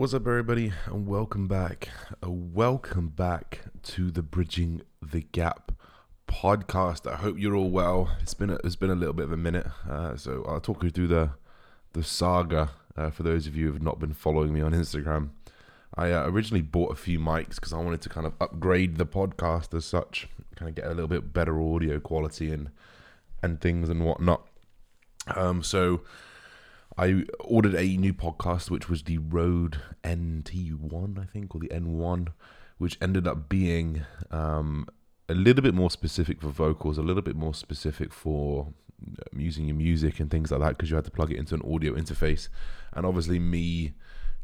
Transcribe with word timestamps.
What's 0.00 0.14
up, 0.14 0.26
everybody, 0.26 0.72
and 0.86 1.06
welcome 1.06 1.46
back. 1.46 1.90
Uh, 2.24 2.30
welcome 2.30 3.08
back 3.08 3.60
to 3.82 4.10
the 4.10 4.22
Bridging 4.22 4.80
the 5.02 5.20
Gap 5.20 5.72
podcast. 6.26 7.06
I 7.06 7.16
hope 7.16 7.38
you're 7.38 7.54
all 7.54 7.68
well. 7.68 8.08
It's 8.22 8.32
been 8.32 8.48
a, 8.48 8.54
it's 8.64 8.76
been 8.76 8.88
a 8.88 8.94
little 8.94 9.12
bit 9.12 9.26
of 9.26 9.32
a 9.32 9.36
minute, 9.36 9.66
uh, 9.86 10.16
so 10.16 10.42
I'll 10.48 10.58
talk 10.58 10.82
you 10.82 10.88
through 10.88 11.08
the 11.08 11.32
the 11.92 12.02
saga 12.02 12.70
uh, 12.96 13.10
for 13.10 13.24
those 13.24 13.46
of 13.46 13.54
you 13.54 13.66
who 13.66 13.72
have 13.74 13.82
not 13.82 13.98
been 13.98 14.14
following 14.14 14.54
me 14.54 14.62
on 14.62 14.72
Instagram. 14.72 15.32
I 15.94 16.12
uh, 16.12 16.26
originally 16.30 16.62
bought 16.62 16.92
a 16.92 16.96
few 16.96 17.18
mics 17.18 17.56
because 17.56 17.74
I 17.74 17.76
wanted 17.76 18.00
to 18.00 18.08
kind 18.08 18.26
of 18.26 18.32
upgrade 18.40 18.96
the 18.96 19.04
podcast 19.04 19.76
as 19.76 19.84
such, 19.84 20.28
kind 20.56 20.70
of 20.70 20.74
get 20.74 20.86
a 20.86 20.94
little 20.94 21.08
bit 21.08 21.34
better 21.34 21.60
audio 21.60 22.00
quality 22.00 22.50
and 22.50 22.70
and 23.42 23.60
things 23.60 23.90
and 23.90 24.06
whatnot. 24.06 24.46
Um, 25.36 25.62
so 25.62 26.00
I 27.00 27.24
ordered 27.38 27.74
a 27.76 27.96
new 27.96 28.12
podcast, 28.12 28.68
which 28.68 28.90
was 28.90 29.04
the 29.04 29.16
Rode 29.16 29.80
NT1, 30.04 31.18
I 31.18 31.24
think, 31.24 31.54
or 31.54 31.58
the 31.58 31.68
N1, 31.68 32.28
which 32.76 32.98
ended 33.00 33.26
up 33.26 33.48
being 33.48 34.04
um, 34.30 34.86
a 35.26 35.32
little 35.32 35.62
bit 35.62 35.72
more 35.72 35.90
specific 35.90 36.42
for 36.42 36.48
vocals, 36.48 36.98
a 36.98 37.02
little 37.02 37.22
bit 37.22 37.36
more 37.36 37.54
specific 37.54 38.12
for 38.12 38.74
um, 39.02 39.40
using 39.40 39.64
your 39.64 39.76
music 39.76 40.20
and 40.20 40.30
things 40.30 40.50
like 40.50 40.60
that, 40.60 40.76
because 40.76 40.90
you 40.90 40.96
had 40.96 41.06
to 41.06 41.10
plug 41.10 41.32
it 41.32 41.38
into 41.38 41.54
an 41.54 41.62
audio 41.62 41.94
interface. 41.94 42.48
And 42.92 43.06
obviously, 43.06 43.38
me 43.38 43.94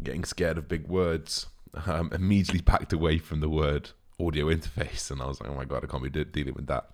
getting 0.02 0.24
scared 0.24 0.56
of 0.56 0.66
big 0.66 0.88
words, 0.88 1.48
um, 1.84 2.10
immediately 2.10 2.62
backed 2.62 2.94
away 2.94 3.18
from 3.18 3.40
the 3.40 3.50
word 3.50 3.90
audio 4.18 4.46
interface, 4.46 5.10
and 5.10 5.20
I 5.20 5.26
was 5.26 5.42
like, 5.42 5.50
oh 5.50 5.54
my 5.56 5.66
god, 5.66 5.84
I 5.84 5.88
can't 5.88 6.02
be 6.02 6.08
de- 6.08 6.24
dealing 6.24 6.54
with 6.54 6.68
that. 6.68 6.88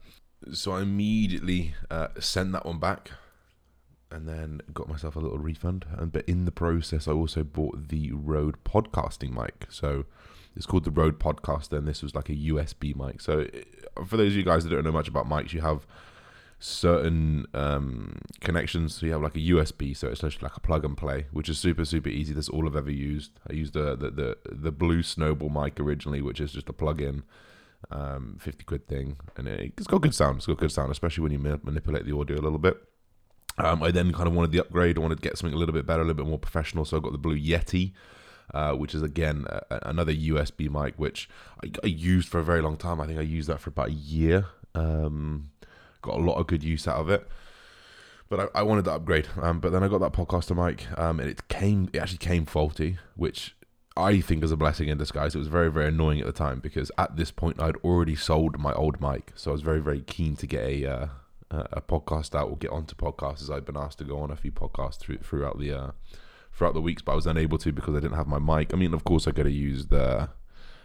So 0.53 0.73
I 0.73 0.83
immediately 0.83 1.77
uh, 1.89 2.09
sent 2.19 2.51
that 2.51 2.67
one 2.67 2.81
back 2.81 3.13
and 4.13 4.29
then 4.29 4.61
got 4.73 4.89
myself 4.89 5.17
a 5.17 5.21
little 5.21 5.39
refund. 5.39 5.87
And 5.97 6.13
but 6.13 6.25
in 6.29 6.45
the 6.45 6.53
process, 6.53 7.09
I 7.09 7.13
also 7.13 7.43
bought 7.43 7.89
the 7.89 8.13
Rode 8.13 8.63
podcasting 8.65 9.31
mic. 9.33 9.67
So 9.71 10.05
it's 10.55 10.67
called 10.67 10.85
the 10.85 10.91
Rode 10.91 11.19
Podcaster, 11.19 11.79
and 11.79 11.89
this 11.89 12.03
was 12.03 12.15
like 12.15 12.29
a 12.29 12.35
USB 12.35 12.95
mic. 12.95 13.21
So 13.21 13.47
for 14.07 14.17
those 14.17 14.33
of 14.33 14.37
you 14.37 14.45
guys 14.45 14.65
that 14.65 14.71
don't 14.71 14.85
know 14.85 14.93
much 14.93 15.09
about 15.09 15.29
mics, 15.29 15.53
you 15.53 15.63
have 15.63 15.87
certain 16.59 17.47
um, 17.55 18.19
connections. 18.41 18.97
So 18.97 19.07
you 19.07 19.13
have 19.13 19.23
like 19.23 19.37
a 19.37 19.41
USB, 19.41 19.97
so 19.97 20.09
it's 20.09 20.23
like 20.23 20.57
a 20.57 20.61
plug 20.61 20.85
and 20.85 20.97
play, 20.97 21.27
which 21.33 21.49
is 21.49 21.59
super 21.59 21.85
super 21.85 22.11
easy. 22.11 22.35
That's 22.35 22.49
all 22.49 22.67
I've 22.67 22.77
ever 22.77 22.91
used. 22.91 23.33
I 23.49 23.55
used 23.55 23.73
the 23.73 23.97
the 23.97 24.11
the, 24.11 24.37
the 24.45 24.73
Blue 24.73 25.03
Snowball 25.03 25.49
mic 25.49 25.81
originally, 25.81 26.21
which 26.21 26.41
is 26.41 26.53
just 26.53 26.69
a 26.69 26.73
plug-in. 26.73 27.23
Um, 27.91 28.37
50 28.41 28.63
quid 28.63 28.87
thing, 28.87 29.17
and 29.37 29.49
it's 29.49 29.89
got 29.89 30.03
good 30.03 30.15
sound. 30.15 30.37
It's 30.37 30.47
got 30.47 30.59
good 30.59 30.71
sound, 30.71 30.93
especially 30.93 31.23
when 31.23 31.33
you 31.33 31.41
manipulate 31.41 32.07
the 32.07 32.17
audio 32.17 32.37
a 32.37 32.41
little 32.41 32.61
bit. 32.61 32.77
Um, 33.59 33.83
I 33.83 33.91
then 33.91 34.13
kind 34.13 34.27
of 34.27 34.35
wanted 34.35 34.53
the 34.53 34.61
upgrade. 34.61 34.97
I 34.97 35.01
wanted 35.01 35.17
to 35.17 35.23
get 35.23 35.37
something 35.37 35.55
a 35.55 35.59
little 35.59 35.75
bit 35.75 35.87
better, 35.87 36.03
a 36.03 36.05
little 36.05 36.23
bit 36.23 36.29
more 36.29 36.39
professional. 36.39 36.85
So 36.85 36.97
I 36.97 37.01
got 37.01 37.13
the 37.13 37.19
Blue 37.19 37.39
Yeti, 37.39 37.93
uh, 38.55 38.73
which 38.73 38.95
is 38.95 39.03
again 39.03 39.47
a, 39.49 39.81
another 39.83 40.13
USB 40.13 40.71
mic, 40.71 40.95
which 40.97 41.29
I, 41.63 41.71
I, 41.85 41.87
used 41.87 42.29
for 42.29 42.39
a 42.39 42.45
very 42.45 42.63
long 42.63 42.77
time. 42.77 43.01
I 43.01 43.07
think 43.07 43.19
I 43.19 43.23
used 43.23 43.49
that 43.49 43.61
for 43.61 43.71
about 43.71 43.89
a 43.89 43.93
year. 43.93 44.47
Um, 44.75 45.51
got 46.01 46.17
a 46.17 46.23
lot 46.23 46.39
of 46.39 46.47
good 46.47 46.65
use 46.65 46.89
out 46.89 46.97
of 46.97 47.11
it. 47.11 47.29
But 48.29 48.51
I, 48.55 48.61
I 48.61 48.63
wanted 48.63 48.87
to 48.87 48.93
upgrade. 48.93 49.29
Um, 49.41 49.61
but 49.61 49.73
then 49.73 49.83
I 49.83 49.89
got 49.89 50.01
that 50.01 50.13
podcaster 50.13 50.57
mic, 50.57 50.87
um, 50.99 51.21
and 51.21 51.29
it 51.29 51.49
came. 51.49 51.91
It 51.93 51.99
actually 51.99 52.19
came 52.19 52.47
faulty, 52.47 52.97
which 53.15 53.55
I 53.97 54.21
think 54.21 54.43
is 54.43 54.51
a 54.51 54.57
blessing 54.57 54.89
in 54.89 54.97
disguise. 54.97 55.35
It 55.35 55.39
was 55.39 55.49
very, 55.49 55.71
very 55.71 55.89
annoying 55.89 56.21
at 56.21 56.27
the 56.27 56.33
time 56.33 56.61
because 56.61 56.91
at 56.97 57.17
this 57.17 57.31
point 57.31 57.61
I'd 57.61 57.77
already 57.77 58.17
sold 58.17 58.59
my 58.59 58.73
old 58.73 59.01
mic, 59.01 59.33
so 59.35 59.51
I 59.51 59.53
was 59.53 59.61
very, 59.61 59.81
very 59.81 60.01
keen 60.01 60.37
to 60.37 60.47
get 60.47 60.65
a 60.65 60.87
uh, 60.87 61.07
a 61.53 61.81
podcast 61.81 62.35
out 62.35 62.49
will 62.49 62.57
get 62.57 62.71
onto 62.71 62.95
podcasts 62.95 63.43
as 63.43 63.51
I've 63.51 63.67
been 63.67 63.77
asked 63.77 63.99
to 63.99 64.05
go 64.05 64.19
on 64.21 64.31
a 64.31 64.37
few 64.37 64.53
podcasts 64.53 64.99
through, 64.99 65.19
throughout 65.19 65.59
the 65.59 65.73
uh, 65.73 65.91
throughout 66.53 66.75
the 66.75 66.81
weeks, 66.81 67.03
but 67.03 67.13
I 67.13 67.15
was 67.15 67.27
unable 67.27 67.59
to 67.59 67.73
because 67.73 67.95
I 67.95 68.01
didn't 68.01 68.17
have 68.17 68.27
my 68.27 68.39
mic. 68.39 68.73
I 68.73 68.77
mean, 68.77 68.95
of 68.95 69.05
course, 69.05 69.27
I 69.27 69.33
got 69.33 69.45
to 69.45 69.51
use 69.51 69.87
the 69.87 70.31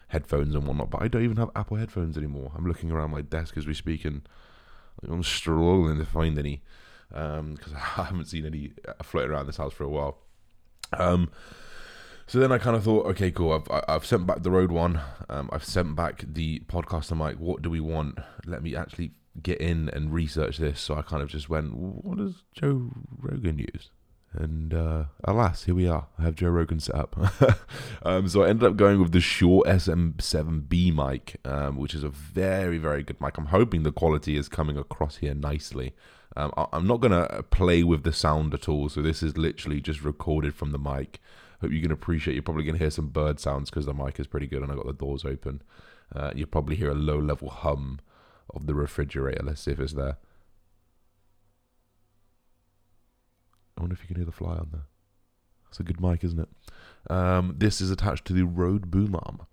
headphones 0.09 0.55
and 0.55 0.65
whatnot, 0.65 0.89
but 0.89 1.01
I 1.01 1.07
don't 1.07 1.23
even 1.23 1.37
have 1.37 1.49
Apple 1.55 1.77
headphones 1.77 2.17
anymore. 2.17 2.51
I'm 2.55 2.65
looking 2.65 2.91
around 2.91 3.11
my 3.11 3.21
desk 3.21 3.57
as 3.57 3.67
we 3.67 3.73
speak, 3.73 4.05
and 4.05 4.27
I'm 5.07 5.23
struggling 5.23 5.97
to 5.99 6.05
find 6.05 6.37
any 6.37 6.63
because 7.09 7.39
um, 7.39 7.57
I 7.75 8.03
haven't 8.03 8.25
seen 8.25 8.45
any 8.45 8.73
uh, 8.87 9.03
floating 9.03 9.31
around 9.31 9.47
this 9.47 9.57
house 9.57 9.73
for 9.73 9.83
a 9.83 9.89
while. 9.89 10.17
Um, 10.93 11.29
so 12.25 12.39
then 12.39 12.51
I 12.51 12.57
kind 12.57 12.75
of 12.75 12.83
thought, 12.83 13.05
okay, 13.07 13.31
cool. 13.31 13.53
I've 13.53 13.83
I've 13.87 14.05
sent 14.05 14.27
back 14.27 14.43
the 14.43 14.51
Rode 14.51 14.71
one. 14.71 14.99
Um, 15.29 15.49
I've 15.53 15.63
sent 15.63 15.95
back 15.95 16.23
the 16.27 16.59
podcaster 16.67 17.17
mic. 17.17 17.39
What 17.39 17.61
do 17.61 17.69
we 17.69 17.79
want? 17.79 18.19
Let 18.45 18.63
me 18.63 18.75
actually 18.75 19.11
get 19.41 19.59
in 19.59 19.89
and 19.89 20.13
research 20.13 20.57
this. 20.57 20.79
So 20.79 20.95
I 20.95 21.01
kind 21.01 21.21
of 21.21 21.29
just 21.29 21.49
went, 21.49 21.73
what 21.75 22.17
does 22.17 22.43
Joe 22.53 22.91
Rogan 23.19 23.59
use? 23.59 23.89
And 24.33 24.73
uh, 24.73 25.05
alas, 25.23 25.63
here 25.63 25.73
we 25.73 25.87
are. 25.87 26.07
I 26.19 26.23
have 26.23 26.35
Joe 26.35 26.49
Rogan 26.49 26.79
set 26.79 26.95
up. 26.95 27.17
um, 28.03 28.27
so 28.27 28.43
I 28.43 28.49
ended 28.49 28.69
up 28.69 28.75
going 28.75 28.99
with 29.01 29.11
the 29.11 29.21
Shure 29.21 29.63
SM7B 29.65 30.93
mic, 30.93 31.37
um, 31.45 31.77
which 31.77 31.95
is 31.95 32.03
a 32.03 32.09
very, 32.09 32.77
very 32.77 33.03
good 33.03 33.19
mic. 33.21 33.37
I'm 33.37 33.47
hoping 33.47 33.83
the 33.83 33.91
quality 33.91 34.37
is 34.37 34.47
coming 34.49 34.77
across 34.77 35.17
here 35.17 35.33
nicely. 35.33 35.93
Um, 36.35 36.53
I- 36.57 36.67
I'm 36.73 36.85
not 36.85 37.01
going 37.01 37.13
to 37.13 37.43
play 37.43 37.83
with 37.83 38.03
the 38.03 38.13
sound 38.13 38.53
at 38.53 38.69
all. 38.69 38.89
So 38.89 39.01
this 39.01 39.23
is 39.23 39.37
literally 39.37 39.81
just 39.81 40.03
recorded 40.03 40.53
from 40.53 40.71
the 40.71 40.79
mic. 40.79 41.19
Hope 41.61 41.71
you 41.71 41.81
can 41.81 41.91
appreciate. 41.91 42.35
You're 42.35 42.43
probably 42.43 42.63
going 42.63 42.75
to 42.75 42.83
hear 42.83 42.91
some 42.91 43.07
bird 43.07 43.39
sounds 43.39 43.69
because 43.69 43.85
the 43.87 43.93
mic 43.93 44.19
is 44.19 44.27
pretty 44.27 44.47
good 44.47 44.61
and 44.61 44.71
I 44.71 44.75
got 44.75 44.85
the 44.85 44.93
doors 44.93 45.25
open. 45.25 45.63
Uh, 46.15 46.31
you'll 46.35 46.47
probably 46.47 46.75
hear 46.75 46.91
a 46.91 46.95
low 46.95 47.19
level 47.19 47.49
hum 47.49 47.99
of 48.53 48.67
the 48.67 48.75
refrigerator. 48.75 49.43
Let's 49.43 49.61
see 49.61 49.71
if 49.71 49.79
it's 49.79 49.93
there. 49.93 50.17
I 53.77 53.81
wonder 53.81 53.93
if 53.93 54.01
you 54.01 54.07
can 54.07 54.15
hear 54.15 54.25
the 54.25 54.31
fly 54.31 54.55
on 54.55 54.69
there. 54.71 54.85
That's 55.65 55.79
a 55.79 55.83
good 55.83 56.01
mic, 56.01 56.23
isn't 56.23 56.39
it? 56.39 56.49
Um, 57.11 57.55
this 57.57 57.81
is 57.81 57.91
attached 57.91 58.25
to 58.25 58.33
the 58.33 58.45
Rode 58.45 58.89
Boom 58.89 59.15
Arm, 59.15 59.45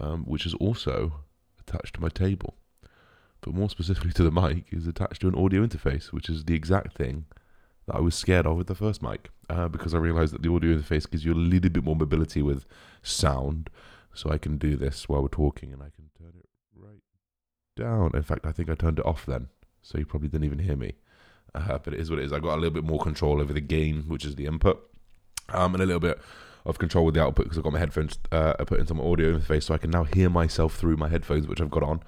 um, 0.00 0.24
which 0.24 0.44
is 0.44 0.54
also 0.54 1.20
attached 1.60 1.94
to 1.94 2.00
my 2.00 2.08
table. 2.08 2.56
But 3.40 3.54
more 3.54 3.70
specifically 3.70 4.12
to 4.12 4.22
the 4.22 4.30
mic, 4.30 4.66
is 4.70 4.86
attached 4.86 5.22
to 5.22 5.28
an 5.28 5.34
audio 5.34 5.66
interface, 5.66 6.12
which 6.12 6.28
is 6.28 6.44
the 6.44 6.54
exact 6.54 6.96
thing 6.96 7.24
that 7.86 7.96
I 7.96 8.00
was 8.00 8.14
scared 8.14 8.46
of 8.46 8.56
with 8.56 8.66
the 8.66 8.74
first 8.74 9.02
mic, 9.02 9.30
uh, 9.48 9.68
because 9.68 9.94
I 9.94 9.98
realized 9.98 10.32
that 10.34 10.42
the 10.42 10.52
audio 10.52 10.76
interface 10.76 11.10
gives 11.10 11.24
you 11.24 11.32
a 11.32 11.34
little 11.34 11.70
bit 11.70 11.82
more 11.82 11.96
mobility 11.96 12.42
with 12.42 12.66
sound. 13.02 13.70
So 14.14 14.30
I 14.30 14.38
can 14.38 14.58
do 14.58 14.76
this 14.76 15.08
while 15.08 15.22
we're 15.22 15.28
talking, 15.28 15.72
and 15.72 15.82
I 15.82 15.90
can 15.90 16.10
turn 16.18 16.34
it 16.38 16.48
down. 17.76 18.10
In 18.14 18.22
fact, 18.22 18.46
I 18.46 18.52
think 18.52 18.68
I 18.70 18.74
turned 18.74 18.98
it 18.98 19.06
off 19.06 19.26
then, 19.26 19.48
so 19.82 19.98
you 19.98 20.06
probably 20.06 20.28
didn't 20.28 20.44
even 20.44 20.58
hear 20.58 20.76
me. 20.76 20.94
Uh, 21.54 21.78
but 21.78 21.92
it 21.94 22.00
is 22.00 22.10
what 22.10 22.18
it 22.18 22.24
is. 22.24 22.32
I 22.32 22.38
got 22.38 22.54
a 22.54 22.60
little 22.60 22.70
bit 22.70 22.84
more 22.84 23.00
control 23.00 23.40
over 23.40 23.52
the 23.52 23.60
gain, 23.60 24.04
which 24.08 24.24
is 24.24 24.36
the 24.36 24.46
input, 24.46 24.88
um, 25.50 25.74
and 25.74 25.82
a 25.82 25.86
little 25.86 26.00
bit 26.00 26.18
of 26.64 26.78
control 26.78 27.04
with 27.04 27.14
the 27.14 27.22
output 27.22 27.46
because 27.46 27.58
I've 27.58 27.64
got 27.64 27.72
my 27.72 27.78
headphones 27.78 28.18
uh, 28.30 28.54
put 28.64 28.80
into 28.80 28.94
my 28.94 29.04
audio 29.04 29.36
interface, 29.36 29.64
so 29.64 29.74
I 29.74 29.78
can 29.78 29.90
now 29.90 30.04
hear 30.04 30.30
myself 30.30 30.76
through 30.76 30.96
my 30.96 31.08
headphones, 31.08 31.46
which 31.46 31.60
I've 31.60 31.70
got 31.70 31.82
on, 31.82 32.02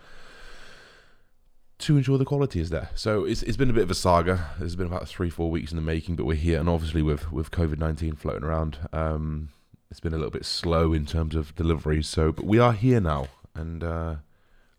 to 1.80 1.96
ensure 1.96 2.16
the 2.16 2.24
quality 2.24 2.60
is 2.60 2.70
there. 2.70 2.90
So 2.94 3.24
it's 3.24 3.42
it's 3.42 3.56
been 3.56 3.70
a 3.70 3.74
bit 3.74 3.82
of 3.82 3.90
a 3.90 3.94
saga. 3.94 4.50
It's 4.60 4.76
been 4.76 4.86
about 4.86 5.08
three 5.08 5.28
four 5.28 5.50
weeks 5.50 5.72
in 5.72 5.76
the 5.76 5.82
making, 5.82 6.16
but 6.16 6.24
we're 6.24 6.36
here, 6.36 6.60
and 6.60 6.68
obviously 6.68 7.02
with 7.02 7.30
with 7.32 7.50
COVID 7.50 7.78
nineteen 7.78 8.14
floating 8.14 8.44
around, 8.44 8.78
um, 8.92 9.50
it's 9.90 10.00
been 10.00 10.14
a 10.14 10.16
little 10.16 10.30
bit 10.30 10.46
slow 10.46 10.94
in 10.94 11.04
terms 11.04 11.34
of 11.34 11.54
deliveries. 11.54 12.08
So, 12.08 12.32
but 12.32 12.46
we 12.46 12.58
are 12.58 12.72
here 12.72 13.00
now, 13.00 13.28
and. 13.54 13.84
Uh, 13.84 14.14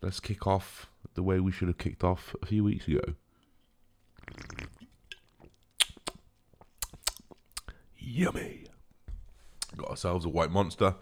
let's 0.01 0.19
kick 0.19 0.45
off 0.47 0.87
the 1.13 1.23
way 1.23 1.39
we 1.39 1.51
should 1.51 1.67
have 1.67 1.77
kicked 1.77 2.03
off 2.03 2.35
a 2.41 2.45
few 2.45 2.63
weeks 2.63 2.87
ago. 2.87 3.01
Yummy. 7.97 8.65
Got 9.75 9.89
ourselves 9.89 10.25
a 10.25 10.29
white 10.29 10.51
monster. 10.51 10.95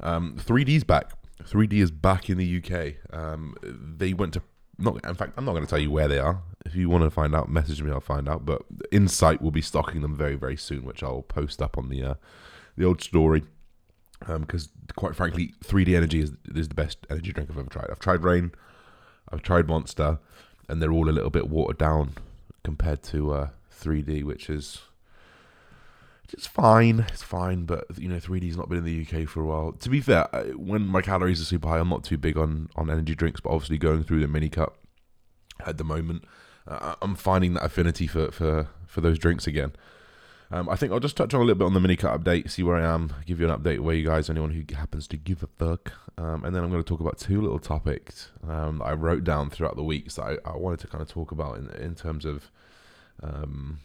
Um, 0.00 0.36
3D's 0.38 0.84
back. 0.84 1.12
3D 1.42 1.74
is 1.74 1.90
back 1.90 2.30
in 2.30 2.38
the 2.38 2.58
UK. 2.58 2.94
Um, 3.16 3.54
they 3.62 4.12
went 4.12 4.34
to 4.34 4.42
not. 4.78 5.04
In 5.04 5.14
fact, 5.14 5.34
I'm 5.36 5.44
not 5.44 5.52
going 5.52 5.64
to 5.64 5.70
tell 5.70 5.78
you 5.78 5.90
where 5.90 6.08
they 6.08 6.18
are. 6.18 6.42
If 6.64 6.74
you 6.74 6.88
want 6.88 7.04
to 7.04 7.10
find 7.10 7.34
out, 7.34 7.48
message 7.48 7.82
me. 7.82 7.90
I'll 7.90 8.00
find 8.00 8.28
out. 8.28 8.46
But 8.46 8.62
Insight 8.90 9.42
will 9.42 9.50
be 9.50 9.60
stocking 9.60 10.00
them 10.00 10.16
very, 10.16 10.36
very 10.36 10.56
soon, 10.56 10.84
which 10.84 11.02
I'll 11.02 11.22
post 11.22 11.60
up 11.60 11.76
on 11.76 11.88
the 11.88 12.02
uh, 12.02 12.14
the 12.76 12.84
old 12.84 13.02
story 13.02 13.42
because 14.26 14.66
um, 14.66 14.72
quite 14.96 15.14
frankly, 15.14 15.54
3D 15.64 15.96
Energy 15.96 16.20
is, 16.20 16.32
is 16.54 16.68
the 16.68 16.74
best 16.74 16.98
energy 17.10 17.32
drink 17.32 17.50
I've 17.50 17.58
ever 17.58 17.68
tried. 17.68 17.88
I've 17.90 17.98
tried 17.98 18.22
Reign, 18.22 18.52
I've 19.30 19.42
tried 19.42 19.68
Monster, 19.68 20.18
and 20.68 20.80
they're 20.80 20.92
all 20.92 21.08
a 21.08 21.12
little 21.12 21.30
bit 21.30 21.48
watered 21.48 21.78
down 21.78 22.14
compared 22.62 23.02
to 23.04 23.32
uh, 23.32 23.48
3D, 23.78 24.24
which 24.24 24.48
is 24.48 24.82
it's 26.32 26.46
fine. 26.46 27.06
It's 27.12 27.22
fine, 27.22 27.64
but 27.64 27.86
you 27.96 28.08
know, 28.08 28.16
3D's 28.16 28.56
not 28.56 28.68
been 28.68 28.78
in 28.78 28.84
the 28.84 29.06
UK 29.06 29.28
for 29.28 29.42
a 29.42 29.46
while. 29.46 29.72
To 29.72 29.88
be 29.88 30.00
fair, 30.00 30.26
when 30.56 30.86
my 30.86 31.02
calories 31.02 31.40
are 31.40 31.44
super 31.44 31.68
high, 31.68 31.78
I'm 31.78 31.88
not 31.88 32.02
too 32.04 32.18
big 32.18 32.36
on 32.36 32.68
on 32.76 32.90
energy 32.90 33.14
drinks, 33.14 33.40
but 33.40 33.50
obviously 33.50 33.78
going 33.78 34.04
through 34.04 34.20
the 34.20 34.28
mini 34.28 34.48
cut 34.48 34.74
at 35.64 35.78
the 35.78 35.84
moment, 35.84 36.24
uh, 36.66 36.94
I'm 37.00 37.14
finding 37.14 37.54
that 37.54 37.64
affinity 37.64 38.06
for 38.06 38.30
for 38.30 38.68
for 38.86 39.00
those 39.00 39.18
drinks 39.18 39.46
again. 39.46 39.72
Um, 40.50 40.68
I 40.68 40.76
think 40.76 40.92
I'll 40.92 41.00
just 41.00 41.16
touch 41.16 41.34
on 41.34 41.40
a 41.40 41.44
little 41.44 41.58
bit 41.58 41.64
on 41.64 41.74
the 41.74 41.80
mini 41.80 41.96
cut 41.96 42.22
update, 42.22 42.50
see 42.50 42.62
where 42.62 42.76
I 42.76 42.84
am, 42.84 43.12
give 43.26 43.40
you 43.40 43.50
an 43.50 43.58
update 43.58 43.80
where 43.80 43.94
you 43.94 44.06
guys, 44.06 44.28
anyone 44.28 44.50
who 44.50 44.74
happens 44.74 45.08
to 45.08 45.16
give 45.16 45.42
a 45.42 45.46
fuck, 45.46 45.92
um, 46.18 46.44
and 46.44 46.54
then 46.54 46.62
I'm 46.62 46.70
going 46.70 46.82
to 46.82 46.88
talk 46.88 47.00
about 47.00 47.18
two 47.18 47.40
little 47.40 47.58
topics 47.58 48.30
um, 48.48 48.80
I 48.82 48.92
wrote 48.92 49.24
down 49.24 49.50
throughout 49.50 49.74
the 49.76 49.82
weeks 49.82 50.16
that 50.16 50.22
I, 50.22 50.50
I, 50.50 50.56
wanted 50.56 50.80
to 50.80 50.86
kind 50.86 51.02
of 51.02 51.08
talk 51.08 51.32
about 51.32 51.56
in 51.56 51.70
in 51.70 51.94
terms 51.94 52.24
of 52.24 52.50
um, 53.22 53.80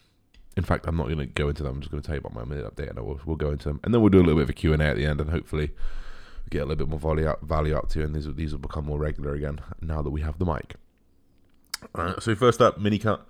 in 0.57 0.63
fact, 0.63 0.85
I'm 0.87 0.97
not 0.97 1.05
going 1.05 1.19
to 1.19 1.25
go 1.25 1.47
into 1.47 1.63
them. 1.63 1.75
I'm 1.75 1.81
just 1.81 1.91
going 1.91 2.01
to 2.01 2.05
tell 2.05 2.15
you 2.15 2.19
about 2.19 2.33
my 2.33 2.43
minute 2.43 2.75
update, 2.75 2.89
and 2.89 2.99
we'll, 2.99 3.19
we'll 3.25 3.37
go 3.37 3.49
into 3.51 3.69
them, 3.69 3.79
and 3.83 3.93
then 3.93 4.01
we'll 4.01 4.09
do 4.09 4.17
a 4.17 4.21
little 4.21 4.35
bit 4.35 4.43
of 4.43 4.49
a 4.49 4.53
Q 4.53 4.73
and 4.73 4.81
A 4.81 4.87
at 4.87 4.97
the 4.97 5.05
end, 5.05 5.21
and 5.21 5.29
hopefully 5.29 5.71
get 6.49 6.63
a 6.63 6.65
little 6.65 6.85
bit 6.85 6.89
more 6.89 6.99
value 6.99 7.27
out, 7.27 7.41
value 7.41 7.75
out 7.75 7.89
to 7.91 7.99
you, 7.99 8.05
and 8.05 8.13
these 8.13 8.31
these 8.35 8.51
will 8.51 8.59
become 8.59 8.85
more 8.85 8.99
regular 8.99 9.33
again 9.33 9.61
now 9.81 10.01
that 10.01 10.09
we 10.09 10.21
have 10.21 10.37
the 10.37 10.45
mic. 10.45 10.75
so 12.19 12.35
first 12.35 12.61
up, 12.61 12.79
mini 12.79 12.99
cut 12.99 13.25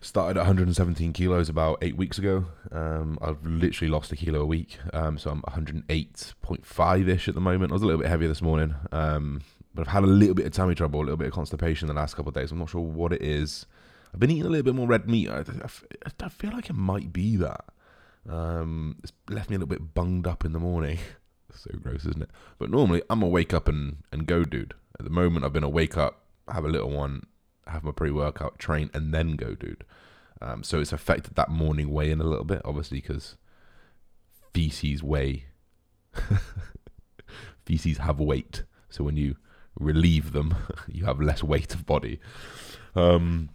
started 0.00 0.38
at 0.38 0.42
117 0.46 1.12
kilos 1.12 1.48
about 1.48 1.78
eight 1.82 1.96
weeks 1.96 2.18
ago. 2.18 2.46
Um, 2.70 3.18
I've 3.20 3.44
literally 3.44 3.90
lost 3.90 4.12
a 4.12 4.16
kilo 4.16 4.40
a 4.40 4.46
week, 4.46 4.78
um, 4.92 5.18
so 5.18 5.30
I'm 5.30 5.42
108.5 5.42 7.08
ish 7.08 7.28
at 7.28 7.34
the 7.34 7.40
moment. 7.40 7.72
I 7.72 7.74
was 7.74 7.82
a 7.82 7.86
little 7.86 8.00
bit 8.00 8.08
heavier 8.08 8.28
this 8.28 8.42
morning, 8.42 8.74
um, 8.92 9.42
but 9.74 9.86
I've 9.86 9.92
had 9.92 10.04
a 10.04 10.06
little 10.06 10.34
bit 10.34 10.46
of 10.46 10.52
tummy 10.52 10.74
trouble, 10.74 11.00
a 11.00 11.02
little 11.02 11.16
bit 11.16 11.28
of 11.28 11.32
constipation 11.32 11.88
the 11.88 11.94
last 11.94 12.14
couple 12.14 12.30
of 12.30 12.34
days. 12.34 12.52
I'm 12.52 12.58
not 12.58 12.70
sure 12.70 12.80
what 12.80 13.12
it 13.12 13.22
is. 13.22 13.66
I've 14.12 14.20
been 14.20 14.30
eating 14.30 14.46
a 14.46 14.48
little 14.48 14.64
bit 14.64 14.74
more 14.74 14.86
red 14.86 15.08
meat. 15.08 15.28
I, 15.28 15.40
I, 15.40 16.10
I 16.20 16.28
feel 16.28 16.52
like 16.52 16.70
it 16.70 16.76
might 16.76 17.12
be 17.12 17.36
that. 17.36 17.64
Um, 18.28 18.96
it's 19.02 19.12
left 19.28 19.50
me 19.50 19.56
a 19.56 19.58
little 19.58 19.68
bit 19.68 19.94
bunged 19.94 20.26
up 20.26 20.44
in 20.44 20.52
the 20.52 20.58
morning. 20.58 20.98
so 21.54 21.70
gross, 21.82 22.04
isn't 22.06 22.22
it? 22.22 22.30
But 22.58 22.70
normally 22.70 23.02
I'm 23.10 23.22
a 23.22 23.28
wake 23.28 23.52
up 23.52 23.68
and, 23.68 23.98
and 24.12 24.26
go 24.26 24.44
dude. 24.44 24.74
At 24.98 25.04
the 25.04 25.10
moment, 25.10 25.44
I've 25.44 25.52
been 25.52 25.64
a 25.64 25.68
wake 25.68 25.96
up, 25.96 26.24
have 26.48 26.64
a 26.64 26.68
little 26.68 26.90
one, 26.90 27.26
have 27.68 27.84
my 27.84 27.92
pre 27.92 28.10
workout, 28.10 28.58
train, 28.58 28.90
and 28.94 29.12
then 29.12 29.36
go 29.36 29.54
dude. 29.54 29.84
Um, 30.40 30.62
so 30.62 30.80
it's 30.80 30.92
affected 30.92 31.34
that 31.34 31.50
morning 31.50 31.90
weigh 31.90 32.10
in 32.10 32.20
a 32.20 32.24
little 32.24 32.44
bit, 32.44 32.62
obviously, 32.64 33.00
because 33.00 33.36
feces 34.54 35.02
weigh. 35.02 35.46
feces 37.66 37.98
have 37.98 38.20
weight. 38.20 38.64
So 38.88 39.04
when 39.04 39.16
you 39.16 39.36
relieve 39.78 40.32
them, 40.32 40.54
you 40.88 41.04
have 41.04 41.20
less 41.20 41.42
weight 41.42 41.74
of 41.74 41.86
body. 41.86 42.20
Um, 42.94 43.50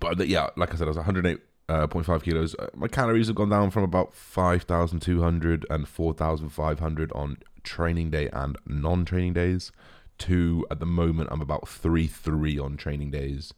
but 0.00 0.26
yeah, 0.28 0.48
like 0.56 0.74
I 0.74 0.76
said, 0.76 0.86
I 0.86 0.90
was 0.90 0.96
108 0.96 1.38
uh, 1.68 1.86
0.5 1.86 2.22
kilos. 2.22 2.54
Uh, 2.58 2.68
my 2.74 2.88
calories 2.88 3.26
have 3.26 3.36
gone 3.36 3.50
down 3.50 3.70
from 3.70 3.82
about 3.82 4.14
5,200 4.14 5.66
and 5.68 5.86
4,500 5.86 7.12
on 7.12 7.38
training 7.62 8.10
day 8.10 8.28
and 8.32 8.56
non 8.66 9.04
training 9.04 9.34
days 9.34 9.70
to 10.20 10.66
at 10.70 10.80
the 10.80 10.86
moment 10.86 11.28
I'm 11.30 11.40
about 11.40 11.68
3 11.68 12.06
3 12.06 12.58
on 12.58 12.76
training 12.76 13.10
days 13.10 13.54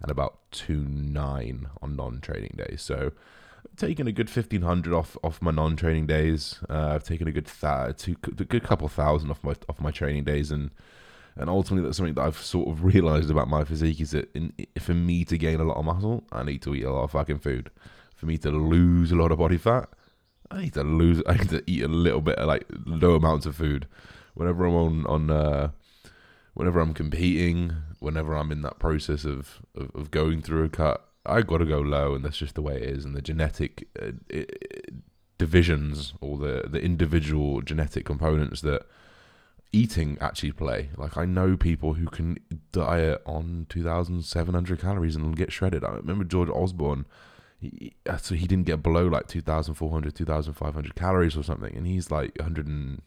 and 0.00 0.10
about 0.10 0.38
2 0.52 0.76
9 0.76 1.68
on 1.82 1.96
non 1.96 2.20
training 2.20 2.54
days. 2.56 2.82
So 2.82 3.12
I've 3.64 3.76
taken 3.76 4.06
a 4.06 4.12
good 4.12 4.28
1500 4.28 4.92
off 4.92 5.16
off 5.22 5.42
my 5.42 5.50
non 5.50 5.76
training 5.76 6.06
days. 6.06 6.60
Uh, 6.68 6.88
I've 6.94 7.04
taken 7.04 7.28
a 7.28 7.32
good, 7.32 7.46
th- 7.46 7.96
two, 7.96 8.16
a 8.26 8.44
good 8.44 8.62
couple 8.62 8.88
thousand 8.88 9.30
off 9.30 9.42
my 9.42 9.54
off 9.68 9.80
my 9.80 9.90
training 9.90 10.24
days 10.24 10.50
and 10.50 10.70
and 11.38 11.50
ultimately, 11.50 11.86
that's 11.86 11.98
something 11.98 12.14
that 12.14 12.22
I've 12.22 12.38
sort 12.38 12.68
of 12.68 12.82
realized 12.82 13.30
about 13.30 13.48
my 13.48 13.62
physique 13.64 14.00
is 14.00 14.12
that 14.12 14.34
in, 14.34 14.54
for 14.78 14.94
me 14.94 15.24
to 15.26 15.36
gain 15.36 15.60
a 15.60 15.64
lot 15.64 15.76
of 15.76 15.84
muscle, 15.84 16.24
I 16.32 16.42
need 16.42 16.62
to 16.62 16.74
eat 16.74 16.84
a 16.84 16.92
lot 16.92 17.04
of 17.04 17.10
fucking 17.10 17.40
food. 17.40 17.70
For 18.14 18.24
me 18.24 18.38
to 18.38 18.50
lose 18.50 19.12
a 19.12 19.16
lot 19.16 19.30
of 19.30 19.38
body 19.38 19.58
fat, 19.58 19.90
I 20.50 20.62
need 20.62 20.74
to 20.74 20.82
lose. 20.82 21.22
I 21.26 21.34
need 21.34 21.50
to 21.50 21.62
eat 21.66 21.82
a 21.82 21.88
little 21.88 22.22
bit 22.22 22.38
of 22.38 22.46
like 22.46 22.64
low 22.86 23.14
amounts 23.16 23.44
of 23.44 23.54
food. 23.54 23.86
Whenever 24.32 24.64
I'm 24.64 24.74
on 24.74 25.06
on, 25.06 25.30
uh, 25.30 25.70
whenever 26.56 26.80
I'm 26.80 26.94
competing, 26.94 27.74
whenever 28.00 28.34
I'm 28.34 28.50
in 28.50 28.62
that 28.62 28.78
process 28.78 29.24
of 29.24 29.60
of, 29.76 29.90
of 29.94 30.10
going 30.10 30.42
through 30.42 30.64
a 30.64 30.68
cut, 30.68 31.06
I 31.24 31.42
got 31.42 31.58
to 31.58 31.66
go 31.66 31.80
low, 31.80 32.14
and 32.14 32.24
that's 32.24 32.38
just 32.38 32.54
the 32.54 32.62
way 32.62 32.76
it 32.76 32.82
is. 32.82 33.04
And 33.04 33.14
the 33.14 33.22
genetic 33.22 33.88
uh, 34.00 34.12
it, 34.28 34.94
divisions 35.38 36.14
or 36.20 36.38
the 36.38 36.64
the 36.68 36.80
individual 36.80 37.60
genetic 37.60 38.04
components 38.06 38.62
that 38.62 38.86
eating 39.70 40.16
actually 40.20 40.52
play. 40.52 40.88
Like 40.96 41.16
I 41.18 41.26
know 41.26 41.56
people 41.56 41.94
who 41.94 42.06
can 42.06 42.38
diet 42.72 43.20
on 43.26 43.66
2,700 43.68 44.80
calories 44.80 45.14
and 45.14 45.36
get 45.36 45.52
shredded. 45.52 45.84
I 45.84 45.90
remember 45.90 46.24
George 46.24 46.48
Osborne. 46.48 47.04
He, 47.58 47.94
so 48.20 48.34
he 48.34 48.46
didn't 48.46 48.66
get 48.66 48.82
below 48.82 49.06
like 49.06 49.28
2,400, 49.28 50.14
2,500 50.14 50.94
calories 50.94 51.36
or 51.36 51.42
something, 51.42 51.74
and 51.74 51.86
he's 51.86 52.10
like 52.10 52.36
100 52.38 52.66
and, 52.66 53.02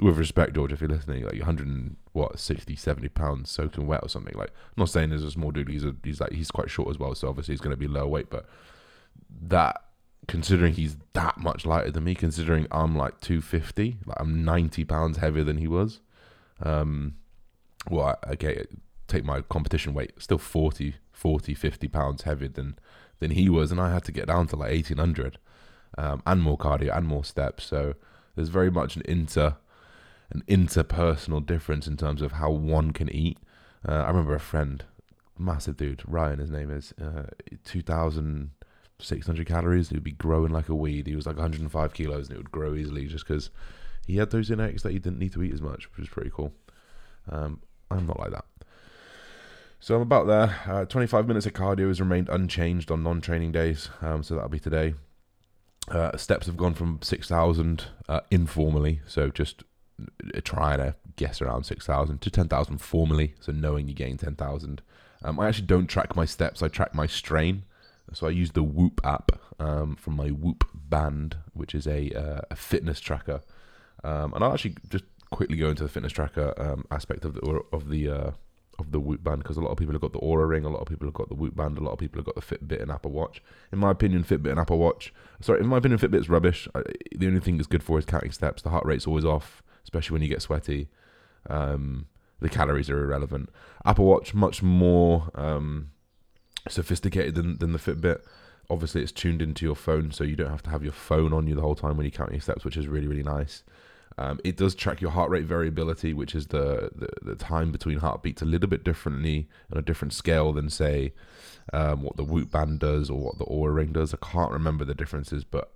with 0.00 0.16
respect, 0.16 0.54
George, 0.54 0.72
if 0.72 0.80
you're 0.80 0.90
listening, 0.90 1.24
like 1.24 1.34
100 1.34 1.66
and, 1.66 1.96
what 2.12 2.38
60, 2.38 2.74
70 2.76 3.08
pounds 3.08 3.50
soaking 3.50 3.86
wet 3.86 4.00
or 4.02 4.08
something. 4.08 4.36
Like, 4.36 4.50
I'm 4.50 4.74
not 4.78 4.88
saying 4.88 5.10
there's 5.10 5.24
a 5.24 5.30
small 5.30 5.50
dude. 5.50 5.68
He's 5.68 5.84
a, 5.84 5.94
he's 6.02 6.20
like 6.20 6.32
he's 6.32 6.50
quite 6.50 6.70
short 6.70 6.90
as 6.90 6.98
well, 6.98 7.14
so 7.14 7.28
obviously 7.28 7.52
he's 7.52 7.60
going 7.60 7.74
to 7.74 7.76
be 7.76 7.88
lower 7.88 8.06
weight, 8.06 8.30
but 8.30 8.46
that 9.40 9.82
considering 10.26 10.74
he's 10.74 10.96
that 11.14 11.38
much 11.38 11.64
lighter 11.64 11.90
than 11.90 12.04
me, 12.04 12.14
considering 12.14 12.66
I'm 12.70 12.96
like 12.96 13.20
250, 13.20 13.98
like 14.06 14.16
I'm 14.20 14.44
90 14.44 14.84
pounds 14.84 15.18
heavier 15.18 15.44
than 15.44 15.58
he 15.58 15.66
was. 15.66 16.00
Um, 16.62 17.14
well, 17.88 18.18
okay, 18.26 18.64
take 19.06 19.24
my 19.24 19.40
competition 19.42 19.94
weight, 19.94 20.12
still 20.18 20.38
40, 20.38 20.96
40, 21.12 21.54
50 21.54 21.88
pounds 21.88 22.22
heavier 22.22 22.48
than 22.48 22.78
than 23.20 23.32
he 23.32 23.48
was, 23.48 23.72
and 23.72 23.80
I 23.80 23.92
had 23.92 24.04
to 24.04 24.12
get 24.12 24.28
down 24.28 24.46
to 24.48 24.56
like 24.56 24.70
1800, 24.70 25.38
um, 25.96 26.22
and 26.24 26.40
more 26.40 26.56
cardio 26.56 26.96
and 26.96 27.06
more 27.06 27.24
steps. 27.24 27.64
So 27.64 27.94
there's 28.36 28.48
very 28.48 28.70
much 28.70 28.94
an 28.94 29.02
inter 29.06 29.56
an 30.30 30.42
interpersonal 30.48 31.44
difference 31.44 31.86
in 31.86 31.96
terms 31.96 32.22
of 32.22 32.32
how 32.32 32.50
one 32.50 32.92
can 32.92 33.08
eat. 33.10 33.38
Uh, 33.86 33.92
I 33.92 34.08
remember 34.08 34.34
a 34.34 34.40
friend, 34.40 34.84
massive 35.38 35.76
dude, 35.76 36.02
Ryan, 36.06 36.40
his 36.40 36.50
name 36.50 36.70
is, 36.70 36.92
uh, 37.00 37.26
2000 37.64 38.50
600 39.00 39.46
calories. 39.46 39.88
He 39.88 39.96
would 39.96 40.04
be 40.04 40.12
growing 40.12 40.52
like 40.52 40.68
a 40.68 40.74
weed. 40.74 41.06
He 41.06 41.16
was 41.16 41.26
like 41.26 41.36
105 41.36 41.94
kilos 41.94 42.28
and 42.28 42.36
it 42.36 42.38
would 42.38 42.50
grow 42.50 42.74
easily 42.74 43.06
just 43.06 43.26
because 43.26 43.50
he 44.06 44.16
had 44.16 44.30
those 44.30 44.48
genetics 44.48 44.82
that 44.82 44.92
he 44.92 44.98
didn't 44.98 45.18
need 45.18 45.32
to 45.34 45.42
eat 45.42 45.52
as 45.52 45.62
much, 45.62 45.88
which 45.90 45.98
was 45.98 46.08
pretty 46.08 46.30
cool. 46.30 46.52
Um, 47.30 47.60
I'm 47.90 48.06
not 48.06 48.18
like 48.18 48.32
that. 48.32 48.44
So 49.80 49.94
I'm 49.94 50.02
about 50.02 50.26
there. 50.26 50.60
Uh, 50.66 50.84
25 50.84 51.28
minutes 51.28 51.46
of 51.46 51.52
cardio 51.52 51.86
has 51.88 52.00
remained 52.00 52.28
unchanged 52.28 52.90
on 52.90 53.02
non-training 53.02 53.52
days. 53.52 53.90
Um, 54.00 54.22
so 54.22 54.34
that'll 54.34 54.50
be 54.50 54.58
today. 54.58 54.94
Uh, 55.88 56.16
steps 56.16 56.46
have 56.46 56.56
gone 56.56 56.74
from 56.74 56.98
6,000 57.00 57.84
uh, 58.08 58.20
informally, 58.30 59.00
so 59.06 59.30
just 59.30 59.62
trying 60.44 60.78
to 60.78 60.94
guess 61.16 61.42
around 61.42 61.64
6,000 61.64 62.20
to 62.20 62.30
10,000 62.30 62.78
formally, 62.78 63.34
so 63.40 63.52
knowing 63.52 63.88
you 63.88 63.94
gain 63.94 64.16
10,000. 64.16 64.82
Um, 65.22 65.40
I 65.40 65.48
actually 65.48 65.66
don't 65.66 65.86
track 65.86 66.14
my 66.14 66.24
steps, 66.24 66.62
I 66.62 66.68
track 66.68 66.94
my 66.94 67.06
strain. 67.06 67.64
So 68.12 68.26
I 68.26 68.30
use 68.30 68.52
the 68.52 68.62
Whoop 68.62 69.00
app 69.04 69.32
um, 69.58 69.94
from 69.96 70.16
my 70.16 70.28
Whoop 70.28 70.64
band, 70.74 71.36
which 71.52 71.74
is 71.74 71.86
a, 71.86 72.10
uh, 72.12 72.40
a 72.50 72.56
fitness 72.56 73.00
tracker. 73.00 73.42
Um, 74.02 74.32
and 74.32 74.42
I'll 74.42 74.54
actually 74.54 74.76
just 74.88 75.04
quickly 75.30 75.56
go 75.56 75.68
into 75.68 75.82
the 75.82 75.88
fitness 75.88 76.12
tracker 76.12 76.54
um, 76.56 76.86
aspect 76.90 77.24
of 77.24 77.34
the 77.34 77.40
of 77.72 77.90
the 77.90 78.08
uh, 78.08 78.30
of 78.78 78.92
the 78.92 79.00
Whoop 79.00 79.24
band 79.24 79.42
because 79.42 79.56
a 79.56 79.60
lot 79.60 79.70
of 79.70 79.76
people 79.76 79.92
have 79.92 80.00
got 80.00 80.12
the 80.12 80.20
Oura 80.20 80.48
Ring, 80.48 80.64
a 80.64 80.68
lot 80.68 80.80
of 80.80 80.86
people 80.86 81.06
have 81.06 81.14
got 81.14 81.28
the 81.28 81.34
Whoop 81.34 81.56
band, 81.56 81.78
a 81.78 81.82
lot 81.82 81.92
of 81.92 81.98
people 81.98 82.18
have 82.18 82.26
got 82.26 82.36
the 82.36 82.40
Fitbit 82.40 82.80
and 82.80 82.90
Apple 82.90 83.10
Watch. 83.10 83.42
In 83.72 83.78
my 83.78 83.90
opinion, 83.90 84.22
Fitbit 84.24 84.50
and 84.50 84.60
Apple 84.60 84.78
Watch, 84.78 85.12
sorry, 85.40 85.60
in 85.60 85.66
my 85.66 85.78
opinion, 85.78 85.98
Fitbit's 85.98 86.28
rubbish. 86.28 86.68
I, 86.74 86.82
the 87.14 87.26
only 87.26 87.40
thing 87.40 87.58
it's 87.58 87.66
good 87.66 87.82
for 87.82 87.98
is 87.98 88.04
counting 88.04 88.32
steps. 88.32 88.62
The 88.62 88.70
heart 88.70 88.86
rate's 88.86 89.06
always 89.06 89.24
off, 89.24 89.62
especially 89.88 90.12
when 90.12 90.22
you 90.22 90.28
get 90.28 90.42
sweaty. 90.42 90.88
Um, 91.48 92.08
the 92.40 92.50
calories 92.50 92.90
are 92.90 93.02
irrelevant. 93.02 93.48
Apple 93.86 94.04
Watch 94.04 94.34
much 94.34 94.62
more 94.62 95.30
um, 95.34 95.92
sophisticated 96.68 97.34
than, 97.34 97.56
than 97.56 97.72
the 97.72 97.78
Fitbit. 97.78 98.20
Obviously, 98.68 99.02
it's 99.02 99.12
tuned 99.12 99.40
into 99.40 99.64
your 99.64 99.74
phone, 99.74 100.10
so 100.12 100.24
you 100.24 100.36
don't 100.36 100.50
have 100.50 100.62
to 100.64 100.70
have 100.70 100.82
your 100.82 100.92
phone 100.92 101.32
on 101.32 101.46
you 101.46 101.54
the 101.54 101.62
whole 101.62 101.74
time 101.74 101.96
when 101.96 102.04
you 102.04 102.12
count 102.12 102.32
your 102.32 102.40
steps, 102.42 102.66
which 102.66 102.76
is 102.76 102.86
really, 102.86 103.06
really 103.06 103.22
nice. 103.22 103.62
Um, 104.18 104.40
it 104.44 104.58
does 104.58 104.74
track 104.74 105.00
your 105.00 105.12
heart 105.12 105.30
rate 105.30 105.46
variability, 105.46 106.12
which 106.12 106.34
is 106.34 106.48
the, 106.48 106.90
the, 106.94 107.08
the, 107.22 107.34
time 107.36 107.72
between 107.72 107.98
heartbeats 107.98 108.42
a 108.42 108.44
little 108.44 108.68
bit 108.68 108.84
differently 108.84 109.48
on 109.72 109.78
a 109.78 109.82
different 109.82 110.12
scale 110.12 110.52
than, 110.52 110.68
say, 110.68 111.14
um, 111.72 112.02
what 112.02 112.16
the 112.16 112.24
Whoop 112.24 112.50
Band 112.50 112.80
does 112.80 113.08
or 113.08 113.18
what 113.18 113.38
the 113.38 113.46
Oura 113.46 113.74
Ring 113.74 113.92
does. 113.92 114.12
I 114.12 114.18
can't 114.20 114.50
remember 114.50 114.84
the 114.84 114.94
differences, 114.94 115.44
but 115.44 115.72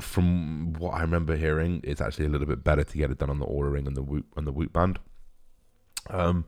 from 0.00 0.74
what 0.74 0.94
I 0.94 1.00
remember 1.00 1.36
hearing, 1.36 1.80
it's 1.84 2.00
actually 2.00 2.26
a 2.26 2.28
little 2.28 2.46
bit 2.46 2.62
better 2.62 2.84
to 2.84 2.98
get 2.98 3.10
it 3.10 3.18
done 3.18 3.30
on 3.30 3.38
the 3.38 3.46
Oura 3.46 3.72
Ring 3.72 3.86
and 3.86 3.96
the 3.96 4.02
Whoop 4.02 4.26
and 4.36 4.46
the 4.46 4.52
Whoop 4.52 4.72
Band. 4.72 4.98
Um, 6.08 6.44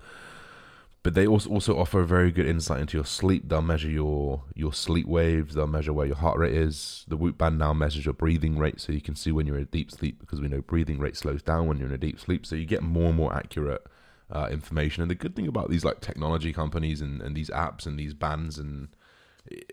but 1.02 1.14
they 1.14 1.26
also 1.26 1.50
also 1.50 1.78
offer 1.78 2.00
a 2.00 2.06
very 2.06 2.30
good 2.30 2.46
insight 2.46 2.80
into 2.80 2.96
your 2.96 3.04
sleep. 3.04 3.48
They'll 3.48 3.60
measure 3.60 3.90
your 3.90 4.44
your 4.54 4.72
sleep 4.72 5.06
waves. 5.06 5.54
They'll 5.54 5.66
measure 5.66 5.92
where 5.92 6.06
your 6.06 6.16
heart 6.16 6.38
rate 6.38 6.54
is. 6.54 7.04
The 7.08 7.16
Whoop 7.16 7.38
band 7.38 7.58
now 7.58 7.72
measures 7.72 8.04
your 8.04 8.14
breathing 8.14 8.56
rate, 8.56 8.80
so 8.80 8.92
you 8.92 9.00
can 9.00 9.16
see 9.16 9.32
when 9.32 9.46
you're 9.46 9.56
in 9.56 9.62
a 9.62 9.66
deep 9.66 9.90
sleep 9.90 10.20
because 10.20 10.40
we 10.40 10.46
know 10.46 10.60
breathing 10.60 11.00
rate 11.00 11.16
slows 11.16 11.42
down 11.42 11.66
when 11.66 11.78
you're 11.78 11.88
in 11.88 11.94
a 11.94 11.98
deep 11.98 12.20
sleep. 12.20 12.46
So 12.46 12.54
you 12.54 12.66
get 12.66 12.82
more 12.82 13.08
and 13.08 13.16
more 13.16 13.34
accurate 13.34 13.84
uh, 14.30 14.48
information. 14.52 15.02
And 15.02 15.10
the 15.10 15.16
good 15.16 15.34
thing 15.34 15.48
about 15.48 15.70
these 15.70 15.84
like 15.84 16.00
technology 16.00 16.52
companies 16.52 17.00
and, 17.00 17.20
and 17.20 17.36
these 17.36 17.50
apps 17.50 17.84
and 17.84 17.98
these 17.98 18.14
bands 18.14 18.56
and 18.58 18.88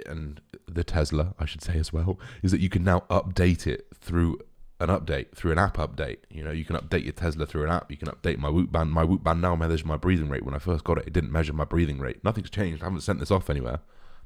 and 0.05 0.41
the 0.67 0.83
Tesla, 0.83 1.33
I 1.39 1.45
should 1.45 1.61
say 1.61 1.77
as 1.77 1.93
well, 1.93 2.19
is 2.41 2.51
that 2.51 2.61
you 2.61 2.69
can 2.69 2.83
now 2.83 3.01
update 3.09 3.67
it 3.67 3.87
through 3.95 4.39
an 4.79 4.87
update 4.87 5.35
through 5.35 5.51
an 5.51 5.57
app 5.57 5.77
update. 5.77 6.19
You 6.29 6.43
know, 6.43 6.51
you 6.51 6.63
can 6.63 6.77
update 6.77 7.03
your 7.03 7.13
Tesla 7.13 7.45
through 7.45 7.65
an 7.65 7.71
app. 7.71 7.91
You 7.91 7.97
can 7.97 8.07
update 8.07 8.37
my 8.37 8.49
Whoop 8.49 8.71
band. 8.71 8.91
My 8.91 9.03
Whoop 9.03 9.23
band 9.23 9.41
now 9.41 9.55
measures 9.55 9.85
my 9.85 9.97
breathing 9.97 10.29
rate. 10.29 10.45
When 10.45 10.55
I 10.55 10.59
first 10.59 10.83
got 10.83 10.97
it, 10.97 11.07
it 11.07 11.13
didn't 11.13 11.31
measure 11.31 11.53
my 11.53 11.65
breathing 11.65 11.99
rate. 11.99 12.23
Nothing's 12.23 12.49
changed. 12.49 12.81
I 12.81 12.85
haven't 12.85 13.01
sent 13.01 13.19
this 13.19 13.31
off 13.31 13.49
anywhere. 13.49 13.79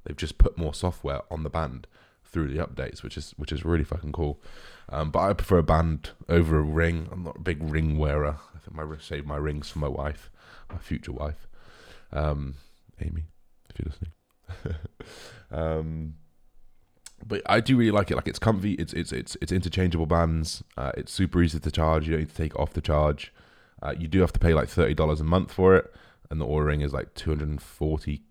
They've 0.03 0.15
just 0.15 0.38
put 0.38 0.57
more 0.57 0.73
software 0.73 1.21
on 1.31 1.43
the 1.43 1.50
band 1.50 1.88
through 2.23 2.50
the 2.50 2.65
updates, 2.65 3.03
which 3.03 3.17
is 3.17 3.33
which 3.38 3.51
is 3.51 3.65
really 3.65 3.83
fucking 3.83 4.12
cool. 4.12 4.41
Um, 4.89 5.12
but 5.12 5.19
I 5.19 5.33
prefer 5.33 5.59
a 5.59 5.63
band 5.63 6.12
over 6.29 6.59
a 6.59 6.63
ring. 6.63 7.09
I'm 7.12 7.23
not 7.23 7.38
a 7.38 7.41
big 7.41 7.63
ring 7.63 7.97
wearer. 7.97 8.38
I 8.55 8.59
think 8.59 8.77
I 8.79 8.97
save 9.01 9.25
my 9.25 9.38
rings 9.38 9.69
for 9.69 9.79
my 9.79 9.88
wife, 9.88 10.29
my 10.71 10.77
future 10.77 11.12
wife, 11.12 11.47
um, 12.12 12.55
Amy, 13.01 13.25
if 13.69 13.79
you're 13.79 13.89
listening. 13.89 14.12
um, 15.51 16.15
but 17.25 17.41
I 17.45 17.60
do 17.60 17.77
really 17.77 17.91
like 17.91 18.12
it. 18.12 18.15
Like 18.15 18.27
it's 18.27 18.39
comfy. 18.39 18.74
It's 18.74 18.93
it's 18.93 19.12
it's 19.12 19.38
it's 19.41 19.51
interchangeable 19.51 20.05
bands. 20.05 20.63
Uh, 20.77 20.91
it's 20.98 21.12
super 21.12 21.41
easy 21.41 21.60
to 21.60 21.72
charge. 21.72 22.07
You 22.07 22.12
don't 22.12 22.22
need 22.22 22.29
to 22.29 22.36
take 22.36 22.57
off 22.60 22.74
the 22.74 22.81
charge. 22.81 23.33
Uh, 23.81 23.93
you 23.98 24.07
do 24.07 24.22
have 24.22 24.33
to 24.33 24.39
pay 24.39 24.53
like 24.53 24.69
thirty 24.69 24.93
dollars 24.93 25.22
a 25.22 25.24
month 25.24 25.51
for 25.51 25.75
it, 25.75 25.93
and 26.29 26.39
the 26.39 26.45
Oura 26.45 26.67
Ring 26.67 26.81
is 26.81 26.93
like 26.93 27.13
two 27.13 27.29
hundred 27.31 27.50
and 27.50 27.62
forty 27.62 28.24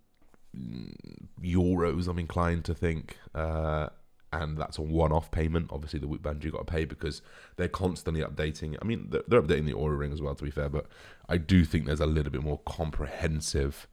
euros. 1.42 2.08
I'm 2.08 2.18
inclined 2.18 2.64
to 2.66 2.74
think, 2.74 3.18
uh, 3.34 3.88
and 4.32 4.58
that's 4.58 4.78
a 4.78 4.82
one-off 4.82 5.30
payment. 5.30 5.68
Obviously, 5.70 5.98
the 6.00 6.08
Whoop 6.08 6.22
Band 6.22 6.44
you 6.44 6.50
got 6.50 6.66
to 6.66 6.72
pay 6.72 6.84
because 6.84 7.22
they're 7.56 7.68
constantly 7.68 8.22
updating. 8.22 8.76
I 8.80 8.84
mean, 8.84 9.08
they're, 9.10 9.22
they're 9.28 9.42
updating 9.42 9.66
the 9.66 9.74
Oura 9.74 9.98
Ring 9.98 10.12
as 10.12 10.20
well, 10.20 10.34
to 10.34 10.44
be 10.44 10.50
fair. 10.50 10.68
But 10.68 10.86
I 11.28 11.38
do 11.38 11.64
think 11.64 11.86
there's 11.86 12.00
a 12.00 12.06
little 12.06 12.32
bit 12.32 12.42
more 12.42 12.60
comprehensive 12.66 13.86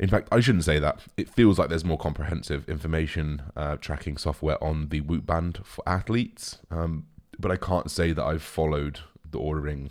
in 0.00 0.08
fact, 0.08 0.28
I 0.32 0.40
shouldn't 0.40 0.64
say 0.64 0.78
that. 0.78 1.00
It 1.18 1.28
feels 1.28 1.58
like 1.58 1.68
there's 1.68 1.84
more 1.84 1.98
comprehensive 1.98 2.66
information 2.70 3.42
uh, 3.54 3.76
tracking 3.76 4.16
software 4.16 4.62
on 4.64 4.88
the 4.88 5.02
Whoop 5.02 5.26
Band 5.26 5.60
for 5.62 5.86
athletes, 5.86 6.58
um, 6.70 7.06
but 7.38 7.50
I 7.50 7.56
can't 7.56 7.90
say 7.90 8.12
that 8.12 8.24
I've 8.24 8.42
followed 8.42 9.00
the 9.30 9.38
Oura 9.38 9.62
Ring 9.62 9.90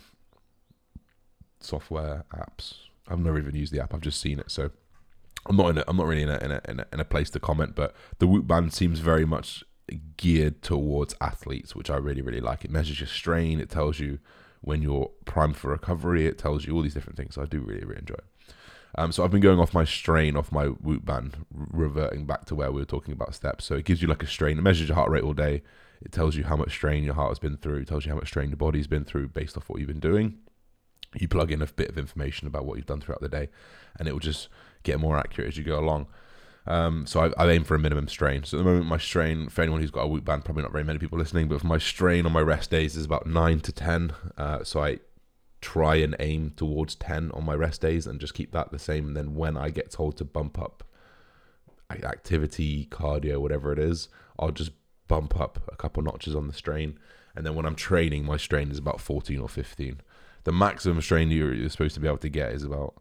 software 1.60 2.26
apps. 2.34 2.74
I've 3.08 3.20
never 3.20 3.38
even 3.38 3.54
used 3.54 3.72
the 3.72 3.80
app. 3.82 3.94
I've 3.94 4.02
just 4.02 4.20
seen 4.20 4.40
it, 4.40 4.50
so 4.50 4.72
I'm 5.46 5.56
not 5.56 5.70
in. 5.70 5.78
A, 5.78 5.84
I'm 5.88 5.98
not 5.98 6.08
really 6.08 6.24
in 6.24 6.30
a, 6.30 6.38
in 6.40 6.52
a 6.52 6.62
in 6.68 6.80
a 6.80 6.86
in 6.94 7.00
a 7.00 7.06
place 7.06 7.30
to 7.32 7.40
comment. 7.40 7.76
But 7.76 7.96
the 8.18 8.26
Whoop 8.26 8.48
Band 8.48 8.74
seems 8.74 9.00
very 9.00 9.26
much 9.26 9.64
geared 10.18 10.64
towards 10.64 11.14
athletes, 11.22 11.76
which 11.76 11.92
I 11.92 11.98
really 11.98 12.24
really 12.24 12.42
like. 12.42 12.66
It 12.66 12.72
measures 12.72 13.00
your 13.00 13.08
strain. 13.08 13.60
It 13.60 13.70
tells 13.70 14.00
you 14.00 14.18
when 14.62 14.82
you're 14.82 15.12
primed 15.26 15.58
for 15.58 15.70
recovery. 15.70 16.26
It 16.26 16.40
tells 16.40 16.66
you 16.66 16.76
all 16.76 16.82
these 16.82 16.96
different 16.96 17.18
things. 17.18 17.36
So 17.36 17.44
I 17.44 17.46
do 17.46 17.60
really 17.60 17.86
really 17.86 18.00
enjoy 18.00 18.16
it. 18.16 18.26
Um, 18.96 19.12
so 19.12 19.24
I've 19.24 19.32
been 19.32 19.42
going 19.42 19.60
off 19.60 19.74
my 19.74 19.86
strain, 19.86 20.36
off 20.36 20.52
my 20.52 20.66
Whoop 20.66 21.06
band, 21.06 21.46
reverting 21.54 22.26
back 22.26 22.46
to 22.46 22.56
where 22.56 22.72
we 22.72 22.82
were 22.82 22.86
talking 22.86 23.14
about 23.14 23.36
steps. 23.36 23.66
So 23.66 23.76
it 23.76 23.86
gives 23.86 24.02
you 24.02 24.08
like 24.08 24.24
a 24.24 24.28
strain. 24.28 24.58
It 24.58 24.62
measures 24.62 24.90
your 24.90 24.96
heart 24.96 25.10
rate 25.10 25.24
all 25.24 25.34
day. 25.34 25.62
It 26.02 26.12
tells 26.12 26.36
you 26.36 26.46
how 26.46 26.56
much 26.56 26.72
strain 26.72 27.04
your 27.04 27.14
heart 27.14 27.30
has 27.30 27.40
been 27.40 27.58
through. 27.58 27.82
It 27.82 27.88
tells 27.88 28.06
you 28.06 28.12
how 28.12 28.18
much 28.18 28.28
strain 28.28 28.50
your 28.50 28.58
body's 28.58 28.88
been 28.88 29.06
through 29.06 29.30
based 29.30 29.58
off 29.58 29.70
what 29.70 29.80
you've 29.80 29.88
been 29.88 30.00
doing. 30.00 30.40
You 31.16 31.28
plug 31.28 31.52
in 31.52 31.62
a 31.62 31.68
bit 31.68 31.90
of 31.90 31.98
information 31.98 32.48
about 32.48 32.66
what 32.66 32.78
you've 32.78 32.86
done 32.86 33.02
throughout 33.02 33.22
the 33.22 33.30
day, 33.30 33.50
and 33.98 34.08
it 34.08 34.12
will 34.12 34.20
just 34.20 34.48
get 34.84 35.00
more 35.00 35.18
accurate 35.18 35.50
as 35.50 35.58
you 35.58 35.64
go 35.64 35.80
along. 35.80 36.08
Um, 36.68 37.08
so 37.08 37.22
I, 37.22 37.46
I, 37.46 37.50
aim 37.50 37.64
for 37.64 37.74
a 37.74 37.80
minimum 37.80 38.08
strain. 38.08 38.44
So 38.44 38.58
at 38.58 38.60
the 38.60 38.70
moment, 38.70 38.86
my 38.86 39.00
strain 39.00 39.50
for 39.50 39.64
anyone 39.64 39.82
who's 39.82 39.90
got 39.90 40.02
a 40.02 40.08
Whoop 40.08 40.24
band, 40.24 40.46
probably 40.46 40.62
not 40.62 40.72
very 40.72 40.84
many 40.84 41.00
people 41.00 41.18
listening, 41.18 41.48
but 41.48 41.62
for 41.62 41.68
my 41.68 41.80
strain 41.80 42.28
on 42.28 42.32
my 42.32 42.42
rest 42.42 42.70
days 42.70 42.96
is 42.96 43.06
about 43.06 43.26
nine 43.26 43.60
to 43.62 43.72
ten. 43.72 44.14
Uh, 44.38 44.64
so 44.64 44.84
I 44.84 45.00
try 45.62 45.96
and 45.96 46.16
aim 46.20 46.54
towards 46.56 46.96
10 46.96 47.32
on 47.32 47.46
my 47.46 47.54
rest 47.54 47.82
days 47.82 48.08
and 48.08 48.20
just 48.20 48.34
keep 48.34 48.52
that 48.52 48.72
the 48.72 48.80
same. 48.80 49.08
And 49.08 49.18
then 49.18 49.36
when 49.36 49.58
I 49.58 49.70
get 49.70 49.92
told 49.92 50.18
to 50.18 50.26
bump 50.26 50.60
up 50.60 50.84
activity, 51.92 52.88
cardio, 52.90 53.40
whatever 53.40 53.72
it 53.72 53.80
is, 53.80 54.10
I'll 54.38 54.52
just 54.52 54.72
bump 55.08 55.40
up 55.40 55.60
a 55.68 55.76
couple 55.76 56.04
notches 56.04 56.36
on 56.36 56.48
the 56.48 56.54
strain. 56.54 56.98
And 57.36 57.46
then 57.46 57.56
when 57.56 57.66
I'm 57.66 57.76
training, 57.76 58.26
my 58.26 58.38
strain 58.38 58.72
is 58.72 58.78
about 58.78 59.02
14 59.02 59.40
or 59.40 59.50
15. 59.50 60.02
The 60.44 60.52
maximum 60.52 61.02
strain 61.02 61.30
you're, 61.30 61.70
supposed 61.70 61.96
to 61.96 62.00
be 62.00 62.08
able 62.08 62.18
to 62.20 62.30
get 62.30 62.54
is 62.54 62.64
about 62.64 62.96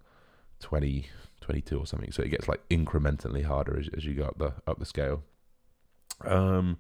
20, 0.61 1.07
22 1.41 1.79
or 1.79 1.87
something. 1.87 2.13
So 2.13 2.23
it 2.23 2.31
gets 2.31 2.49
like 2.49 2.67
incrementally 2.69 3.45
harder 3.45 3.79
as, 3.79 3.89
as 3.97 4.05
you 4.05 4.15
go 4.15 4.25
up 4.25 4.39
the 4.39 4.55
up 4.67 4.79
the 4.79 4.85
scale. 4.85 5.23
Um, 6.23 6.79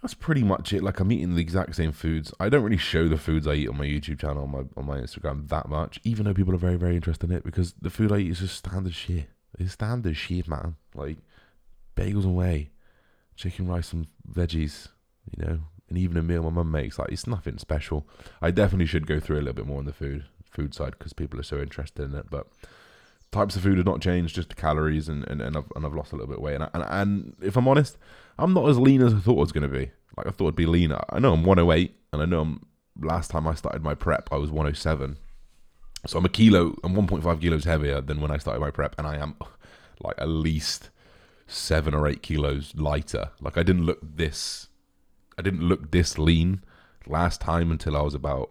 that's 0.00 0.14
pretty 0.14 0.42
much 0.42 0.72
it. 0.72 0.82
Like 0.82 1.00
I'm 1.00 1.12
eating 1.12 1.34
the 1.34 1.40
exact 1.40 1.74
same 1.76 1.92
foods. 1.92 2.32
I 2.40 2.48
don't 2.48 2.62
really 2.62 2.76
show 2.76 3.08
the 3.08 3.16
foods 3.16 3.46
I 3.46 3.54
eat 3.54 3.68
on 3.68 3.78
my 3.78 3.86
YouTube 3.86 4.20
channel, 4.20 4.44
on 4.44 4.50
my 4.50 4.64
on 4.76 4.86
my 4.86 4.98
Instagram 4.98 5.48
that 5.48 5.68
much, 5.68 6.00
even 6.04 6.24
though 6.24 6.34
people 6.34 6.54
are 6.54 6.58
very 6.58 6.76
very 6.76 6.96
interested 6.96 7.30
in 7.30 7.36
it 7.36 7.44
because 7.44 7.74
the 7.80 7.90
food 7.90 8.12
I 8.12 8.18
eat 8.18 8.30
is 8.30 8.40
just 8.40 8.56
standard 8.56 8.94
shit. 8.94 9.28
It's 9.58 9.72
standard 9.72 10.16
shit, 10.16 10.48
man. 10.48 10.76
Like 10.94 11.18
bagels 11.96 12.24
and 12.24 12.36
whey, 12.36 12.70
chicken 13.36 13.66
rice 13.68 13.92
and 13.92 14.06
veggies. 14.30 14.88
You 15.36 15.44
know, 15.44 15.60
and 15.88 15.98
even 15.98 16.16
a 16.16 16.22
meal 16.22 16.42
my 16.42 16.50
mum 16.50 16.70
makes. 16.70 16.98
Like 16.98 17.12
it's 17.12 17.26
nothing 17.26 17.58
special. 17.58 18.06
I 18.40 18.50
definitely 18.50 18.86
should 18.86 19.06
go 19.06 19.20
through 19.20 19.36
a 19.36 19.42
little 19.42 19.52
bit 19.52 19.66
more 19.66 19.78
on 19.78 19.84
the 19.84 19.92
food 19.92 20.24
food 20.50 20.74
side 20.74 20.94
because 20.98 21.12
people 21.12 21.40
are 21.40 21.44
so 21.44 21.58
interested 21.58 22.04
in 22.04 22.14
it, 22.14 22.26
but 22.30 22.46
types 23.32 23.56
of 23.56 23.62
food 23.62 23.78
have 23.78 23.86
not 23.86 24.00
changed, 24.00 24.34
just 24.34 24.50
the 24.50 24.54
calories, 24.54 25.08
and, 25.08 25.26
and, 25.28 25.40
and, 25.40 25.56
I've, 25.56 25.72
and 25.74 25.84
I've 25.84 25.94
lost 25.94 26.12
a 26.12 26.16
little 26.16 26.28
bit 26.28 26.36
of 26.36 26.42
weight. 26.42 26.54
And, 26.54 26.68
and, 26.72 26.84
and 26.88 27.36
if 27.42 27.56
I'm 27.56 27.66
honest, 27.66 27.98
I'm 28.38 28.54
not 28.54 28.68
as 28.68 28.78
lean 28.78 29.02
as 29.02 29.14
I 29.14 29.18
thought 29.18 29.38
I 29.38 29.40
was 29.40 29.52
going 29.52 29.68
to 29.68 29.76
be. 29.76 29.90
Like, 30.16 30.26
I 30.26 30.30
thought 30.30 30.48
I'd 30.48 30.56
be 30.56 30.66
leaner. 30.66 31.00
I 31.08 31.18
know 31.18 31.32
I'm 31.32 31.44
108, 31.44 31.96
and 32.12 32.22
I 32.22 32.26
know 32.26 32.42
I'm, 32.42 32.66
last 33.00 33.30
time 33.30 33.46
I 33.48 33.54
started 33.54 33.82
my 33.82 33.94
prep, 33.94 34.28
I 34.30 34.36
was 34.36 34.50
107. 34.50 35.16
So 36.06 36.18
I'm 36.18 36.24
a 36.24 36.28
kilo, 36.28 36.76
I'm 36.84 36.94
1.5 36.94 37.40
kilos 37.40 37.64
heavier 37.64 38.00
than 38.00 38.20
when 38.20 38.30
I 38.30 38.36
started 38.36 38.60
my 38.60 38.70
prep, 38.70 38.94
and 38.98 39.06
I 39.06 39.16
am 39.16 39.36
like 40.00 40.16
at 40.18 40.28
least 40.28 40.90
seven 41.46 41.94
or 41.94 42.06
eight 42.06 42.22
kilos 42.22 42.74
lighter. 42.76 43.30
Like, 43.40 43.56
I 43.56 43.62
didn't 43.62 43.86
look 43.86 44.00
this, 44.02 44.68
I 45.38 45.42
didn't 45.42 45.62
look 45.62 45.90
this 45.90 46.18
lean 46.18 46.62
last 47.06 47.40
time 47.40 47.70
until 47.70 47.96
I 47.96 48.02
was 48.02 48.14
about 48.14 48.50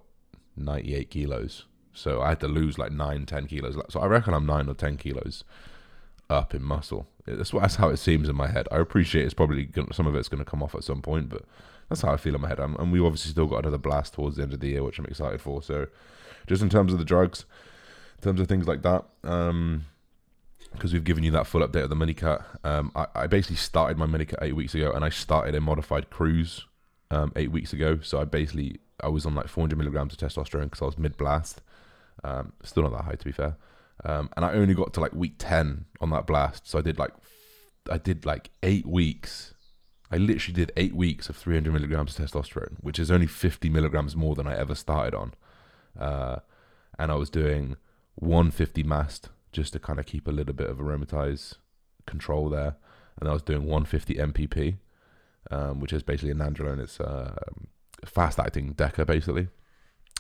98 0.58 1.10
kilos. 1.10 1.66
So 1.94 2.22
I 2.22 2.30
had 2.30 2.40
to 2.42 2.48
lose 2.48 2.78
like 2.78 2.92
nine, 2.92 3.26
ten 3.26 3.48
kilos. 3.48 3.78
So 3.90 4.00
I 4.00 4.06
reckon 4.06 4.34
I'm 4.34 4.46
nine 4.46 4.70
or 4.70 4.74
ten 4.74 4.98
kilos 4.98 5.44
up 6.30 6.54
in 6.54 6.64
muscle. 6.64 7.08
That's 7.26 7.54
what, 7.54 7.62
that's 7.62 7.76
how 7.76 7.90
it 7.90 7.98
seems 7.98 8.30
in 8.30 8.36
my 8.36 8.48
head. 8.48 8.68
I 8.72 8.78
appreciate 8.78 9.26
it's 9.26 9.34
probably 9.34 9.66
gonna, 9.66 9.94
some 9.94 10.08
of 10.08 10.16
it's 10.16 10.30
going 10.30 10.44
to 10.44 10.50
come 10.50 10.64
off 10.64 10.76
at 10.76 10.84
some 10.84 11.02
point, 11.02 11.30
but 11.30 11.44
that's 11.90 12.02
how 12.02 12.14
I 12.14 12.18
feel 12.18 12.36
in 12.36 12.42
my 12.42 12.48
head. 12.48 12.60
I'm, 12.60 12.76
and 12.78 12.92
we've 12.92 13.04
obviously 13.04 13.32
still 13.32 13.48
got 13.48 13.60
another 13.60 13.78
blast 13.78 14.14
towards 14.14 14.38
the 14.38 14.44
end 14.44 14.54
of 14.54 14.60
the 14.60 14.70
year, 14.70 14.84
which 14.84 14.98
I'm 14.98 15.06
excited 15.06 15.42
for. 15.42 15.62
So 15.62 15.88
just 16.48 16.62
in 16.62 16.70
terms 16.70 16.94
of 16.94 17.00
the 17.00 17.06
drugs, 17.06 17.46
in 18.18 18.24
terms 18.24 18.40
of 18.40 18.48
things 18.48 18.68
like 18.68 18.82
that, 18.84 19.06
um, 19.24 19.86
because 20.74 20.94
we've 20.94 21.04
given 21.04 21.24
you 21.24 21.32
that 21.32 21.48
full 21.48 21.62
update 21.62 21.84
of 21.84 21.90
the 21.90 21.96
mini 21.96 22.14
cut. 22.14 22.46
Um, 22.64 22.92
I, 22.96 23.08
I, 23.14 23.28
basically 23.28 23.58
started 23.58 23.98
my 23.98 24.06
mini 24.06 24.26
cut 24.26 24.40
eight 24.42 24.56
weeks 24.56 24.74
ago, 24.74 24.92
and 24.92 25.04
I 25.04 25.10
started 25.10 25.54
a 25.54 25.60
modified 25.60 26.10
cruise 26.10 26.66
um, 27.10 27.34
eight 27.36 27.52
weeks 27.52 27.74
ago. 27.74 28.00
So 28.02 28.22
I 28.22 28.26
basically 28.26 28.80
I 29.04 29.10
was 29.10 29.26
on 29.26 29.36
like 29.36 29.48
400 29.48 29.78
milligrams 29.78 30.14
of 30.14 30.20
testosterone 30.20 30.66
because 30.66 30.82
I 30.82 30.86
was 30.86 30.98
mid 30.98 31.18
blast. 31.18 31.62
Um, 32.24 32.54
still 32.64 32.84
not 32.84 32.92
that 32.94 33.06
high 33.06 33.16
to 33.16 33.26
be 33.26 33.32
fair. 33.32 33.58
Um, 34.04 34.30
and 34.36 34.46
I 34.46 34.54
only 34.54 34.74
got 34.74 34.94
to 34.94 35.00
like 35.00 35.14
week 35.14 35.36
10 35.38 35.86
on 36.00 36.10
that 36.12 36.26
blast. 36.26 36.68
So 36.68 36.80
I 36.80 36.82
did 36.82 36.98
like, 36.98 37.12
I 37.90 37.98
did 37.98 38.26
like 38.26 38.50
eight 38.64 38.86
weeks. 38.86 39.54
I 40.12 40.18
literally 40.18 40.56
did 40.56 40.72
eight 40.76 40.96
weeks 40.96 41.30
of 41.30 41.36
300 41.36 41.72
milligrams 41.72 42.18
of 42.18 42.26
testosterone, 42.26 42.76
which 42.82 43.00
is 43.00 43.12
only 43.12 43.28
50 43.28 43.70
milligrams 43.70 44.16
more 44.16 44.36
than 44.36 44.48
I 44.48 44.58
ever 44.58 44.76
started 44.76 45.16
on. 45.16 45.34
Uh, 45.98 46.40
and 46.98 47.12
I 47.12 47.16
was 47.16 47.30
doing 47.30 47.78
150 48.16 48.84
mast 48.84 49.30
just 49.52 49.74
to 49.74 49.80
kind 49.80 50.00
of 50.00 50.06
keep 50.06 50.28
a 50.28 50.32
little 50.32 50.54
bit 50.54 50.70
of 50.70 50.78
aromatize 50.78 51.56
control 52.06 52.50
there. 52.50 52.76
And 53.20 53.30
I 53.30 53.34
was 53.34 53.44
doing 53.44 53.66
150 53.66 54.16
NPP, 54.16 54.78
um, 55.52 55.80
which 55.80 55.94
is 55.94 56.02
basically 56.02 56.32
a 56.32 56.36
nandrolone. 56.36 56.80
It's 56.80 57.00
uh, 57.00 57.36
fast 58.06 58.40
acting 58.40 58.74
DECA 58.74 59.06
basically 59.06 59.50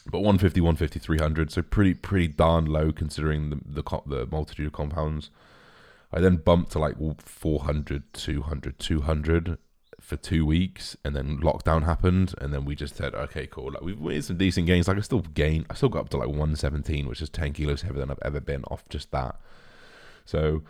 but 0.10 0.20
150, 0.20 0.62
150, 0.62 1.00
300, 1.00 1.51
so 1.51 1.62
pretty 1.62 1.93
pretty 1.93 2.27
darn 2.27 2.65
low 2.65 2.91
considering 2.91 3.50
the 3.50 3.60
the, 3.65 4.01
the 4.05 4.27
multitude 4.27 4.67
of 4.67 4.74
compounds. 4.74 5.29
I 6.13 6.20
then 6.20 6.38
bumped 6.38 6.72
to 6.74 6.79
like 6.79 6.96
400, 7.20 8.13
200, 8.13 8.79
200 8.79 9.58
for 10.01 10.17
two 10.17 10.46
weeks, 10.46 10.98
and 11.05 11.15
then 11.15 11.38
lockdown 11.39 11.84
happened, 11.84 12.34
and 12.41 12.53
then 12.53 12.65
we 12.65 12.75
just 12.75 12.96
said, 12.96 13.13
okay, 13.15 13.48
cool. 13.48 13.72
Like 13.72 13.81
we've 13.81 14.00
made 14.00 14.24
some 14.25 14.38
decent 14.38 14.67
gains. 14.67 14.88
Like 14.88 14.98
I 14.98 15.01
still 15.01 15.22
gain, 15.22 15.65
I 15.70 15.75
still 15.75 15.89
got 15.89 16.01
up 16.01 16.10
to 16.10 16.17
like 16.17 16.27
117, 16.27 17.08
which 17.08 17.22
is 17.22 17.29
10 17.29 17.53
kilos 17.53 17.84
heavier 17.84 18.00
than 18.00 18.12
I've 18.12 18.20
ever 18.24 18.41
been 18.41 18.63
off 18.65 18.84
just 18.89 19.12
that. 19.12 19.39
So 20.25 20.63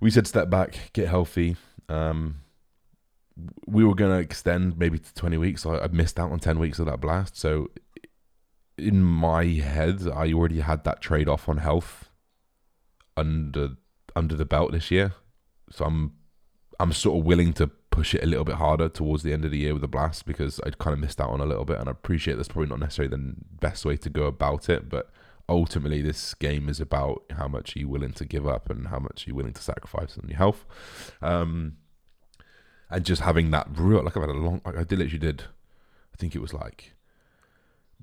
we 0.00 0.10
said, 0.10 0.26
step 0.26 0.48
back, 0.48 0.90
get 0.92 1.08
healthy. 1.08 1.56
Um, 1.88 2.40
we 3.66 3.84
were 3.84 3.94
going 3.94 4.10
to 4.10 4.18
extend 4.18 4.78
maybe 4.78 4.98
to 4.98 5.14
20 5.14 5.36
weeks. 5.38 5.62
So 5.62 5.78
I 5.78 5.88
missed 5.88 6.18
out 6.18 6.30
on 6.30 6.38
10 6.38 6.58
weeks 6.58 6.78
of 6.78 6.86
that 6.86 7.00
blast. 7.00 7.36
So 7.36 7.70
in 8.78 9.02
my 9.02 9.44
head, 9.44 10.02
I 10.08 10.32
already 10.32 10.60
had 10.60 10.84
that 10.84 11.00
trade 11.00 11.28
off 11.28 11.48
on 11.48 11.58
health 11.58 12.10
under 13.16 13.76
under 14.14 14.34
the 14.34 14.44
belt 14.44 14.72
this 14.72 14.90
year, 14.90 15.14
so 15.70 15.84
I'm 15.84 16.12
I'm 16.80 16.92
sort 16.92 17.18
of 17.18 17.24
willing 17.24 17.52
to 17.54 17.68
push 17.90 18.14
it 18.14 18.22
a 18.22 18.26
little 18.26 18.44
bit 18.44 18.56
harder 18.56 18.88
towards 18.88 19.22
the 19.22 19.32
end 19.32 19.44
of 19.44 19.50
the 19.50 19.58
year 19.58 19.74
with 19.74 19.84
a 19.84 19.88
blast 19.88 20.24
because 20.24 20.58
I 20.60 20.70
kind 20.70 20.94
of 20.94 20.98
missed 20.98 21.20
out 21.20 21.30
on 21.30 21.40
a 21.40 21.46
little 21.46 21.64
bit, 21.64 21.78
and 21.78 21.88
I 21.88 21.92
appreciate 21.92 22.36
that's 22.36 22.48
probably 22.48 22.70
not 22.70 22.80
necessarily 22.80 23.14
the 23.14 23.34
best 23.60 23.84
way 23.84 23.96
to 23.98 24.10
go 24.10 24.24
about 24.24 24.68
it, 24.68 24.88
but 24.88 25.10
ultimately 25.48 26.00
this 26.00 26.34
game 26.34 26.68
is 26.68 26.80
about 26.80 27.22
how 27.36 27.46
much 27.46 27.76
you're 27.76 27.82
you 27.82 27.88
willing 27.88 28.12
to 28.14 28.24
give 28.24 28.46
up 28.46 28.70
and 28.70 28.88
how 28.88 28.98
much 28.98 29.26
you're 29.26 29.32
you 29.32 29.36
willing 29.36 29.52
to 29.52 29.62
sacrifice 29.62 30.16
on 30.18 30.28
your 30.28 30.38
health, 30.38 30.64
um, 31.20 31.76
and 32.90 33.04
just 33.04 33.22
having 33.22 33.50
that 33.50 33.68
real 33.74 34.02
like 34.02 34.16
I've 34.16 34.22
had 34.22 34.30
a 34.30 34.34
long 34.34 34.60
like 34.64 34.76
I 34.76 34.84
did 34.84 34.98
literally 34.98 35.18
did, 35.18 35.44
I 36.12 36.16
think 36.16 36.34
it 36.34 36.40
was 36.40 36.54
like 36.54 36.94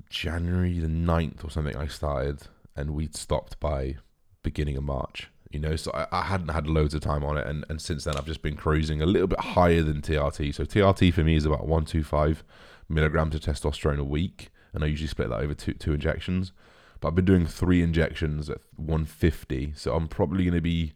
January 0.10 0.80
the 0.80 0.88
9th 0.88 1.44
or 1.44 1.50
something 1.50 1.76
I 1.76 1.88
started 1.88 2.44
and 2.76 2.92
we'd 2.92 3.16
stopped 3.16 3.60
by 3.60 3.98
beginning 4.44 4.78
of 4.78 4.84
March. 4.84 5.30
You 5.52 5.60
know, 5.60 5.76
so 5.76 5.92
I, 5.94 6.08
I, 6.12 6.22
hadn't 6.24 6.50
had 6.50 6.68
loads 6.68 6.94
of 6.94 7.02
time 7.02 7.24
on 7.24 7.38
it 7.38 7.48
and, 7.48 7.66
and 7.70 7.82
since 7.82 8.04
then 8.04 8.16
I've 8.16 8.26
just 8.26 8.44
been 8.44 8.56
cruising 8.56 9.02
a 9.02 9.08
little 9.08 9.28
bit 9.28 9.40
higher 9.40 9.82
than 9.82 10.02
TRT. 10.02 10.54
So 10.54 10.64
TRT 10.64 11.14
for 11.14 11.24
me 11.24 11.36
is 11.36 11.46
about 11.46 11.68
one 11.68 11.86
two 11.86 12.04
five 12.04 12.44
milligrams 12.88 13.36
of 13.36 13.42
testosterone 13.42 14.00
a 14.00 14.04
week 14.04 14.50
and 14.74 14.84
I 14.84 14.88
usually 14.88 15.08
split 15.08 15.30
that 15.30 15.42
over 15.42 15.54
two 15.54 15.74
two 15.74 15.94
injections. 15.94 16.52
But 17.00 17.10
I've 17.10 17.16
been 17.16 17.26
doing 17.26 17.48
three 17.48 17.82
injections 17.82 18.50
at 18.50 18.60
150, 18.76 19.74
so 19.76 19.96
I'm 19.96 20.08
probably 20.08 20.44
going 20.44 20.56
to 20.56 20.62
be 20.62 20.94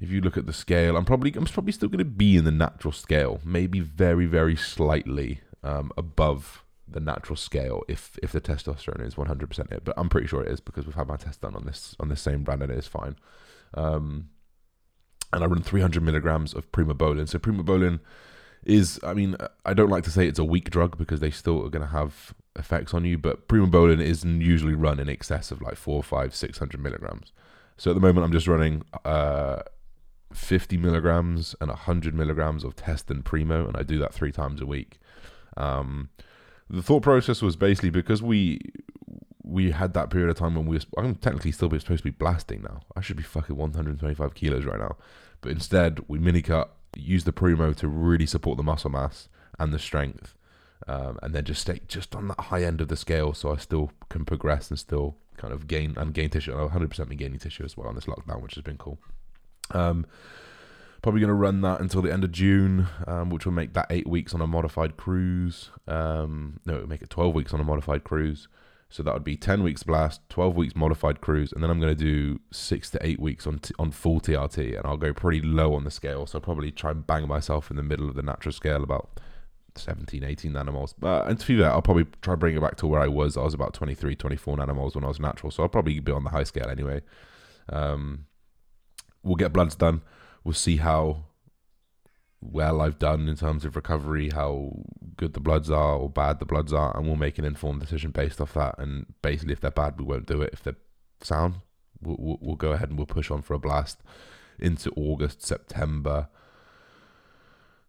if 0.00 0.10
you 0.10 0.20
look 0.20 0.36
at 0.36 0.46
the 0.46 0.52
scale, 0.52 0.96
I'm 0.96 1.04
probably 1.04 1.32
I'm 1.34 1.44
probably 1.44 1.72
still 1.72 1.88
going 1.88 1.98
to 1.98 2.04
be 2.04 2.36
in 2.36 2.44
the 2.44 2.50
natural 2.50 2.92
scale, 2.92 3.40
maybe 3.44 3.80
very 3.80 4.26
very 4.26 4.56
slightly 4.56 5.40
um, 5.62 5.92
above 5.96 6.61
the 6.92 7.00
natural 7.00 7.36
scale 7.36 7.82
if 7.88 8.18
if 8.22 8.32
the 8.32 8.40
testosterone 8.40 9.06
is 9.06 9.14
100% 9.14 9.72
it. 9.72 9.84
But 9.84 9.94
I'm 9.96 10.08
pretty 10.08 10.26
sure 10.26 10.42
it 10.42 10.50
is 10.50 10.60
because 10.60 10.86
we've 10.86 10.94
had 10.94 11.08
my 11.08 11.16
test 11.16 11.40
done 11.40 11.54
on 11.54 11.66
this 11.66 11.96
on 12.00 12.08
this 12.08 12.20
same 12.20 12.44
brand 12.44 12.62
and 12.62 12.72
it 12.72 12.78
is 12.78 12.86
fine. 12.86 13.16
Um, 13.74 14.28
and 15.32 15.42
I 15.42 15.46
run 15.46 15.62
300 15.62 16.02
milligrams 16.02 16.52
of 16.52 16.70
primobolan. 16.72 17.28
So 17.28 17.38
primobolan 17.38 18.00
is, 18.64 19.00
I 19.02 19.14
mean, 19.14 19.36
I 19.64 19.74
don't 19.74 19.88
like 19.88 20.04
to 20.04 20.10
say 20.10 20.28
it's 20.28 20.38
a 20.38 20.44
weak 20.44 20.70
drug 20.70 20.98
because 20.98 21.20
they 21.20 21.30
still 21.30 21.64
are 21.64 21.70
going 21.70 21.86
to 21.86 21.92
have 21.92 22.34
effects 22.56 22.92
on 22.92 23.04
you, 23.04 23.16
but 23.16 23.48
primobolan 23.48 24.00
is 24.00 24.24
usually 24.24 24.74
run 24.74 25.00
in 25.00 25.08
excess 25.08 25.50
of 25.50 25.62
like 25.62 25.76
four, 25.76 26.02
five, 26.02 26.34
six 26.34 26.58
hundred 26.58 26.80
milligrams. 26.82 27.32
So 27.76 27.90
at 27.90 27.94
the 27.94 28.00
moment, 28.00 28.24
I'm 28.24 28.32
just 28.32 28.46
running 28.46 28.82
uh, 29.04 29.62
50 30.32 30.76
milligrams 30.76 31.54
and 31.60 31.68
100 31.68 32.14
milligrams 32.14 32.64
of 32.64 32.76
test 32.76 33.10
and 33.10 33.24
primo, 33.24 33.66
and 33.66 33.76
I 33.76 33.82
do 33.82 33.98
that 33.98 34.14
three 34.14 34.32
times 34.32 34.60
a 34.60 34.66
week. 34.66 34.98
Um, 35.56 36.10
the 36.72 36.82
thought 36.82 37.02
process 37.02 37.42
was 37.42 37.54
basically 37.54 37.90
because 37.90 38.22
we 38.22 38.58
we 39.44 39.70
had 39.72 39.92
that 39.92 40.08
period 40.08 40.30
of 40.30 40.36
time 40.36 40.54
when 40.54 40.66
we 40.66 40.76
were, 40.76 41.04
I'm 41.04 41.16
technically 41.16 41.52
still 41.52 41.68
supposed 41.68 41.86
to 41.86 42.02
be 42.02 42.10
blasting 42.10 42.62
now. 42.62 42.80
I 42.96 43.02
should 43.02 43.18
be 43.18 43.22
fucking 43.22 43.54
125 43.54 44.34
kilos 44.34 44.64
right 44.64 44.78
now. 44.78 44.96
But 45.42 45.52
instead, 45.52 46.00
we 46.08 46.18
mini 46.18 46.40
cut, 46.40 46.74
use 46.96 47.24
the 47.24 47.32
primo 47.32 47.74
to 47.74 47.88
really 47.88 48.24
support 48.24 48.56
the 48.56 48.62
muscle 48.62 48.88
mass 48.88 49.28
and 49.58 49.74
the 49.74 49.78
strength. 49.78 50.34
Um, 50.88 51.18
and 51.22 51.34
then 51.34 51.44
just 51.44 51.60
stay 51.60 51.80
just 51.86 52.14
on 52.14 52.28
that 52.28 52.40
high 52.40 52.64
end 52.64 52.80
of 52.80 52.88
the 52.88 52.96
scale 52.96 53.34
so 53.34 53.52
I 53.52 53.56
still 53.56 53.92
can 54.08 54.24
progress 54.24 54.70
and 54.70 54.78
still 54.78 55.16
kind 55.36 55.52
of 55.52 55.68
gain 55.68 55.94
and 55.96 56.14
gain 56.14 56.30
tissue. 56.30 56.56
I've 56.56 56.70
100% 56.70 57.08
been 57.08 57.18
gaining 57.18 57.38
tissue 57.38 57.64
as 57.64 57.76
well 57.76 57.88
on 57.88 57.94
this 57.94 58.06
lockdown, 58.06 58.40
which 58.40 58.54
has 58.54 58.64
been 58.64 58.78
cool. 58.78 58.98
Um, 59.72 60.06
probably 61.02 61.20
going 61.20 61.28
to 61.28 61.34
run 61.34 61.60
that 61.62 61.80
until 61.80 62.00
the 62.00 62.12
end 62.12 62.24
of 62.24 62.32
June, 62.32 62.86
um, 63.06 63.28
which 63.28 63.44
will 63.44 63.52
make 63.52 63.74
that 63.74 63.86
eight 63.90 64.06
weeks 64.06 64.34
on 64.34 64.40
a 64.40 64.46
modified 64.46 64.96
cruise. 64.96 65.70
Um, 65.88 66.60
no, 66.64 66.76
it 66.76 66.80
will 66.82 66.88
make 66.88 67.02
it 67.02 67.10
12 67.10 67.34
weeks 67.34 67.52
on 67.52 67.60
a 67.60 67.64
modified 67.64 68.04
cruise. 68.04 68.48
So 68.88 69.02
that 69.02 69.14
would 69.14 69.24
be 69.24 69.36
10 69.36 69.62
weeks 69.62 69.82
blast, 69.82 70.20
12 70.28 70.54
weeks 70.54 70.76
modified 70.76 71.22
cruise, 71.22 71.50
and 71.50 71.62
then 71.62 71.70
I'm 71.70 71.80
going 71.80 71.96
to 71.96 72.04
do 72.04 72.40
six 72.52 72.90
to 72.90 72.98
eight 73.00 73.18
weeks 73.18 73.46
on 73.46 73.58
t- 73.58 73.74
on 73.78 73.90
full 73.90 74.20
TRT, 74.20 74.76
and 74.76 74.84
I'll 74.84 74.98
go 74.98 75.14
pretty 75.14 75.40
low 75.40 75.74
on 75.74 75.84
the 75.84 75.90
scale. 75.90 76.26
So 76.26 76.36
I'll 76.36 76.42
probably 76.42 76.70
try 76.70 76.90
and 76.90 77.06
bang 77.06 77.26
myself 77.26 77.70
in 77.70 77.78
the 77.78 77.82
middle 77.82 78.06
of 78.10 78.16
the 78.16 78.22
natural 78.22 78.52
scale, 78.52 78.82
about 78.82 79.18
17, 79.76 80.22
18 80.22 80.52
nanomoles. 80.52 80.92
But 80.98 81.26
and 81.26 81.40
to 81.40 81.46
be 81.46 81.58
fair, 81.58 81.70
I'll 81.70 81.80
probably 81.80 82.06
try 82.20 82.34
and 82.34 82.40
bring 82.40 82.54
it 82.54 82.60
back 82.60 82.76
to 82.76 82.86
where 82.86 83.00
I 83.00 83.08
was. 83.08 83.38
I 83.38 83.42
was 83.42 83.54
about 83.54 83.72
23, 83.72 84.14
24 84.14 84.58
nanomoles 84.58 84.94
when 84.94 85.04
I 85.04 85.08
was 85.08 85.18
natural, 85.18 85.50
so 85.50 85.62
I'll 85.62 85.70
probably 85.70 85.98
be 85.98 86.12
on 86.12 86.24
the 86.24 86.30
high 86.30 86.44
scale 86.44 86.68
anyway. 86.68 87.00
Um, 87.70 88.26
we'll 89.22 89.36
get 89.36 89.54
bloods 89.54 89.74
done. 89.74 90.02
We'll 90.44 90.54
see 90.54 90.78
how 90.78 91.24
well 92.42 92.80
I've 92.80 92.98
done 92.98 93.28
in 93.28 93.36
terms 93.36 93.64
of 93.64 93.76
recovery, 93.76 94.30
how 94.30 94.84
good 95.16 95.34
the 95.34 95.40
bloods 95.40 95.70
are 95.70 95.96
or 95.96 96.10
bad 96.10 96.40
the 96.40 96.44
bloods 96.44 96.72
are, 96.72 96.96
and 96.96 97.06
we'll 97.06 97.16
make 97.16 97.38
an 97.38 97.44
informed 97.44 97.80
decision 97.80 98.10
based 98.10 98.40
off 98.40 98.54
that. 98.54 98.74
And 98.78 99.06
basically, 99.22 99.52
if 99.52 99.60
they're 99.60 99.70
bad, 99.70 99.98
we 99.98 100.04
won't 100.04 100.26
do 100.26 100.42
it. 100.42 100.50
If 100.52 100.62
they're 100.62 100.76
sound, 101.20 101.56
we'll, 102.00 102.38
we'll, 102.40 102.56
go 102.56 102.72
ahead 102.72 102.88
and 102.88 102.98
we'll 102.98 103.06
push 103.06 103.30
on 103.30 103.42
for 103.42 103.54
a 103.54 103.58
blast 103.58 104.00
into 104.58 104.90
August, 104.96 105.42
September, 105.42 106.28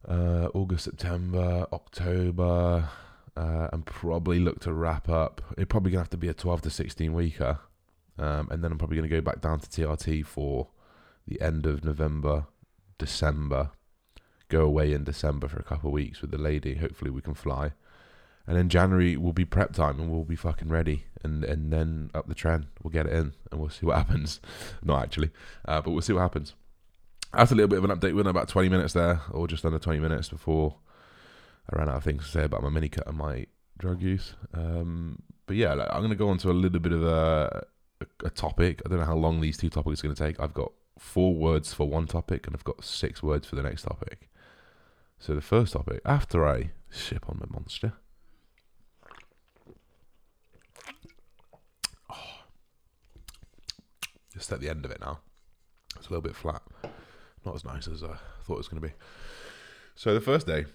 uh, 0.07 0.49
August, 0.53 0.85
September, 0.85 1.65
October, 1.73 2.89
uh, 3.35 3.67
and 3.73 3.85
probably 3.85 4.39
look 4.39 4.59
to 4.61 4.73
wrap 4.73 5.09
up. 5.09 5.41
It's 5.57 5.69
probably 5.69 5.91
gonna 5.91 6.01
have 6.01 6.09
to 6.11 6.17
be 6.17 6.27
a 6.27 6.33
12 6.33 6.61
to 6.63 6.69
16 6.69 7.13
weeker, 7.13 7.59
um, 8.17 8.47
and 8.51 8.63
then 8.63 8.71
I'm 8.71 8.77
probably 8.77 8.97
gonna 8.97 9.07
go 9.07 9.21
back 9.21 9.41
down 9.41 9.59
to 9.59 9.67
TRT 9.67 10.25
for 10.25 10.67
the 11.27 11.41
end 11.41 11.65
of 11.65 11.83
November, 11.83 12.47
December. 12.97 13.71
Go 14.49 14.61
away 14.61 14.93
in 14.93 15.03
December 15.03 15.47
for 15.47 15.57
a 15.57 15.63
couple 15.63 15.89
of 15.89 15.93
weeks 15.93 16.21
with 16.21 16.31
the 16.31 16.37
lady. 16.37 16.75
Hopefully 16.75 17.09
we 17.09 17.21
can 17.21 17.33
fly, 17.33 17.71
and 18.45 18.57
then 18.57 18.69
January 18.69 19.17
will 19.17 19.33
be 19.33 19.45
prep 19.45 19.73
time 19.73 19.99
and 19.99 20.11
we'll 20.11 20.25
be 20.25 20.35
fucking 20.35 20.69
ready. 20.69 21.05
And 21.23 21.43
and 21.43 21.71
then 21.71 22.11
up 22.13 22.27
the 22.27 22.35
trend, 22.35 22.67
we'll 22.81 22.91
get 22.91 23.07
it 23.07 23.13
in 23.13 23.33
and 23.51 23.59
we'll 23.59 23.69
see 23.69 23.85
what 23.85 23.97
happens. 24.05 24.41
Not 24.83 25.01
actually, 25.01 25.31
uh, 25.65 25.81
but 25.81 25.91
we'll 25.91 26.01
see 26.01 26.13
what 26.13 26.21
happens. 26.21 26.53
That's 27.33 27.51
a 27.51 27.55
little 27.55 27.69
bit 27.69 27.79
of 27.79 27.85
an 27.85 27.97
update. 27.97 28.13
We're 28.13 28.21
in 28.21 28.27
about 28.27 28.47
20 28.47 28.69
minutes 28.69 28.93
there, 28.93 29.21
or 29.31 29.47
just 29.47 29.65
under 29.65 29.79
20 29.79 29.99
minutes 29.99 30.29
before 30.29 30.75
I 31.71 31.77
ran 31.77 31.89
out 31.89 31.95
of 31.95 32.03
things 32.03 32.25
to 32.25 32.29
say 32.29 32.43
about 32.43 32.61
my 32.61 32.69
mini 32.69 32.89
cut 32.89 33.07
and 33.07 33.17
my 33.17 33.47
drug 33.77 34.01
use. 34.01 34.35
Um, 34.53 35.23
but 35.47 35.55
yeah, 35.55 35.73
like, 35.73 35.87
I'm 35.91 36.01
going 36.01 36.09
to 36.09 36.15
go 36.15 36.29
on 36.29 36.37
to 36.39 36.51
a 36.51 36.53
little 36.53 36.79
bit 36.79 36.91
of 36.91 37.03
a, 37.03 37.65
a, 38.01 38.27
a 38.27 38.29
topic. 38.29 38.81
I 38.85 38.89
don't 38.89 38.99
know 38.99 39.05
how 39.05 39.15
long 39.15 39.41
these 39.41 39.57
two 39.57 39.69
topics 39.69 40.01
are 40.01 40.07
going 40.07 40.15
to 40.15 40.23
take. 40.23 40.39
I've 40.39 40.53
got 40.53 40.71
four 40.97 41.33
words 41.33 41.73
for 41.73 41.87
one 41.87 42.07
topic, 42.07 42.47
and 42.47 42.55
I've 42.55 42.63
got 42.63 42.83
six 42.83 43.21
words 43.21 43.47
for 43.47 43.55
the 43.55 43.63
next 43.63 43.83
topic. 43.83 44.29
So 45.19 45.33
the 45.35 45.41
first 45.41 45.73
topic, 45.73 46.01
after 46.05 46.47
I 46.47 46.71
sip 46.89 47.29
on 47.29 47.39
my 47.39 47.47
monster. 47.49 47.93
Oh, 52.09 52.43
just 54.33 54.51
at 54.51 54.59
the 54.59 54.69
end 54.69 54.85
of 54.85 54.91
it 54.91 55.01
now. 55.01 55.19
It's 55.95 56.07
a 56.07 56.09
little 56.09 56.21
bit 56.21 56.35
flat 56.35 56.61
not 57.45 57.55
as 57.55 57.65
nice 57.65 57.87
as 57.87 58.03
I 58.03 58.15
thought 58.43 58.55
it 58.55 58.57
was 58.57 58.67
going 58.67 58.81
to 58.81 58.87
be. 58.87 58.93
So 59.95 60.13
the 60.13 60.21
first 60.21 60.47
day, 60.47 60.65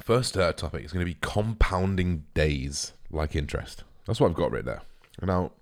first 0.00 0.36
uh, 0.36 0.52
topic 0.52 0.84
is 0.84 0.92
going 0.92 1.06
to 1.06 1.12
be 1.12 1.18
compounding 1.20 2.24
days 2.34 2.92
like 3.10 3.36
interest. 3.36 3.84
That's 4.06 4.20
what 4.20 4.30
I've 4.30 4.36
got 4.36 4.52
right 4.52 4.64
there. 4.64 4.82
And 5.20 5.28
now, 5.28 5.52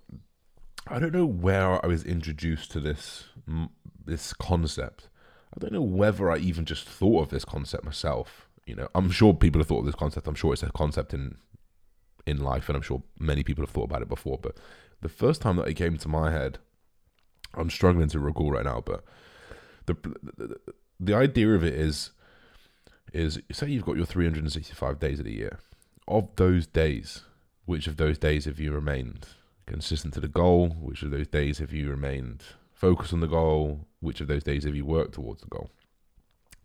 I 0.87 0.99
don't 0.99 1.13
know 1.13 1.25
where 1.25 1.83
I 1.83 1.87
was 1.87 2.03
introduced 2.03 2.71
to 2.71 2.79
this 2.79 3.25
this 4.05 4.33
concept. 4.33 5.07
I 5.55 5.59
don't 5.59 5.71
know 5.71 5.81
whether 5.81 6.29
I 6.29 6.37
even 6.37 6.65
just 6.65 6.87
thought 6.87 7.23
of 7.23 7.29
this 7.29 7.45
concept 7.45 7.85
myself. 7.85 8.47
You 8.65 8.75
know, 8.75 8.87
I'm 8.93 9.11
sure 9.11 9.33
people 9.33 9.59
have 9.59 9.67
thought 9.67 9.79
of 9.79 9.85
this 9.85 9.95
concept. 9.95 10.27
I'm 10.27 10.35
sure 10.35 10.53
it's 10.53 10.63
a 10.63 10.71
concept 10.71 11.13
in 11.13 11.37
in 12.25 12.39
life, 12.39 12.67
and 12.67 12.75
I'm 12.75 12.81
sure 12.81 13.03
many 13.19 13.43
people 13.43 13.63
have 13.63 13.71
thought 13.71 13.85
about 13.85 14.01
it 14.01 14.09
before. 14.09 14.37
But 14.41 14.57
the 15.01 15.09
first 15.09 15.41
time 15.41 15.55
that 15.57 15.67
it 15.67 15.75
came 15.75 15.97
to 15.97 16.07
my 16.07 16.31
head, 16.31 16.59
I'm 17.53 17.69
struggling 17.69 18.09
to 18.09 18.19
recall 18.19 18.51
right 18.51 18.65
now. 18.65 18.81
But 18.85 19.03
the, 19.85 19.95
the 20.37 20.57
the 20.99 21.13
idea 21.13 21.53
of 21.53 21.63
it 21.63 21.73
is 21.73 22.11
is 23.13 23.39
say 23.51 23.69
you've 23.69 23.85
got 23.85 23.95
your 23.95 24.05
365 24.05 24.99
days 24.99 25.19
of 25.19 25.25
the 25.25 25.33
year. 25.33 25.59
Of 26.07 26.35
those 26.35 26.67
days, 26.67 27.21
which 27.65 27.87
of 27.87 27.95
those 27.95 28.17
days 28.17 28.43
have 28.45 28.59
you 28.59 28.73
remained 28.73 29.27
consistent 29.65 30.13
to 30.15 30.19
the 30.19 30.27
goal? 30.27 30.69
Which 30.69 31.03
of 31.03 31.11
those 31.11 31.27
days 31.27 31.59
have 31.59 31.73
you 31.73 31.89
remained 31.89 32.43
focused 32.73 33.13
on 33.13 33.19
the 33.19 33.27
goal? 33.27 33.87
Which 33.99 34.21
of 34.21 34.27
those 34.27 34.43
days 34.43 34.63
have 34.65 34.75
you 34.75 34.85
worked 34.85 35.13
towards 35.13 35.41
the 35.41 35.47
goal? 35.47 35.69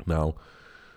Now, 0.07 0.35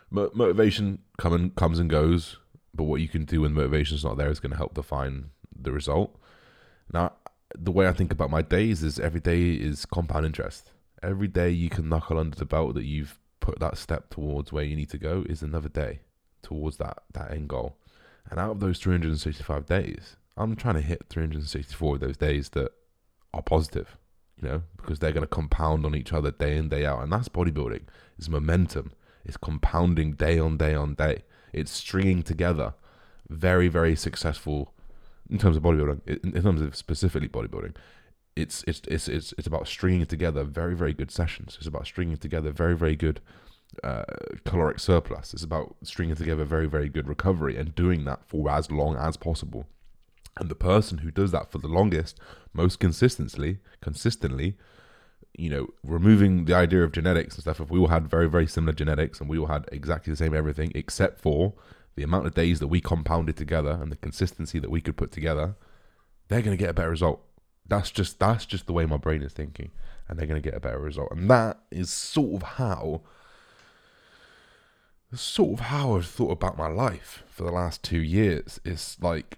mo- 0.09 0.31
motivation 0.33 0.99
come 1.17 1.33
and, 1.33 1.55
comes 1.55 1.79
and 1.79 1.89
goes, 1.89 2.37
but 2.73 2.83
what 2.83 3.01
you 3.01 3.07
can 3.07 3.25
do 3.25 3.41
when 3.41 3.53
motivation's 3.53 4.03
not 4.03 4.17
there 4.17 4.29
is 4.29 4.39
going 4.39 4.51
to 4.51 4.57
help 4.57 4.73
define 4.73 5.31
the 5.55 5.71
result. 5.71 6.17
Now, 6.93 7.13
the 7.57 7.71
way 7.71 7.87
I 7.87 7.93
think 7.93 8.11
about 8.11 8.29
my 8.29 8.41
days 8.41 8.81
is 8.81 8.99
every 8.99 9.19
day 9.19 9.51
is 9.53 9.85
compound 9.85 10.25
interest 10.25 10.71
every 11.03 11.27
day 11.27 11.49
you 11.49 11.69
can 11.69 11.89
knuckle 11.89 12.17
under 12.17 12.35
the 12.35 12.45
belt 12.45 12.75
that 12.75 12.85
you've 12.85 13.19
put 13.39 13.59
that 13.59 13.77
step 13.77 14.09
towards 14.09 14.51
where 14.51 14.63
you 14.63 14.75
need 14.75 14.89
to 14.89 14.97
go 14.97 15.25
is 15.27 15.41
another 15.41 15.69
day 15.69 16.01
towards 16.41 16.77
that 16.77 17.03
that 17.13 17.31
end 17.31 17.49
goal. 17.49 17.77
And 18.29 18.39
out 18.39 18.51
of 18.51 18.59
those 18.59 18.79
365 18.79 19.65
days, 19.65 20.15
I'm 20.38 20.56
trying 20.56 20.76
to 20.76 20.82
hit 20.82 21.06
364 21.10 21.96
of 21.96 22.02
those 22.02 22.17
days 22.17 22.50
that 22.50 22.72
are 23.34 23.41
positive, 23.41 23.98
you 24.41 24.48
know, 24.48 24.63
because 24.78 25.00
they're 25.00 25.12
going 25.12 25.22
to 25.24 25.28
compound 25.28 25.86
on 25.86 25.96
each 25.96 26.13
other 26.13 26.32
day 26.32 26.58
in 26.58 26.70
day 26.70 26.86
out, 26.86 27.04
and 27.04 27.12
that's 27.12 27.30
bodybuilding. 27.30 27.84
It's 28.17 28.30
momentum. 28.30 28.94
It's 29.26 29.38
compounding 29.38 30.13
day 30.13 30.39
on 30.39 30.58
day 30.58 30.74
on 30.74 30.96
day. 30.96 31.24
It's 31.54 31.72
stringing 31.72 32.24
together 32.24 32.74
very 33.30 33.67
very 33.70 33.96
successful 33.96 34.74
in 35.30 35.38
terms 35.38 35.58
of 35.58 35.63
bodybuilding. 35.63 36.24
In 36.36 36.44
terms 36.44 36.62
of 36.62 36.76
specifically 36.76 37.30
bodybuilding, 37.30 37.76
it's 38.36 38.63
it's 38.67 38.82
it's 38.88 39.08
it's 39.08 39.34
it's 39.38 39.48
about 39.48 39.67
stringing 39.67 40.06
together 40.06 40.44
very 40.44 40.76
very 40.76 40.94
good 40.94 41.12
sessions. 41.12 41.56
It's 41.58 41.67
about 41.67 41.86
stringing 41.86 42.17
together 42.17 42.52
very 42.52 42.76
very 42.76 42.96
good 42.96 43.22
uh, 43.84 44.04
caloric 44.46 44.80
surplus. 44.80 45.34
It's 45.34 45.44
about 45.44 45.76
stringing 45.84 46.15
together 46.15 46.46
very 46.46 46.67
very 46.67 46.89
good 46.89 47.08
recovery 47.08 47.58
and 47.58 47.76
doing 47.76 48.06
that 48.06 48.26
for 48.26 48.50
as 48.50 48.72
long 48.72 48.96
as 48.96 49.17
possible. 49.17 49.67
And 50.41 50.49
the 50.49 50.56
person 50.56 50.97
who 50.97 51.12
does 51.12 51.32
that 51.32 51.51
for 51.51 51.60
the 51.60 51.69
longest, 51.69 52.19
most 52.51 52.80
consistently, 52.80 53.60
consistently, 53.80 54.58
you 55.38 55.49
know, 55.49 55.67
removing 55.84 56.43
the 56.43 56.54
idea 56.54 56.84
of 56.84 56.91
genetics 56.91 57.36
and 57.36 57.43
stuff. 57.43 57.62
If 57.62 57.69
we 57.69 57.80
all 57.80 57.88
had 57.88 58.10
very 58.10 58.30
very 58.30 58.47
similar 58.47 58.73
genetics 58.73 59.21
and 59.21 59.30
we 59.30 59.38
all 59.38 59.47
had 59.47 59.69
exactly 59.71 60.12
the 60.12 60.17
same 60.17 60.36
everything, 60.36 60.73
except 60.75 61.21
for 61.21 61.54
the 61.95 62.04
amount 62.04 62.25
of 62.25 62.34
days 62.34 62.60
that 62.60 62.67
we 62.67 62.82
compounded 62.82 63.38
together 63.38 63.80
and 63.82 63.91
the 63.91 63.97
consistency 63.97 64.60
that 64.60 64.71
we 64.71 64.82
could 64.82 64.97
put 64.97 65.12
together, 65.12 65.56
they're 66.27 66.41
going 66.41 66.58
to 66.58 66.62
get 66.62 66.69
a 66.69 66.73
better 66.73 66.89
result 66.89 67.21
that's 67.71 67.89
just 67.89 68.19
that's 68.19 68.45
just 68.45 68.67
the 68.67 68.73
way 68.73 68.86
my 68.86 68.97
brain 68.97 69.23
is 69.23 69.32
thinking, 69.32 69.71
and 70.08 70.19
they're 70.19 70.27
going 70.27 70.41
to 70.41 70.47
get 70.47 70.58
a 70.58 70.60
better 70.60 70.80
result. 70.80 71.10
And 71.12 71.30
that 71.30 71.60
is 71.71 71.89
sort 71.89 72.41
of 72.41 72.49
how, 72.49 73.01
sort 75.13 75.54
of 75.54 75.65
how 75.67 75.95
I've 75.95 76.06
thought 76.06 76.32
about 76.32 76.58
my 76.58 76.67
life 76.67 77.23
for 77.27 77.43
the 77.43 77.51
last 77.51 77.82
two 77.82 78.01
years. 78.01 78.60
It's 78.65 79.01
like, 79.01 79.38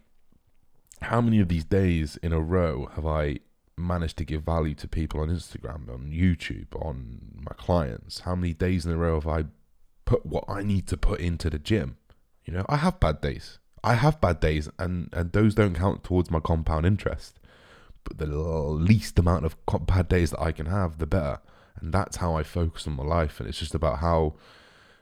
how 1.04 1.22
many 1.22 1.40
of 1.40 1.50
these 1.50 1.66
days 1.66 2.18
in 2.22 2.34
a 2.34 2.40
row 2.40 2.90
have 2.96 3.06
I 3.06 3.40
managed 3.78 4.18
to 4.18 4.26
give 4.26 4.44
value 4.44 4.76
to 4.76 4.88
people 4.88 5.22
on 5.22 5.30
Instagram, 5.30 5.90
on 5.90 6.12
YouTube, 6.12 6.68
on 6.74 7.42
my 7.42 7.54
clients? 7.58 8.22
How 8.22 8.36
many 8.36 8.54
days 8.54 8.86
in 8.86 8.92
a 8.92 8.98
row 8.98 9.16
have 9.16 9.28
I 9.28 9.46
put 10.06 10.26
what 10.26 10.46
I 10.48 10.64
need 10.64 10.88
to 10.88 10.98
put 10.98 11.20
into 11.20 11.50
the 11.50 11.60
gym? 11.60 11.98
You 12.46 12.54
know, 12.54 12.66
I 12.68 12.78
have 12.78 13.00
bad 13.00 13.22
days. 13.22 13.60
I 13.84 13.96
have 13.96 14.22
bad 14.22 14.40
days, 14.40 14.70
and 14.80 15.10
and 15.12 15.32
those 15.32 15.56
don't 15.56 15.76
count 15.76 16.04
towards 16.04 16.32
my 16.32 16.40
compound 16.40 16.86
interest. 16.86 17.40
But 18.04 18.18
the 18.18 18.26
least 18.28 19.18
amount 19.20 19.46
of 19.46 19.56
bad 19.86 20.10
days 20.10 20.32
that 20.32 20.42
I 20.42 20.52
can 20.52 20.66
have, 20.66 20.98
the 20.98 21.06
better. 21.06 21.40
And 21.80 21.94
that's 21.94 22.18
how 22.18 22.36
I 22.36 22.44
focus 22.44 22.88
on 22.88 22.96
my 22.96 23.04
life. 23.04 23.40
And 23.40 23.50
it's 23.50 23.60
just 23.60 23.76
about 23.76 24.00
how. 24.00 24.36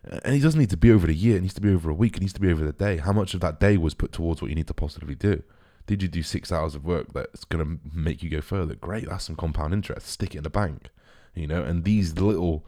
And 0.03 0.35
it 0.35 0.39
doesn't 0.39 0.59
need 0.59 0.71
to 0.71 0.77
be 0.77 0.91
over 0.91 1.05
the 1.05 1.15
year. 1.15 1.37
It 1.37 1.41
needs 1.41 1.53
to 1.55 1.61
be 1.61 1.73
over 1.73 1.89
a 1.89 1.93
week. 1.93 2.17
It 2.17 2.21
needs 2.21 2.33
to 2.33 2.39
be 2.39 2.51
over 2.51 2.65
the 2.65 2.71
day. 2.71 2.97
How 2.97 3.11
much 3.11 3.35
of 3.35 3.39
that 3.41 3.59
day 3.59 3.77
was 3.77 3.93
put 3.93 4.11
towards 4.11 4.41
what 4.41 4.49
you 4.49 4.55
need 4.55 4.67
to 4.67 4.73
positively 4.73 5.13
do? 5.13 5.43
Did 5.91 6.03
you 6.03 6.07
do 6.07 6.23
six 6.23 6.53
hours 6.53 6.73
of 6.73 6.85
work 6.85 7.11
that's 7.11 7.43
going 7.43 7.65
to 7.65 7.79
make 7.93 8.23
you 8.23 8.29
go 8.29 8.39
further? 8.39 8.75
Great, 8.75 9.09
that's 9.09 9.25
some 9.25 9.35
compound 9.35 9.73
interest. 9.73 10.07
Stick 10.07 10.33
it 10.33 10.37
in 10.37 10.43
the 10.45 10.49
bank, 10.49 10.87
you 11.35 11.45
know. 11.45 11.61
And 11.63 11.83
these 11.83 12.17
little, 12.17 12.65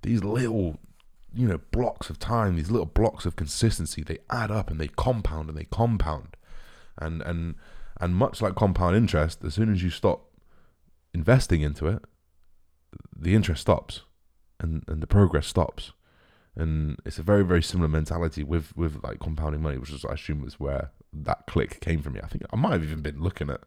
these 0.00 0.24
little, 0.24 0.78
you 1.34 1.46
know, 1.46 1.58
blocks 1.72 2.08
of 2.08 2.18
time, 2.18 2.56
these 2.56 2.70
little 2.70 2.86
blocks 2.86 3.26
of 3.26 3.36
consistency, 3.36 4.02
they 4.02 4.20
add 4.30 4.50
up 4.50 4.70
and 4.70 4.80
they 4.80 4.88
compound 4.88 5.50
and 5.50 5.58
they 5.58 5.64
compound, 5.64 6.38
and 6.96 7.20
and 7.20 7.54
and 8.00 8.16
much 8.16 8.40
like 8.40 8.54
compound 8.54 8.96
interest, 8.96 9.44
as 9.44 9.52
soon 9.52 9.70
as 9.70 9.82
you 9.82 9.90
stop 9.90 10.30
investing 11.12 11.60
into 11.60 11.86
it, 11.86 12.02
the 13.14 13.34
interest 13.34 13.60
stops, 13.60 14.04
and 14.58 14.84
and 14.88 15.02
the 15.02 15.06
progress 15.06 15.46
stops 15.46 15.92
and 16.56 16.98
it's 17.04 17.18
a 17.18 17.22
very 17.22 17.44
very 17.44 17.62
similar 17.62 17.88
mentality 17.88 18.42
with 18.42 18.76
with 18.76 19.02
like 19.04 19.20
compounding 19.20 19.62
money 19.62 19.78
which 19.78 19.90
is 19.90 20.04
i 20.04 20.14
assume 20.14 20.40
was 20.40 20.58
where 20.58 20.90
that 21.24 21.46
click 21.46 21.80
came 21.80 22.02
from 22.02 22.14
me. 22.14 22.20
I 22.22 22.26
think 22.26 22.44
I 22.52 22.56
might 22.56 22.72
have 22.72 22.82
even 22.82 23.00
been 23.00 23.20
looking 23.20 23.50
at 23.50 23.60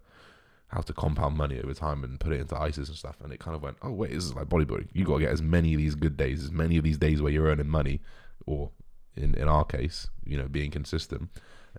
how 0.67 0.81
to 0.81 0.93
compound 0.93 1.35
money 1.35 1.59
over 1.59 1.73
time 1.73 2.03
and 2.03 2.19
put 2.19 2.31
it 2.31 2.41
into 2.41 2.55
ISAs 2.55 2.89
and 2.89 2.97
stuff. 2.97 3.17
And 3.23 3.33
it 3.33 3.39
kind 3.39 3.55
of 3.55 3.63
went, 3.63 3.77
oh, 3.81 3.91
wait, 3.91 4.11
this 4.11 4.23
is 4.23 4.35
like 4.35 4.47
bodybuilding. 4.47 4.89
You 4.93 5.03
got 5.03 5.15
to 5.15 5.21
get 5.21 5.31
as 5.31 5.41
many 5.41 5.73
of 5.73 5.79
these 5.79 5.95
good 5.95 6.15
days, 6.15 6.43
as 6.43 6.51
many 6.51 6.77
of 6.77 6.83
these 6.83 6.97
days 6.97 7.21
where 7.21 7.31
you're 7.31 7.47
earning 7.47 7.69
money, 7.69 8.01
or 8.45 8.69
in, 9.15 9.33
in 9.33 9.47
our 9.47 9.65
case, 9.65 10.07
you 10.25 10.37
know, 10.37 10.47
being 10.47 10.69
consistent. 10.69 11.29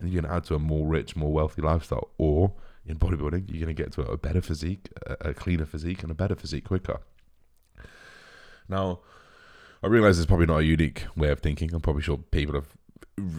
And 0.00 0.12
you're 0.12 0.22
to 0.22 0.32
add 0.32 0.44
to 0.44 0.54
a 0.54 0.58
more 0.58 0.86
rich, 0.86 1.14
more 1.14 1.32
wealthy 1.32 1.62
lifestyle. 1.62 2.10
Or 2.18 2.52
in 2.84 2.98
bodybuilding, 2.98 3.54
you're 3.54 3.66
to 3.66 3.74
get 3.74 3.92
to 3.92 4.02
a 4.02 4.16
better 4.16 4.40
physique, 4.40 4.88
a, 5.06 5.30
a 5.30 5.34
cleaner 5.34 5.66
physique, 5.66 6.02
and 6.02 6.10
a 6.10 6.14
better 6.14 6.34
physique 6.34 6.64
quicker. 6.64 7.00
Now, 8.68 9.00
I 9.82 9.86
realize 9.86 10.18
it's 10.18 10.26
probably 10.26 10.46
not 10.46 10.58
a 10.58 10.64
unique 10.64 11.04
way 11.16 11.30
of 11.30 11.40
thinking. 11.40 11.72
I'm 11.72 11.80
probably 11.80 12.02
sure 12.02 12.18
people 12.18 12.54
have 12.54 12.68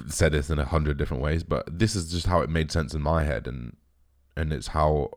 said 0.08 0.32
this 0.32 0.50
in 0.50 0.60
a 0.60 0.66
hundred 0.66 0.98
different 0.98 1.24
ways, 1.24 1.44
but 1.44 1.80
this 1.80 1.96
is 1.96 2.12
just 2.12 2.28
how 2.28 2.42
it 2.42 2.50
made 2.50 2.72
sense 2.72 2.94
in 2.94 3.02
my 3.02 3.24
head, 3.24 3.48
and 3.48 3.76
and 4.36 4.52
it's 4.52 4.68
how 4.68 5.12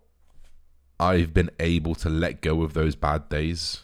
I've 1.00 1.32
been 1.32 1.50
able 1.60 1.94
to 1.96 2.08
let 2.08 2.40
go 2.40 2.62
of 2.62 2.74
those 2.74 2.94
bad 2.94 3.28
days 3.28 3.82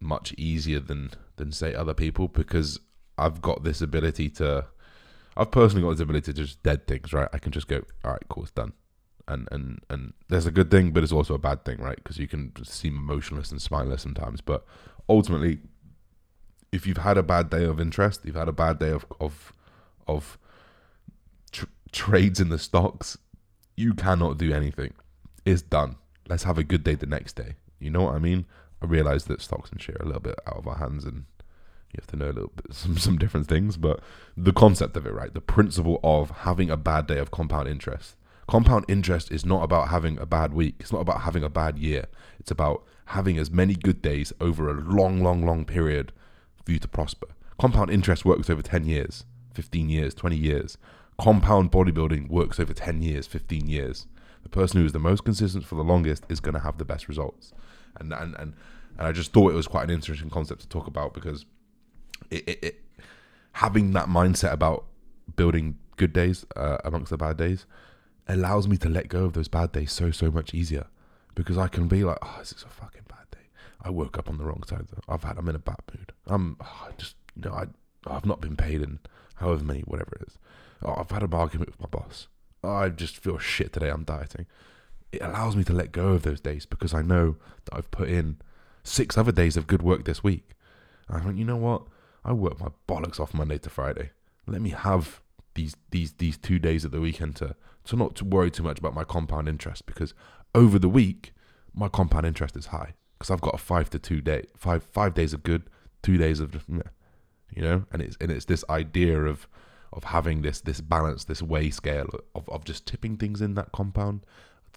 much 0.00 0.32
easier 0.38 0.80
than 0.80 1.10
than 1.36 1.52
say 1.52 1.74
other 1.74 1.94
people 1.94 2.28
because 2.28 2.80
I've 3.18 3.42
got 3.42 3.64
this 3.64 3.80
ability 3.80 4.30
to. 4.30 4.66
I've 5.36 5.50
personally 5.50 5.82
got 5.82 5.90
this 5.90 6.00
ability 6.00 6.32
to 6.32 6.42
just 6.42 6.62
dead 6.62 6.86
things, 6.86 7.12
right? 7.12 7.28
I 7.32 7.38
can 7.38 7.52
just 7.52 7.68
go, 7.68 7.82
all 8.04 8.12
right, 8.12 8.22
cool, 8.28 8.42
it's 8.42 8.52
done, 8.52 8.72
and 9.28 9.48
and 9.52 9.80
and 9.88 10.12
there's 10.28 10.46
a 10.46 10.50
good 10.50 10.70
thing, 10.70 10.92
but 10.92 11.02
it's 11.02 11.12
also 11.12 11.34
a 11.34 11.38
bad 11.38 11.64
thing, 11.64 11.78
right? 11.78 11.96
Because 11.96 12.18
you 12.18 12.26
can 12.26 12.52
seem 12.64 12.96
emotionless 12.96 13.50
and 13.50 13.60
spineless 13.60 14.02
sometimes, 14.02 14.40
but 14.40 14.64
ultimately, 15.08 15.58
if 16.72 16.86
you've 16.86 16.98
had 16.98 17.18
a 17.18 17.22
bad 17.22 17.50
day 17.50 17.64
of 17.64 17.80
interest, 17.80 18.20
you've 18.24 18.36
had 18.36 18.48
a 18.48 18.52
bad 18.52 18.78
day 18.78 18.90
of 18.90 19.06
of 19.20 19.52
of 20.06 20.38
tr- 21.52 21.66
trades 21.92 22.40
in 22.40 22.48
the 22.48 22.58
stocks, 22.58 23.18
you 23.76 23.94
cannot 23.94 24.38
do 24.38 24.52
anything. 24.52 24.94
It's 25.44 25.62
done. 25.62 25.96
Let's 26.28 26.44
have 26.44 26.58
a 26.58 26.64
good 26.64 26.84
day 26.84 26.94
the 26.94 27.06
next 27.06 27.34
day. 27.34 27.54
You 27.78 27.90
know 27.90 28.02
what 28.02 28.14
I 28.14 28.18
mean? 28.18 28.46
I 28.82 28.86
realize 28.86 29.24
that 29.24 29.42
stocks 29.42 29.70
and 29.70 29.80
shit 29.80 29.96
are 29.96 30.02
a 30.02 30.06
little 30.06 30.20
bit 30.20 30.38
out 30.46 30.56
of 30.56 30.66
our 30.66 30.76
hands 30.76 31.04
and 31.04 31.24
you 31.92 31.98
have 31.98 32.06
to 32.08 32.16
know 32.16 32.26
a 32.26 32.32
little 32.32 32.52
bit 32.54 32.74
some 32.74 32.96
some 32.98 33.18
different 33.18 33.48
things, 33.48 33.76
but 33.76 34.00
the 34.36 34.52
concept 34.52 34.96
of 34.96 35.06
it, 35.06 35.12
right? 35.12 35.34
The 35.34 35.40
principle 35.40 35.98
of 36.04 36.30
having 36.30 36.70
a 36.70 36.76
bad 36.76 37.06
day 37.06 37.18
of 37.18 37.30
compound 37.30 37.68
interest. 37.68 38.16
Compound 38.46 38.84
interest 38.88 39.30
is 39.30 39.44
not 39.44 39.62
about 39.62 39.88
having 39.88 40.18
a 40.18 40.26
bad 40.26 40.52
week. 40.52 40.74
It's 40.80 40.92
not 40.92 41.02
about 41.02 41.20
having 41.20 41.44
a 41.44 41.48
bad 41.48 41.78
year. 41.78 42.06
It's 42.40 42.50
about 42.50 42.84
having 43.06 43.38
as 43.38 43.48
many 43.48 43.74
good 43.74 44.02
days 44.02 44.32
over 44.40 44.68
a 44.68 44.80
long, 44.80 45.22
long, 45.22 45.46
long 45.46 45.64
period 45.64 46.12
for 46.64 46.72
you 46.72 46.78
to 46.78 46.88
prosper. 46.88 47.28
Compound 47.58 47.90
interest 47.90 48.24
works 48.24 48.48
over 48.48 48.62
10 48.62 48.84
years. 48.86 49.24
15 49.54 49.88
years, 49.88 50.14
20 50.14 50.36
years. 50.36 50.78
Compound 51.20 51.70
bodybuilding 51.70 52.28
works 52.28 52.58
over 52.58 52.72
10 52.72 53.02
years, 53.02 53.26
15 53.26 53.68
years. 53.68 54.06
The 54.42 54.48
person 54.48 54.80
who 54.80 54.86
is 54.86 54.92
the 54.92 54.98
most 54.98 55.24
consistent 55.24 55.64
for 55.64 55.74
the 55.74 55.84
longest 55.84 56.24
is 56.28 56.40
going 56.40 56.54
to 56.54 56.60
have 56.60 56.78
the 56.78 56.84
best 56.84 57.08
results. 57.08 57.52
And, 57.98 58.12
and, 58.12 58.34
and, 58.36 58.54
and 58.98 59.06
I 59.06 59.12
just 59.12 59.32
thought 59.32 59.52
it 59.52 59.56
was 59.56 59.66
quite 59.66 59.84
an 59.84 59.90
interesting 59.90 60.30
concept 60.30 60.62
to 60.62 60.68
talk 60.68 60.86
about 60.86 61.12
because 61.12 61.44
it, 62.30 62.48
it, 62.48 62.58
it 62.62 62.84
having 63.52 63.92
that 63.92 64.06
mindset 64.06 64.52
about 64.52 64.86
building 65.36 65.78
good 65.96 66.12
days 66.12 66.46
uh, 66.56 66.78
amongst 66.84 67.10
the 67.10 67.18
bad 67.18 67.36
days 67.36 67.66
allows 68.26 68.68
me 68.68 68.76
to 68.78 68.88
let 68.88 69.08
go 69.08 69.24
of 69.24 69.32
those 69.32 69.48
bad 69.48 69.72
days 69.72 69.92
so, 69.92 70.10
so 70.10 70.30
much 70.30 70.54
easier 70.54 70.86
because 71.34 71.58
I 71.58 71.68
can 71.68 71.88
be 71.88 72.04
like, 72.04 72.18
oh, 72.22 72.36
this 72.38 72.52
is 72.52 72.62
a 72.62 72.68
fucking. 72.68 72.99
I 73.82 73.90
woke 73.90 74.18
up 74.18 74.28
on 74.28 74.38
the 74.38 74.44
wrong 74.44 74.62
side. 74.66 74.86
I've 75.08 75.24
had, 75.24 75.38
I'm 75.38 75.48
in 75.48 75.56
a 75.56 75.60
bad 75.60 75.80
mood. 75.92 76.12
I'm 76.26 76.56
oh, 76.60 76.88
just, 76.98 77.16
you 77.34 77.42
know, 77.42 77.52
I, 77.52 77.66
I've 78.06 78.26
not 78.26 78.40
been 78.40 78.56
paid 78.56 78.82
in 78.82 78.98
however 79.36 79.64
many, 79.64 79.80
whatever 79.80 80.16
it 80.20 80.28
is. 80.28 80.38
Oh, 80.82 80.94
I've 80.96 81.10
had 81.10 81.22
an 81.22 81.34
argument 81.34 81.70
with 81.70 81.80
my 81.80 81.88
boss. 81.88 82.28
Oh, 82.62 82.70
I 82.70 82.88
just 82.90 83.16
feel 83.16 83.38
shit 83.38 83.72
today. 83.72 83.88
I'm 83.88 84.04
dieting. 84.04 84.46
It 85.12 85.22
allows 85.22 85.56
me 85.56 85.64
to 85.64 85.72
let 85.72 85.92
go 85.92 86.08
of 86.08 86.22
those 86.22 86.40
days 86.40 86.66
because 86.66 86.94
I 86.94 87.02
know 87.02 87.36
that 87.64 87.76
I've 87.76 87.90
put 87.90 88.08
in 88.08 88.38
six 88.84 89.18
other 89.18 89.32
days 89.32 89.56
of 89.56 89.66
good 89.66 89.82
work 89.82 90.04
this 90.04 90.22
week. 90.22 90.50
I 91.08 91.18
went, 91.24 91.38
you 91.38 91.44
know 91.44 91.56
what? 91.56 91.82
I 92.24 92.32
work 92.32 92.60
my 92.60 92.68
bollocks 92.86 93.18
off 93.18 93.34
Monday 93.34 93.58
to 93.58 93.70
Friday. 93.70 94.10
Let 94.46 94.60
me 94.60 94.70
have 94.70 95.20
these 95.54 95.74
these 95.90 96.12
these 96.12 96.38
two 96.38 96.58
days 96.58 96.84
at 96.84 96.92
the 96.92 97.00
weekend 97.00 97.36
to 97.36 97.56
to 97.84 97.96
not 97.96 98.14
to 98.16 98.24
worry 98.24 98.50
too 98.50 98.62
much 98.62 98.78
about 98.78 98.94
my 98.94 99.04
compound 99.04 99.48
interest 99.48 99.86
because 99.86 100.14
over 100.54 100.78
the 100.78 100.88
week 100.88 101.32
my 101.74 101.88
compound 101.88 102.26
interest 102.26 102.56
is 102.56 102.66
high 102.66 102.94
because 103.20 103.30
I've 103.30 103.42
got 103.42 103.54
a 103.54 103.58
five 103.58 103.90
to 103.90 103.98
two 103.98 104.22
day 104.22 104.46
five 104.56 104.82
five 104.82 105.12
days 105.12 105.34
of 105.34 105.42
good, 105.42 105.64
two 106.02 106.16
days 106.16 106.40
of 106.40 106.64
you 107.54 107.62
know? 107.62 107.84
And 107.92 108.00
it's 108.00 108.16
and 108.20 108.30
it's 108.30 108.46
this 108.46 108.64
idea 108.70 109.20
of 109.20 109.46
of 109.92 110.04
having 110.04 110.40
this 110.40 110.60
this 110.60 110.80
balance 110.80 111.24
this 111.24 111.42
way 111.42 111.68
scale 111.68 112.08
of, 112.34 112.48
of 112.48 112.64
just 112.64 112.86
tipping 112.86 113.16
things 113.18 113.42
in 113.42 113.54
that 113.54 113.72
compound 113.72 114.24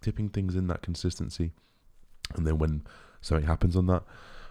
tipping 0.01 0.27
things 0.27 0.55
in 0.55 0.67
that 0.67 0.81
consistency. 0.81 1.51
And 2.35 2.45
then 2.45 2.57
when 2.57 2.83
something 3.21 3.47
happens 3.47 3.77
on 3.77 3.87
that 3.87 4.03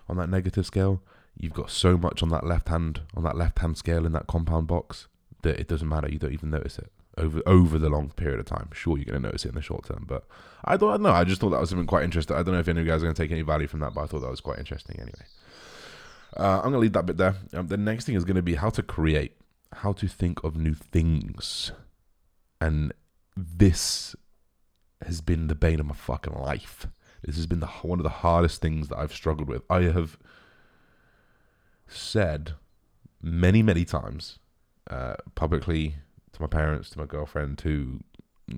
on 0.09 0.17
that 0.17 0.31
negative 0.31 0.65
scale 0.65 1.03
you've 1.37 1.53
got 1.53 1.71
so 1.71 1.99
much 1.99 2.23
on 2.23 2.31
that 2.31 2.47
left 2.47 2.69
hand 2.69 3.03
on 3.15 3.23
that 3.25 3.37
left 3.37 3.59
hand 3.59 3.77
scale 3.77 4.07
in 4.07 4.13
that 4.13 4.27
compound 4.27 4.67
box 4.67 5.09
that 5.43 5.61
it 5.61 5.69
doesn't 5.69 5.89
matter. 5.89 6.09
You 6.09 6.19
don't 6.19 6.33
even 6.33 6.51
notice 6.51 6.79
it 6.79 6.91
over 7.19 7.43
over 7.47 7.79
the 7.79 7.91
long 7.91 8.11
period 8.11 8.41
of 8.41 8.47
time 8.47 8.69
sure 8.73 8.97
you're 8.97 9.05
going 9.05 9.21
to 9.21 9.29
notice 9.29 9.45
it 9.45 9.51
in 9.51 9.55
the 9.55 9.63
short 9.63 9.85
term 9.85 10.05
but 10.09 10.27
i 10.65 10.77
thought 10.77 11.01
no 11.01 11.11
i 11.11 11.25
just 11.25 11.41
thought 11.41 11.51
that 11.51 11.61
was 11.61 11.69
something 11.69 11.87
quite 11.87 12.05
interesting 12.05 12.35
i 12.37 12.43
don't 12.43 12.55
know 12.55 12.61
if 12.61 12.69
any 12.69 12.81
of 12.81 12.87
you 12.87 12.93
guys 12.93 13.03
are 13.03 13.07
going 13.07 13.15
to 13.15 13.23
take 13.23 13.31
any 13.31 13.43
value 13.43 13.67
from 13.67 13.81
that 13.81 13.93
but 13.93 14.03
i 14.03 14.07
thought 14.07 14.21
that 14.21 14.31
was 14.31 14.41
quite 14.41 14.59
interesting 14.59 14.97
anyway 14.99 15.25
uh, 16.37 16.57
I'm 16.57 16.71
going 16.71 16.75
to 16.75 16.79
leave 16.79 16.93
that 16.95 17.07
bit 17.07 17.17
there. 17.19 17.37
Um, 17.53 17.69
the 17.69 17.77
next 17.77 18.07
thing 18.07 18.15
is 18.15 18.25
going 18.25 18.37
to 18.37 18.43
be 18.43 18.55
how 18.55 18.71
to 18.71 18.83
create, 18.83 19.37
how 19.73 19.93
to 19.93 20.09
think 20.09 20.43
of 20.43 20.57
new 20.57 20.75
things. 20.75 21.73
And 22.61 22.93
this 23.37 24.17
has 25.05 25.21
been 25.21 25.49
the 25.49 25.55
bane 25.55 25.81
of 25.81 25.87
my 25.87 25.95
fucking 25.95 26.35
life. 26.35 26.87
This 27.23 27.37
has 27.37 27.47
been 27.47 27.61
the 27.61 27.67
one 27.67 27.99
of 27.99 28.05
the 28.05 28.09
hardest 28.09 28.61
things 28.61 28.89
that 28.89 28.99
I've 28.99 29.13
struggled 29.13 29.49
with. 29.49 29.63
I 29.69 29.83
have 29.83 30.17
said 31.87 32.55
many, 33.21 33.63
many 33.63 33.85
times 33.85 34.39
uh, 34.91 35.17
publicly 35.35 35.97
to 36.33 36.43
my 36.43 36.47
parents, 36.47 36.91
to 36.91 36.99
my 36.99 37.07
girlfriend, 37.07 37.59
to 37.59 38.03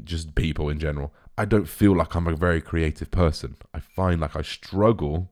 just 0.05 0.35
people 0.35 0.69
in 0.69 0.79
general. 0.79 1.13
I 1.37 1.45
don't 1.45 1.69
feel 1.69 1.97
like 1.97 2.15
I'm 2.15 2.27
a 2.27 2.37
very 2.37 2.61
creative 2.61 3.11
person. 3.11 3.57
I 3.73 3.81
find 3.81 4.21
like 4.21 4.37
I 4.37 4.43
struggle 4.43 5.31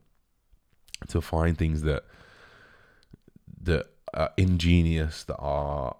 to 1.07 1.21
find 1.21 1.57
things 1.57 1.81
that 1.83 2.03
that 3.61 3.87
are 4.13 4.31
ingenious, 4.37 5.23
that 5.23 5.37
are 5.37 5.95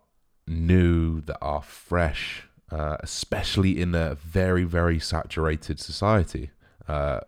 new, 0.48 1.22
that 1.22 1.38
are 1.42 1.62
fresh, 1.62 2.44
uh, 2.72 2.98
especially 3.00 3.80
in 3.82 3.96
a 3.96 4.16
very, 4.16 4.64
very 4.64 5.00
saturated 5.00 5.80
society. 5.80 6.52
Uh, 6.88 7.22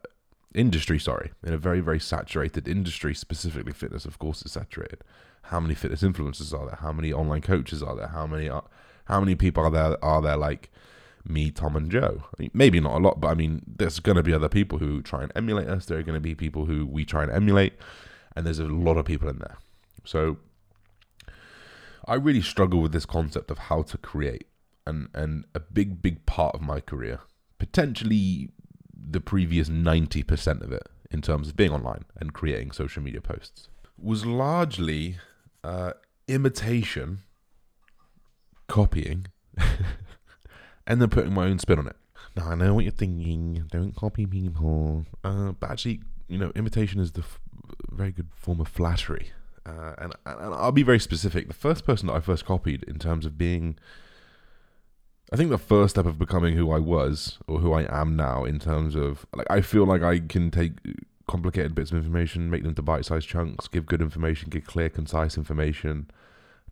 industry, 0.54 1.00
sorry, 1.00 1.32
in 1.44 1.54
a 1.54 1.58
very, 1.58 1.80
very 1.80 2.00
saturated 2.00 2.68
industry, 2.68 3.14
specifically 3.14 3.74
fitness, 3.74 4.06
of 4.06 4.20
course, 4.20 4.42
is 4.44 4.52
saturated. 4.52 5.02
How 5.44 5.60
many 5.60 5.76
fitness 5.76 6.02
influencers 6.02 6.58
are 6.58 6.66
there? 6.66 6.80
How 6.82 6.92
many 6.92 7.14
online 7.14 7.42
coaches 7.42 7.84
are 7.84 7.96
there? 7.96 8.08
How 8.08 8.26
many 8.26 8.50
are, 8.50 8.64
how 9.06 9.20
many 9.20 9.36
people 9.36 9.64
are 9.64 9.72
there 9.72 10.04
are 10.04 10.22
there 10.22 10.38
like 10.38 10.70
me, 11.24 11.52
Tom, 11.52 11.76
and 11.76 11.90
Joe? 11.90 12.24
Maybe 12.54 12.80
not 12.80 12.98
a 12.98 13.00
lot, 13.00 13.20
but 13.20 13.30
I 13.30 13.34
mean, 13.36 13.64
there's 13.66 14.00
going 14.00 14.18
to 14.18 14.24
be 14.24 14.34
other 14.34 14.50
people 14.50 14.78
who 14.80 15.02
try 15.02 15.24
and 15.24 15.32
emulate 15.36 15.68
us. 15.68 15.86
There 15.86 15.98
are 15.98 16.04
going 16.04 16.16
to 16.16 16.22
be 16.22 16.36
people 16.36 16.66
who 16.66 16.86
we 16.86 17.06
try 17.06 17.24
and 17.24 17.32
emulate, 17.32 17.74
and 18.36 18.46
there's 18.46 18.60
a 18.60 18.66
lot 18.66 18.98
of 18.98 19.06
people 19.06 19.30
in 19.30 19.40
there. 19.40 19.58
So 20.04 20.38
I 22.08 22.16
really 22.16 22.42
struggle 22.42 22.82
with 22.82 22.92
this 22.92 23.06
concept 23.06 23.50
of 23.50 23.58
how 23.58 23.82
to 23.84 23.98
create, 23.98 24.48
and 24.86 25.10
and 25.14 25.46
a 25.56 25.60
big 25.60 26.02
big 26.02 26.26
part 26.26 26.56
of 26.56 26.62
my 26.62 26.80
career, 26.80 27.20
potentially 27.58 28.50
the 29.08 29.22
previous 29.22 29.70
90% 29.70 30.62
of 30.62 30.72
it 30.72 30.90
in 31.12 31.22
terms 31.22 31.50
of 31.50 31.56
being 31.56 31.72
online 31.72 32.06
and 32.20 32.34
creating 32.34 32.72
social 32.72 33.04
media 33.04 33.22
posts 33.22 33.70
was 33.98 34.26
largely 34.26 35.18
uh, 35.64 35.92
imitation, 36.28 37.20
copying, 38.76 39.28
and 40.88 41.02
then 41.02 41.10
putting 41.10 41.34
my 41.34 41.46
own 41.46 41.60
spin 41.60 41.80
on 41.80 41.88
it. 41.88 41.96
Now, 42.36 42.50
I 42.50 42.56
know 42.56 42.74
what 42.74 42.84
you're 42.84 42.92
thinking. 42.92 43.66
Don't 43.72 43.96
copy 43.96 44.26
people. 44.26 45.06
Uh, 45.24 45.54
but 45.54 45.72
actually, 45.72 46.02
you 46.28 46.38
know, 46.38 46.52
imitation 46.56 47.00
is 47.00 47.14
the 47.14 47.22
f- 47.22 47.40
very 47.90 48.12
good 48.12 48.28
form 48.36 48.60
of 48.60 48.68
flattery. 48.68 49.32
Uh, 49.66 49.94
and, 49.98 50.14
and 50.26 50.54
I'll 50.54 50.74
be 50.74 50.84
very 50.84 51.00
specific. 51.00 51.48
The 51.48 51.54
first 51.54 51.86
person 51.86 52.08
that 52.08 52.14
I 52.14 52.20
first 52.20 52.46
copied 52.46 52.84
in 52.84 53.00
terms 53.00 53.26
of 53.26 53.38
being 53.38 53.78
I 55.34 55.38
think 55.38 55.50
the 55.50 55.58
first 55.58 55.96
step 55.96 56.06
of 56.06 56.20
becoming 56.20 56.56
who 56.56 56.72
I 56.72 56.78
was 56.78 57.40
or 57.48 57.60
who 57.60 57.74
I 57.74 57.88
am 57.90 58.16
now, 58.16 58.44
in 58.44 58.60
terms 58.60 58.96
of 58.96 59.26
like, 59.36 59.48
I 59.50 59.62
feel 59.62 59.86
like 59.86 60.04
I 60.04 60.20
can 60.20 60.52
take 60.52 60.74
complicated 61.28 61.74
bits 61.74 61.90
of 61.92 61.98
information, 61.98 62.52
make 62.52 62.62
them 62.62 62.76
to 62.76 62.84
bite-sized 62.84 63.28
chunks, 63.28 63.68
give 63.68 63.88
good 63.88 64.02
information, 64.02 64.50
give 64.50 64.66
clear, 64.66 64.90
concise 64.90 65.36
information, 65.36 66.12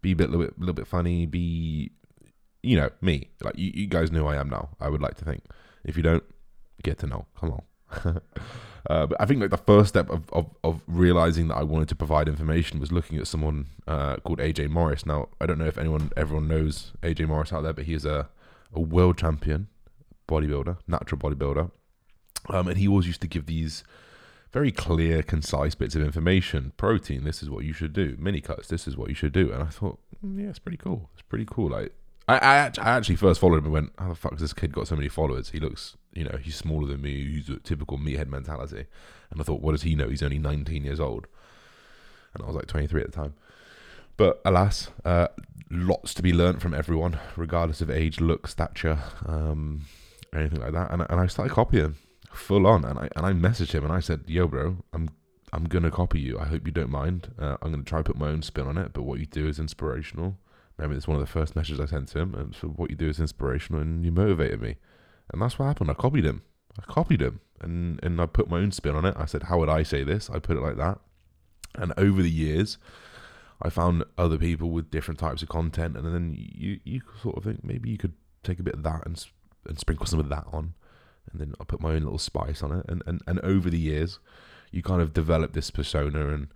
be 0.03 0.11
a 0.11 0.15
bit, 0.15 0.29
little 0.29 0.45
bit, 0.45 0.59
little 0.59 0.75
bit 0.75 0.85
funny, 0.85 1.25
be, 1.25 1.91
you 2.61 2.77
know, 2.77 2.91
me. 3.01 3.29
Like 3.41 3.57
you, 3.57 3.71
you 3.73 3.87
guys 3.87 4.11
know 4.11 4.19
who 4.19 4.27
I 4.27 4.35
am 4.35 4.49
now. 4.49 4.69
I 4.79 4.89
would 4.89 5.01
like 5.01 5.15
to 5.15 5.25
think. 5.25 5.43
If 5.83 5.97
you 5.97 6.03
don't, 6.03 6.23
get 6.83 6.99
to 6.99 7.07
know. 7.07 7.25
Come 7.39 7.51
on. 7.51 7.63
uh, 8.89 9.07
but 9.07 9.19
I 9.19 9.25
think 9.25 9.41
like 9.41 9.49
the 9.49 9.57
first 9.57 9.89
step 9.89 10.09
of, 10.09 10.29
of, 10.31 10.49
of 10.63 10.81
realizing 10.87 11.47
that 11.47 11.55
I 11.55 11.63
wanted 11.63 11.89
to 11.89 11.95
provide 11.95 12.27
information 12.27 12.79
was 12.79 12.91
looking 12.91 13.17
at 13.17 13.27
someone 13.27 13.67
uh, 13.87 14.17
called 14.17 14.39
AJ 14.39 14.69
Morris. 14.69 15.05
Now 15.05 15.29
I 15.41 15.45
don't 15.45 15.57
know 15.57 15.67
if 15.67 15.77
anyone 15.77 16.11
everyone 16.17 16.47
knows 16.47 16.91
AJ 17.01 17.27
Morris 17.27 17.53
out 17.53 17.63
there, 17.63 17.73
but 17.73 17.85
he 17.85 17.93
is 17.93 18.05
a 18.05 18.29
a 18.75 18.79
world 18.79 19.17
champion 19.17 19.67
bodybuilder, 20.27 20.77
natural 20.87 21.19
bodybuilder. 21.19 21.71
Um, 22.49 22.67
and 22.67 22.77
he 22.77 22.87
always 22.87 23.07
used 23.07 23.21
to 23.21 23.27
give 23.27 23.45
these 23.45 23.83
very 24.53 24.71
clear, 24.71 25.23
concise 25.23 25.73
bits 25.73 25.95
of 25.95 26.03
information. 26.03 26.73
Protein, 26.77 27.23
this 27.23 27.41
is 27.41 27.49
what 27.49 27.65
you 27.65 27.73
should 27.73 27.91
do. 27.91 28.15
Mini 28.19 28.39
cuts, 28.39 28.67
this 28.67 28.87
is 28.87 28.95
what 28.95 29.09
you 29.09 29.15
should 29.15 29.33
do. 29.33 29.51
And 29.51 29.63
I 29.63 29.65
thought, 29.65 29.99
mm, 30.23 30.41
yeah, 30.41 30.49
it's 30.49 30.59
pretty 30.59 30.77
cool. 30.77 31.09
It's 31.13 31.23
pretty 31.23 31.45
cool. 31.49 31.71
Like, 31.71 31.91
I, 32.27 32.37
I, 32.37 32.71
I 32.79 32.91
actually 32.91 33.15
first 33.15 33.41
followed 33.41 33.57
him 33.57 33.65
and 33.65 33.73
went, 33.73 33.93
how 33.97 34.09
the 34.09 34.15
fuck 34.15 34.33
has 34.33 34.41
this 34.41 34.53
kid 34.53 34.71
got 34.71 34.87
so 34.87 34.95
many 34.95 35.09
followers? 35.09 35.49
He 35.49 35.59
looks, 35.59 35.97
you 36.13 36.23
know, 36.23 36.37
he's 36.37 36.55
smaller 36.55 36.87
than 36.87 37.01
me. 37.01 37.33
He's 37.33 37.49
a 37.49 37.57
typical 37.57 37.97
meathead 37.97 38.27
mentality. 38.27 38.85
And 39.31 39.41
I 39.41 39.43
thought, 39.43 39.61
what 39.61 39.71
does 39.71 39.81
he 39.81 39.95
know? 39.95 40.07
He's 40.07 40.21
only 40.21 40.37
19 40.37 40.85
years 40.85 40.99
old. 40.99 41.25
And 42.35 42.43
I 42.43 42.45
was 42.45 42.55
like 42.55 42.67
23 42.67 43.01
at 43.01 43.11
the 43.11 43.17
time. 43.17 43.33
But 44.17 44.39
alas, 44.45 44.91
uh, 45.03 45.29
lots 45.71 46.13
to 46.13 46.21
be 46.21 46.31
learnt 46.31 46.61
from 46.61 46.75
everyone, 46.75 47.19
regardless 47.35 47.81
of 47.81 47.89
age, 47.89 48.21
look, 48.21 48.47
stature, 48.47 48.99
um, 49.25 49.85
anything 50.31 50.61
like 50.61 50.73
that. 50.73 50.91
And, 50.91 51.01
and 51.09 51.19
I 51.19 51.25
started 51.25 51.51
copying 51.51 51.95
full 52.33 52.67
on, 52.67 52.85
and 52.85 52.99
I 52.99 53.09
and 53.15 53.25
I 53.25 53.33
messaged 53.33 53.71
him 53.71 53.83
and 53.83 53.93
I 53.93 53.99
said, 53.99 54.23
"Yo, 54.27 54.47
bro, 54.47 54.77
I'm 54.93 55.09
I'm 55.51 55.65
gonna 55.65 55.91
copy 55.91 56.19
you. 56.19 56.39
I 56.39 56.45
hope 56.45 56.65
you 56.65 56.71
don't 56.73 56.89
mind. 56.89 57.31
Uh, 57.37 57.57
I'm 57.61 57.71
gonna 57.71 57.83
try 57.83 58.01
put 58.01 58.17
my 58.17 58.29
own 58.29 58.41
spin 58.41 58.67
on 58.67 58.77
it, 58.77 58.93
but 58.93 59.03
what 59.03 59.19
you 59.19 59.25
do 59.25 59.47
is 59.47 59.59
inspirational." 59.59 60.37
Maybe 60.77 60.95
it's 60.95 61.07
one 61.07 61.15
of 61.15 61.21
the 61.21 61.31
first 61.31 61.55
messages 61.55 61.79
I 61.79 61.85
sent 61.85 62.07
to 62.09 62.19
him, 62.19 62.33
and 62.33 62.55
so 62.55 62.67
what 62.69 62.89
you 62.89 62.95
do 62.95 63.07
is 63.07 63.19
inspirational, 63.19 63.81
and 63.81 64.03
you 64.03 64.11
motivated 64.11 64.59
me, 64.59 64.77
and 65.31 65.41
that's 65.41 65.59
what 65.59 65.67
happened. 65.67 65.91
I 65.91 65.93
copied 65.93 66.25
him. 66.25 66.41
I 66.79 66.81
copied 66.91 67.21
him, 67.21 67.41
and 67.61 67.99
and 68.03 68.19
I 68.19 68.25
put 68.25 68.49
my 68.49 68.57
own 68.57 68.71
spin 68.71 68.95
on 68.95 69.05
it. 69.05 69.15
I 69.17 69.25
said, 69.25 69.43
"How 69.43 69.59
would 69.59 69.69
I 69.69 69.83
say 69.83 70.03
this?" 70.03 70.29
I 70.29 70.39
put 70.39 70.57
it 70.57 70.61
like 70.61 70.77
that, 70.77 70.99
and 71.75 71.93
over 71.97 72.21
the 72.23 72.31
years, 72.31 72.77
I 73.61 73.69
found 73.69 74.03
other 74.17 74.37
people 74.37 74.71
with 74.71 74.91
different 74.91 75.19
types 75.19 75.43
of 75.43 75.49
content, 75.49 75.95
and 75.95 76.05
then 76.13 76.35
you 76.35 76.79
you 76.83 77.01
sort 77.21 77.37
of 77.37 77.43
think 77.43 77.63
maybe 77.63 77.89
you 77.89 77.97
could 77.97 78.13
take 78.43 78.59
a 78.59 78.63
bit 78.63 78.73
of 78.73 78.83
that 78.83 79.05
and 79.05 79.23
and 79.65 79.79
sprinkle 79.79 80.05
some 80.05 80.19
of 80.19 80.29
that 80.29 80.45
on, 80.51 80.73
and 81.33 81.41
then 81.41 81.53
I 81.59 81.65
put 81.65 81.81
my 81.81 81.89
own 81.89 82.03
little 82.03 82.17
spice 82.17 82.63
on 82.63 82.71
it, 82.71 82.85
and 82.87 83.03
and 83.05 83.21
and 83.27 83.39
over 83.41 83.69
the 83.69 83.79
years, 83.79 84.19
you 84.71 84.81
kind 84.81 85.01
of 85.01 85.13
develop 85.13 85.53
this 85.53 85.71
persona 85.71 86.29
and. 86.29 86.47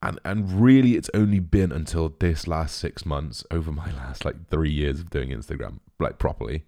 And 0.00 0.20
and 0.24 0.62
really, 0.62 0.94
it's 0.94 1.10
only 1.12 1.40
been 1.40 1.72
until 1.72 2.14
this 2.20 2.46
last 2.46 2.76
six 2.76 3.04
months, 3.04 3.42
over 3.50 3.72
my 3.72 3.90
last 3.96 4.24
like 4.24 4.48
three 4.48 4.70
years 4.70 5.00
of 5.00 5.10
doing 5.10 5.30
Instagram, 5.30 5.80
like 5.98 6.18
properly, 6.18 6.62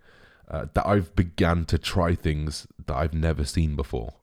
uh, 0.51 0.67
that 0.75 0.85
I've 0.85 1.15
began 1.15 1.65
to 1.67 1.79
try 1.79 2.17
things 2.17 2.67
that 2.87 2.97
I've 2.97 3.15
never 3.15 3.45
seen 3.45 3.77
before. 3.77 4.15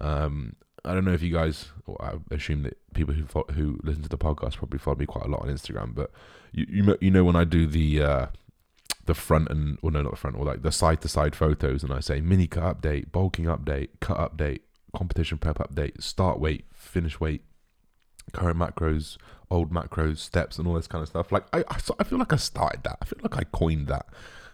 Um, 0.00 0.54
I 0.84 0.92
don't 0.92 1.04
know 1.04 1.12
if 1.12 1.22
you 1.22 1.32
guys, 1.32 1.70
I 1.98 2.12
assume 2.30 2.62
that 2.64 2.78
people 2.94 3.14
who 3.14 3.24
who 3.54 3.80
listen 3.82 4.02
to 4.02 4.08
the 4.08 4.18
podcast 4.18 4.56
probably 4.56 4.78
follow 4.78 4.98
me 4.98 5.06
quite 5.06 5.24
a 5.24 5.28
lot 5.28 5.42
on 5.42 5.48
Instagram. 5.48 5.94
But 5.94 6.10
you 6.52 6.66
you, 6.68 6.98
you 7.00 7.10
know 7.10 7.24
when 7.24 7.36
I 7.36 7.44
do 7.44 7.66
the 7.66 8.02
uh, 8.02 8.26
the 9.06 9.14
front 9.14 9.48
and 9.50 9.78
well 9.82 9.92
no 9.92 10.02
not 10.02 10.12
the 10.12 10.16
front 10.16 10.36
or 10.36 10.44
like 10.44 10.62
the 10.62 10.72
side 10.72 11.00
to 11.02 11.08
side 11.08 11.36
photos 11.36 11.82
and 11.82 11.92
I 11.92 12.00
say 12.00 12.20
mini 12.20 12.46
cut 12.46 12.80
update, 12.80 13.12
bulking 13.12 13.46
update, 13.46 13.88
cut 14.00 14.16
update, 14.16 14.60
competition 14.96 15.38
prep 15.38 15.58
update, 15.58 16.02
start 16.02 16.40
weight, 16.40 16.64
finish 16.72 17.20
weight, 17.20 17.42
current 18.32 18.58
macros, 18.58 19.16
old 19.50 19.72
macros, 19.72 20.18
steps, 20.18 20.58
and 20.58 20.66
all 20.66 20.74
this 20.74 20.86
kind 20.86 21.02
of 21.02 21.08
stuff. 21.08 21.32
Like 21.32 21.46
I 21.52 21.60
I, 21.70 21.78
I 21.98 22.04
feel 22.04 22.18
like 22.18 22.32
I 22.32 22.36
started 22.36 22.82
that. 22.84 22.98
I 23.02 23.04
feel 23.04 23.18
like 23.22 23.36
I 23.36 23.44
coined 23.44 23.88
that. 23.88 24.06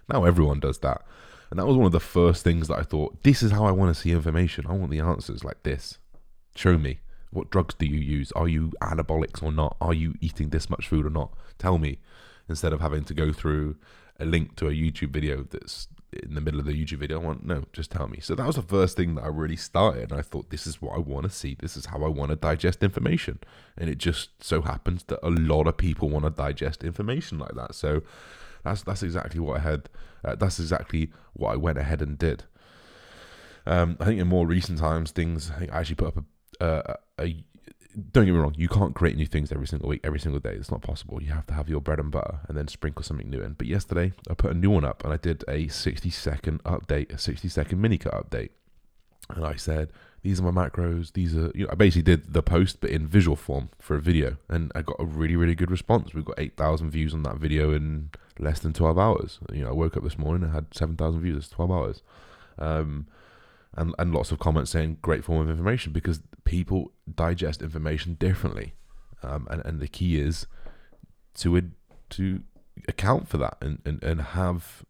Now 0.08 0.24
everyone 0.24 0.60
does 0.60 0.78
that. 0.78 1.02
And 1.50 1.58
that 1.58 1.66
was 1.66 1.76
one 1.76 1.86
of 1.86 1.92
the 1.92 2.00
first 2.00 2.44
things 2.44 2.68
that 2.68 2.78
I 2.78 2.82
thought, 2.82 3.24
this 3.24 3.42
is 3.42 3.50
how 3.50 3.64
I 3.64 3.72
want 3.72 3.94
to 3.94 4.00
see 4.00 4.12
information. 4.12 4.66
I 4.68 4.72
want 4.72 4.92
the 4.92 5.00
answers 5.00 5.42
like 5.42 5.64
this. 5.64 5.98
Show 6.54 6.78
me. 6.78 7.00
What 7.32 7.50
drugs 7.50 7.74
do 7.74 7.86
you 7.86 7.98
use? 7.98 8.32
Are 8.32 8.48
you 8.48 8.72
anabolics 8.80 9.42
or 9.42 9.50
not? 9.50 9.76
Are 9.80 9.94
you 9.94 10.14
eating 10.20 10.50
this 10.50 10.70
much 10.70 10.88
food 10.88 11.06
or 11.06 11.10
not? 11.10 11.32
Tell 11.58 11.78
me. 11.78 11.98
Instead 12.48 12.72
of 12.72 12.80
having 12.80 13.04
to 13.04 13.14
go 13.14 13.32
through 13.32 13.76
a 14.20 14.24
link 14.24 14.56
to 14.56 14.68
a 14.68 14.72
YouTube 14.72 15.10
video 15.10 15.42
that's 15.42 15.88
in 16.12 16.34
the 16.34 16.40
middle 16.40 16.58
of 16.58 16.66
the 16.66 16.72
YouTube 16.72 16.98
video, 16.98 17.20
I 17.20 17.24
want 17.24 17.44
no, 17.44 17.64
just 17.72 17.90
tell 17.90 18.08
me. 18.08 18.18
So 18.20 18.34
that 18.34 18.46
was 18.46 18.56
the 18.56 18.62
first 18.62 18.96
thing 18.96 19.14
that 19.14 19.22
I 19.22 19.28
really 19.28 19.56
started. 19.56 20.10
And 20.10 20.18
I 20.18 20.22
thought, 20.22 20.50
this 20.50 20.66
is 20.66 20.82
what 20.82 20.96
I 20.96 20.98
want 20.98 21.24
to 21.24 21.30
see. 21.30 21.56
This 21.58 21.76
is 21.76 21.86
how 21.86 22.02
I 22.02 22.08
want 22.08 22.30
to 22.30 22.36
digest 22.36 22.82
information. 22.82 23.38
And 23.76 23.88
it 23.88 23.98
just 23.98 24.42
so 24.42 24.62
happens 24.62 25.04
that 25.04 25.24
a 25.24 25.30
lot 25.30 25.66
of 25.66 25.76
people 25.76 26.08
want 26.08 26.24
to 26.24 26.30
digest 26.30 26.82
information 26.82 27.38
like 27.38 27.54
that. 27.54 27.74
So 27.74 28.02
that's 28.64 28.82
that's 28.82 29.02
exactly 29.02 29.40
what 29.40 29.58
I 29.58 29.60
had. 29.60 29.88
Uh, 30.24 30.34
that's 30.34 30.58
exactly 30.58 31.12
what 31.32 31.52
I 31.52 31.56
went 31.56 31.78
ahead 31.78 32.02
and 32.02 32.18
did. 32.18 32.44
Um, 33.66 33.96
I 34.00 34.06
think 34.06 34.20
in 34.20 34.26
more 34.26 34.46
recent 34.46 34.78
times, 34.78 35.12
things 35.12 35.50
I 35.50 35.58
think 35.60 35.72
I 35.72 35.80
actually 35.80 35.96
put 35.96 36.08
up 36.08 36.18
a 36.18 36.24
uh, 36.60 36.94
a, 37.18 37.44
don't 38.12 38.26
get 38.26 38.32
me 38.32 38.38
wrong, 38.38 38.54
you 38.56 38.68
can't 38.68 38.94
create 38.94 39.16
new 39.16 39.26
things 39.26 39.52
every 39.52 39.66
single 39.66 39.88
week, 39.88 40.00
every 40.04 40.20
single 40.20 40.40
day. 40.40 40.52
It's 40.52 40.70
not 40.70 40.82
possible. 40.82 41.22
You 41.22 41.32
have 41.32 41.46
to 41.46 41.54
have 41.54 41.68
your 41.68 41.80
bread 41.80 41.98
and 41.98 42.10
butter 42.10 42.40
and 42.48 42.56
then 42.56 42.68
sprinkle 42.68 43.02
something 43.02 43.28
new 43.28 43.40
in. 43.40 43.54
But 43.54 43.66
yesterday, 43.66 44.12
I 44.28 44.34
put 44.34 44.52
a 44.52 44.54
new 44.54 44.70
one 44.70 44.84
up 44.84 45.04
and 45.04 45.12
I 45.12 45.16
did 45.16 45.44
a 45.48 45.68
60 45.68 46.10
second 46.10 46.62
update, 46.64 47.12
a 47.12 47.18
60 47.18 47.48
second 47.48 47.80
mini 47.80 47.98
cut 47.98 48.12
update. 48.12 48.50
And 49.28 49.44
I 49.44 49.56
said, 49.56 49.92
these 50.22 50.40
are 50.40 50.50
my 50.50 50.68
macros. 50.68 51.12
These 51.12 51.36
are, 51.36 51.50
you 51.54 51.64
know, 51.64 51.70
I 51.72 51.74
basically 51.74 52.02
did 52.02 52.32
the 52.32 52.42
post, 52.42 52.80
but 52.80 52.90
in 52.90 53.06
visual 53.06 53.36
form 53.36 53.70
for 53.78 53.96
a 53.96 54.00
video. 54.00 54.36
And 54.48 54.70
I 54.74 54.82
got 54.82 54.96
a 54.98 55.04
really, 55.04 55.36
really 55.36 55.54
good 55.54 55.70
response. 55.70 56.12
We've 56.12 56.24
got 56.24 56.38
8,000 56.38 56.90
views 56.90 57.14
on 57.14 57.22
that 57.22 57.36
video 57.36 57.72
in 57.72 58.10
less 58.38 58.60
than 58.60 58.72
12 58.72 58.98
hours. 58.98 59.38
You 59.52 59.64
know, 59.64 59.70
I 59.70 59.72
woke 59.72 59.96
up 59.96 60.02
this 60.02 60.18
morning 60.18 60.44
and 60.44 60.52
had 60.52 60.66
7,000 60.72 61.20
views. 61.20 61.36
It's 61.36 61.48
12 61.48 61.70
hours. 61.70 62.02
Um, 62.58 63.06
and, 63.76 63.94
and 63.98 64.12
lots 64.12 64.32
of 64.32 64.38
comments 64.38 64.70
saying 64.70 64.98
great 65.02 65.24
form 65.24 65.40
of 65.40 65.50
information 65.50 65.92
because 65.92 66.20
people 66.44 66.92
digest 67.12 67.62
information 67.62 68.14
differently. 68.14 68.74
Um, 69.22 69.46
and, 69.50 69.64
and 69.64 69.80
the 69.80 69.88
key 69.88 70.20
is 70.20 70.46
to 71.34 71.70
to 72.10 72.42
account 72.88 73.28
for 73.28 73.38
that 73.38 73.56
and, 73.60 73.80
and, 73.84 74.02
and 74.02 74.20
have 74.20 74.84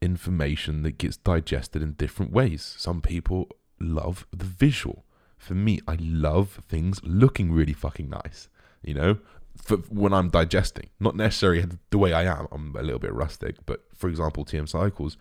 information 0.00 0.82
that 0.82 0.98
gets 0.98 1.16
digested 1.16 1.82
in 1.82 1.92
different 1.92 2.32
ways. 2.32 2.74
Some 2.78 3.00
people 3.00 3.48
love 3.80 4.26
the 4.30 4.44
visual. 4.44 5.04
For 5.36 5.54
me, 5.54 5.80
I 5.88 5.96
love 6.00 6.62
things 6.68 7.00
looking 7.02 7.52
really 7.52 7.72
fucking 7.72 8.08
nice. 8.08 8.48
You 8.82 8.94
know, 8.94 9.18
for 9.56 9.76
when 9.88 10.12
I'm 10.12 10.28
digesting, 10.28 10.90
not 10.98 11.16
necessarily 11.16 11.64
the 11.90 11.98
way 11.98 12.12
I 12.12 12.24
am. 12.24 12.48
I'm 12.50 12.74
a 12.76 12.82
little 12.82 12.98
bit 12.98 13.12
rustic, 13.12 13.56
but 13.66 13.82
for 13.94 14.08
example, 14.08 14.44
TM 14.44 14.68
Cycles, 14.68 15.16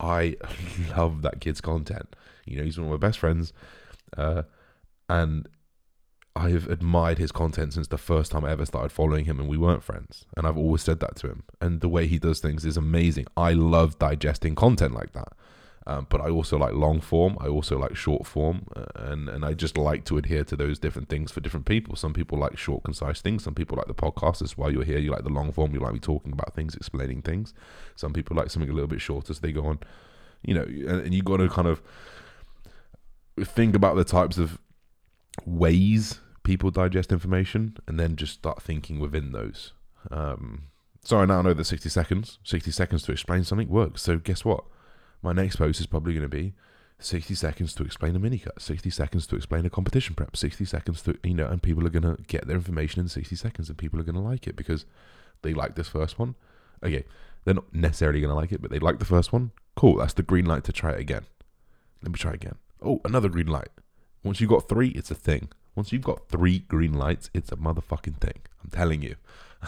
I 0.00 0.36
love 0.96 1.22
that 1.22 1.40
kid's 1.40 1.60
content. 1.60 2.14
You 2.46 2.58
know, 2.58 2.64
he's 2.64 2.78
one 2.78 2.86
of 2.86 3.00
my 3.00 3.06
best 3.06 3.18
friends, 3.18 3.52
uh, 4.16 4.42
and 5.08 5.48
I've 6.34 6.68
admired 6.68 7.18
his 7.18 7.32
content 7.32 7.74
since 7.74 7.88
the 7.88 7.98
first 7.98 8.32
time 8.32 8.44
I 8.44 8.52
ever 8.52 8.64
started 8.64 8.92
following 8.92 9.24
him, 9.24 9.40
and 9.40 9.48
we 9.48 9.56
weren't 9.56 9.82
friends. 9.82 10.24
And 10.36 10.46
I've 10.46 10.56
always 10.56 10.82
said 10.82 11.00
that 11.00 11.16
to 11.16 11.28
him. 11.28 11.42
And 11.60 11.80
the 11.80 11.88
way 11.88 12.06
he 12.06 12.18
does 12.18 12.40
things 12.40 12.64
is 12.64 12.76
amazing. 12.76 13.26
I 13.36 13.52
love 13.52 13.98
digesting 13.98 14.54
content 14.54 14.94
like 14.94 15.12
that. 15.12 15.32
Um, 15.90 16.06
but 16.08 16.20
I 16.20 16.30
also 16.30 16.56
like 16.56 16.72
long 16.72 17.00
form. 17.00 17.36
I 17.40 17.48
also 17.48 17.76
like 17.76 17.96
short 17.96 18.24
form, 18.24 18.66
uh, 18.76 18.84
and 18.94 19.28
and 19.28 19.44
I 19.44 19.54
just 19.54 19.76
like 19.76 20.04
to 20.04 20.18
adhere 20.18 20.44
to 20.44 20.54
those 20.54 20.78
different 20.78 21.08
things 21.08 21.32
for 21.32 21.40
different 21.40 21.66
people. 21.66 21.96
Some 21.96 22.12
people 22.12 22.38
like 22.38 22.56
short, 22.56 22.84
concise 22.84 23.20
things. 23.20 23.42
Some 23.42 23.56
people 23.56 23.76
like 23.76 23.88
the 23.88 23.94
podcast. 23.94 24.38
That's 24.38 24.56
why 24.56 24.68
you're 24.68 24.84
here. 24.84 24.98
You 24.98 25.10
like 25.10 25.24
the 25.24 25.30
long 25.30 25.50
form. 25.50 25.74
You 25.74 25.80
like 25.80 25.92
me 25.92 25.98
talking 25.98 26.32
about 26.32 26.54
things, 26.54 26.76
explaining 26.76 27.22
things. 27.22 27.54
Some 27.96 28.12
people 28.12 28.36
like 28.36 28.50
something 28.50 28.70
a 28.70 28.72
little 28.72 28.86
bit 28.86 29.00
shorter, 29.00 29.34
so 29.34 29.40
they 29.40 29.50
go 29.50 29.66
on. 29.66 29.80
You 30.42 30.54
know, 30.54 30.62
and, 30.62 31.06
and 31.06 31.12
you 31.12 31.22
got 31.22 31.38
to 31.38 31.48
kind 31.48 31.66
of 31.66 31.82
think 33.40 33.74
about 33.74 33.96
the 33.96 34.04
types 34.04 34.38
of 34.38 34.60
ways 35.44 36.20
people 36.44 36.70
digest 36.70 37.10
information, 37.10 37.76
and 37.88 37.98
then 37.98 38.14
just 38.14 38.34
start 38.34 38.62
thinking 38.62 39.00
within 39.00 39.32
those. 39.32 39.72
Um, 40.12 40.68
so 41.02 41.18
I 41.18 41.24
now 41.24 41.42
know 41.42 41.52
that 41.52 41.64
60 41.64 41.88
seconds, 41.88 42.38
60 42.44 42.70
seconds 42.70 43.02
to 43.02 43.12
explain 43.12 43.42
something 43.42 43.68
works. 43.68 44.02
So 44.02 44.18
guess 44.18 44.44
what? 44.44 44.62
My 45.22 45.32
next 45.32 45.56
post 45.56 45.80
is 45.80 45.86
probably 45.86 46.14
going 46.14 46.28
to 46.28 46.28
be 46.28 46.54
60 46.98 47.34
seconds 47.34 47.74
to 47.74 47.82
explain 47.82 48.14
a 48.14 48.18
mini 48.18 48.38
cut, 48.38 48.60
60 48.60 48.90
seconds 48.90 49.26
to 49.28 49.36
explain 49.36 49.64
a 49.66 49.70
competition 49.70 50.14
prep, 50.14 50.36
60 50.36 50.64
seconds 50.64 51.02
to, 51.02 51.18
you 51.24 51.34
know, 51.34 51.46
and 51.46 51.62
people 51.62 51.86
are 51.86 51.90
going 51.90 52.02
to 52.16 52.22
get 52.24 52.46
their 52.46 52.56
information 52.56 53.00
in 53.00 53.08
60 53.08 53.34
seconds 53.36 53.68
and 53.68 53.78
people 53.78 53.98
are 53.98 54.04
going 54.04 54.14
to 54.14 54.20
like 54.20 54.46
it 54.46 54.56
because 54.56 54.84
they 55.42 55.54
like 55.54 55.74
this 55.74 55.88
first 55.88 56.18
one. 56.18 56.34
Okay, 56.82 57.04
they're 57.44 57.54
not 57.54 57.74
necessarily 57.74 58.20
going 58.20 58.30
to 58.30 58.34
like 58.34 58.52
it, 58.52 58.62
but 58.62 58.70
they 58.70 58.78
like 58.78 58.98
the 58.98 59.04
first 59.04 59.32
one. 59.32 59.52
Cool, 59.76 59.96
that's 59.96 60.14
the 60.14 60.22
green 60.22 60.46
light 60.46 60.64
to 60.64 60.72
try 60.72 60.92
it 60.92 61.00
again. 61.00 61.24
Let 62.02 62.12
me 62.12 62.18
try 62.18 62.32
again. 62.32 62.56
Oh, 62.82 63.00
another 63.04 63.28
green 63.28 63.46
light. 63.46 63.68
Once 64.22 64.40
you've 64.40 64.50
got 64.50 64.68
three, 64.68 64.88
it's 64.88 65.10
a 65.10 65.14
thing. 65.14 65.48
Once 65.74 65.92
you've 65.92 66.02
got 66.02 66.28
three 66.28 66.60
green 66.60 66.92
lights, 66.92 67.30
it's 67.32 67.52
a 67.52 67.56
motherfucking 67.56 68.18
thing. 68.18 68.40
I'm 68.62 68.70
telling 68.70 69.02
you. 69.02 69.16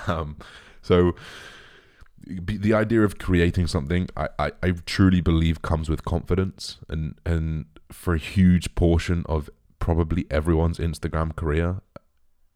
Um, 0.06 0.38
so 0.80 1.14
the 2.26 2.74
idea 2.74 3.02
of 3.02 3.18
creating 3.18 3.66
something, 3.66 4.08
I, 4.16 4.28
I, 4.38 4.52
I 4.62 4.70
truly 4.87 5.20
believe 5.20 5.62
comes 5.62 5.88
with 5.88 6.04
confidence, 6.04 6.78
and 6.88 7.14
and 7.26 7.66
for 7.90 8.14
a 8.14 8.18
huge 8.18 8.74
portion 8.74 9.24
of 9.28 9.50
probably 9.78 10.26
everyone's 10.30 10.78
Instagram 10.78 11.35
career, 11.35 11.80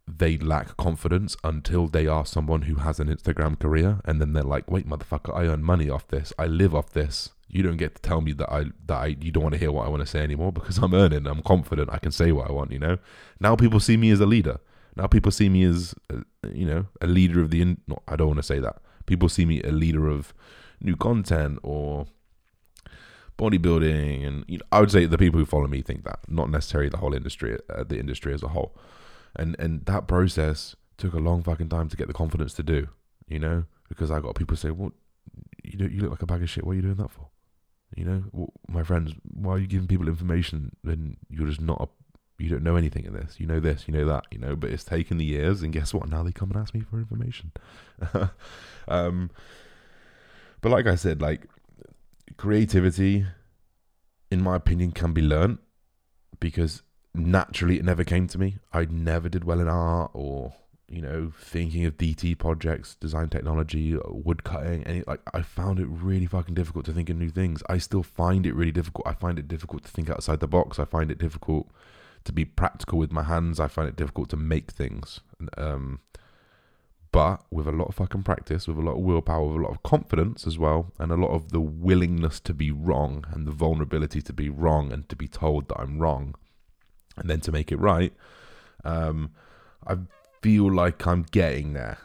they 0.07 0.39
lack 0.39 0.77
confidence 0.77 1.37
until 1.43 1.89
they 1.89 2.07
are 2.07 2.25
someone 2.25 2.63
who 2.63 2.77
has 2.77 3.01
an 3.01 3.09
Instagram 3.09 3.59
career, 3.59 4.01
and 4.05 4.21
then 4.21 4.33
they're 4.33 4.43
like, 4.43 4.71
"Wait, 4.71 4.89
motherfucker, 4.89 5.37
I 5.37 5.47
earn 5.47 5.63
money 5.63 5.91
off 5.91 6.07
this. 6.09 6.33
I 6.39 6.47
live 6.47 6.75
off 6.75 6.91
this. 6.93 7.31
You 7.49 7.63
don't 7.63 7.77
get 7.77 7.97
to 7.97 8.03
tell 8.03 8.21
me 8.21 8.33
that 8.33 8.53
I 8.53 8.67
that 8.87 8.97
I 8.97 9.07
you 9.21 9.31
don't 9.31 9.43
want 9.43 9.55
to 9.55 9.59
hear 9.59 9.73
what 9.73 9.87
I 9.87 9.89
want 9.89 10.03
to 10.03 10.07
say 10.07 10.21
anymore 10.21 10.53
because 10.53 10.79
I'm 10.79 10.95
earning. 10.95 11.27
I'm 11.27 11.43
confident. 11.43 11.91
I 11.93 11.99
can 11.99 12.13
say 12.13 12.33
what 12.33 12.49
I 12.49 12.53
want. 12.53 12.73
You 12.73 12.79
know. 12.79 12.99
Now 13.41 13.57
people 13.57 13.81
see 13.81 13.97
me 13.97 14.11
as 14.11 14.21
a 14.21 14.27
leader. 14.27 14.59
Now 14.97 15.07
people 15.07 15.31
see 15.31 15.49
me 15.49 15.65
as 15.65 15.95
uh, 16.13 16.21
you 16.53 16.67
know 16.67 16.87
a 17.01 17.07
leader 17.07 17.41
of 17.41 17.51
the. 17.51 17.63
In- 17.63 17.81
I 18.09 18.17
don't 18.17 18.29
want 18.29 18.39
to 18.39 18.43
say 18.45 18.61
that. 18.61 18.77
People 19.07 19.29
see 19.29 19.45
me 19.45 19.63
a 19.63 19.71
leader 19.71 20.09
of 20.09 20.35
new 20.81 20.97
content 20.97 21.59
or 21.63 22.07
bodybuilding, 23.39 24.27
and 24.27 24.45
you 24.49 24.59
know, 24.59 24.65
I 24.73 24.81
would 24.81 24.91
say 24.91 25.07
the 25.07 25.19
people 25.19 25.39
who 25.39 25.47
follow 25.47 25.67
me 25.69 25.83
think 25.83 26.05
that, 26.05 26.21
not 26.29 26.51
necessarily 26.51 26.89
the 26.89 26.99
whole 26.99 27.15
industry, 27.15 27.59
uh, 27.71 27.85
the 27.85 27.99
industry 27.99 28.33
as 28.35 28.43
a 28.43 28.49
whole. 28.49 28.77
And 29.35 29.57
and 29.59 29.85
that 29.87 30.09
process 30.09 30.75
took 30.97 31.13
a 31.13 31.19
long 31.19 31.43
fucking 31.43 31.69
time 31.69 31.89
to 31.89 31.97
get 31.97 32.07
the 32.07 32.15
confidence 32.15 32.55
to 32.55 32.63
do. 32.63 32.89
You 33.29 33.39
know, 33.39 33.65
because 33.89 34.11
I 34.11 34.21
got 34.21 34.35
people 34.37 34.57
say, 34.57 34.71
"Well, 34.71 34.93
you 35.63 35.87
you 35.87 36.01
look 36.01 36.11
like 36.11 36.23
a 36.23 36.27
bag 36.27 36.43
of 36.43 36.51
shit. 36.51 36.65
What 36.65 36.73
are 36.73 36.77
you 36.77 36.83
doing 36.83 36.97
that 36.97 37.11
for?" 37.11 37.29
You 37.97 38.05
know, 38.05 38.25
well, 38.33 38.53
my 38.69 38.83
friends, 38.83 39.13
why 39.23 39.53
are 39.53 39.59
you 39.59 39.67
giving 39.67 39.87
people 39.87 40.09
information 40.09 40.75
when 40.83 41.17
you're 41.29 41.47
just 41.47 41.61
not 41.61 41.81
a, 41.81 41.89
you 42.39 42.49
don't 42.49 42.63
know 42.63 42.77
anything 42.77 43.05
in 43.05 43.15
this. 43.15 43.39
You 43.39 43.47
know 43.47 43.61
this, 43.61 43.85
you 43.87 43.95
know 43.95 44.07
that, 44.07 44.27
you 44.31 44.39
know. 44.39 44.57
But 44.57 44.71
it's 44.71 44.85
taken 44.85 45.19
the 45.19 45.25
years, 45.25 45.63
and 45.63 45.73
guess 45.73 45.95
what? 45.95 46.09
Now 46.09 46.23
they 46.23 46.33
come 46.33 46.51
and 46.51 46.61
ask 46.61 46.75
me 46.75 46.81
for 46.81 46.99
information. 46.99 47.53
um, 48.89 49.31
but 50.61 50.71
like 50.71 50.87
I 50.87 50.97
said, 50.97 51.21
like 51.23 51.47
creativity, 52.37 53.27
in 54.31 54.43
my 54.43 54.57
opinion, 54.57 54.93
can 54.93 55.13
be 55.13 55.23
learned 55.23 55.59
because 56.39 56.83
naturally 57.15 57.79
it 57.79 57.85
never 57.85 58.05
came 58.05 58.27
to 58.29 58.39
me. 58.39 58.57
I 58.73 58.85
never 58.85 59.29
did 59.29 59.45
well 59.45 59.61
in 59.61 59.69
art 59.69 60.11
or 60.13 60.55
you 60.89 61.03
know, 61.03 61.33
thinking 61.37 61.85
of 61.85 61.97
DT 61.97 62.39
projects, 62.39 62.95
design 62.95 63.29
technology, 63.29 63.97
wood 64.05 64.45
cutting, 64.45 64.85
and 64.85 65.05
like 65.07 65.21
I 65.35 65.43
found 65.43 65.81
it 65.81 65.87
really 65.87 66.27
fucking 66.27 66.55
difficult 66.55 66.85
to 66.87 66.93
think 66.93 67.11
of 67.11 67.17
new 67.17 67.31
things. 67.31 67.63
I 67.69 67.79
still 67.79 68.05
find 68.05 68.47
it 68.47 68.55
really 68.55 68.71
difficult. 68.71 69.07
I 69.07 69.15
find 69.15 69.39
it 69.39 69.49
difficult 69.49 69.85
to 69.85 69.91
think 69.91 70.09
outside 70.09 70.39
the 70.39 70.47
box. 70.47 70.79
I 70.79 70.85
find 70.85 71.11
it 71.11 71.19
difficult 71.19 71.69
to 72.27 72.33
be 72.33 72.45
practical 72.45 72.99
with 72.99 73.13
my 73.13 73.23
hands. 73.25 73.59
I 73.59 73.69
find 73.69 73.89
it 73.89 73.97
difficult 73.97 74.29
to 74.31 74.37
make 74.37 74.71
things. 74.71 75.21
Um, 75.57 76.01
but 77.13 77.45
with 77.51 77.67
a 77.67 77.73
lot 77.73 77.89
of 77.89 77.95
fucking 77.95 78.25
practice, 78.25 78.69
with 78.69 78.77
a 78.79 78.83
lot 78.83 78.97
of 78.97 79.03
willpower, 79.03 79.47
with 79.47 79.57
a 79.57 79.67
lot 79.67 79.73
of 79.73 79.83
confidence 79.83 80.47
as 80.47 80.59
well, 80.59 80.93
and 80.99 81.11
a 81.11 81.17
lot 81.17 81.31
of 81.31 81.51
the 81.51 81.61
willingness 81.61 82.41
to 82.41 82.53
be 82.53 82.71
wrong 82.71 83.25
and 83.33 83.47
the 83.47 83.53
vulnerability 83.53 84.21
to 84.23 84.33
be 84.33 84.51
wrong 84.51 84.93
and 84.93 85.09
to 85.09 85.17
be 85.17 85.27
told 85.27 85.69
that 85.69 85.81
I'm 85.81 85.99
wrong, 85.99 86.35
and 87.17 87.31
then 87.31 87.41
to 87.41 87.53
make 87.53 87.73
it 87.73 87.79
right. 87.79 88.13
Um, 88.85 89.31
I've 89.87 90.07
feel 90.47 90.73
like 90.73 91.05
I'm 91.09 91.25
getting 91.33 91.73
there, 91.73 91.99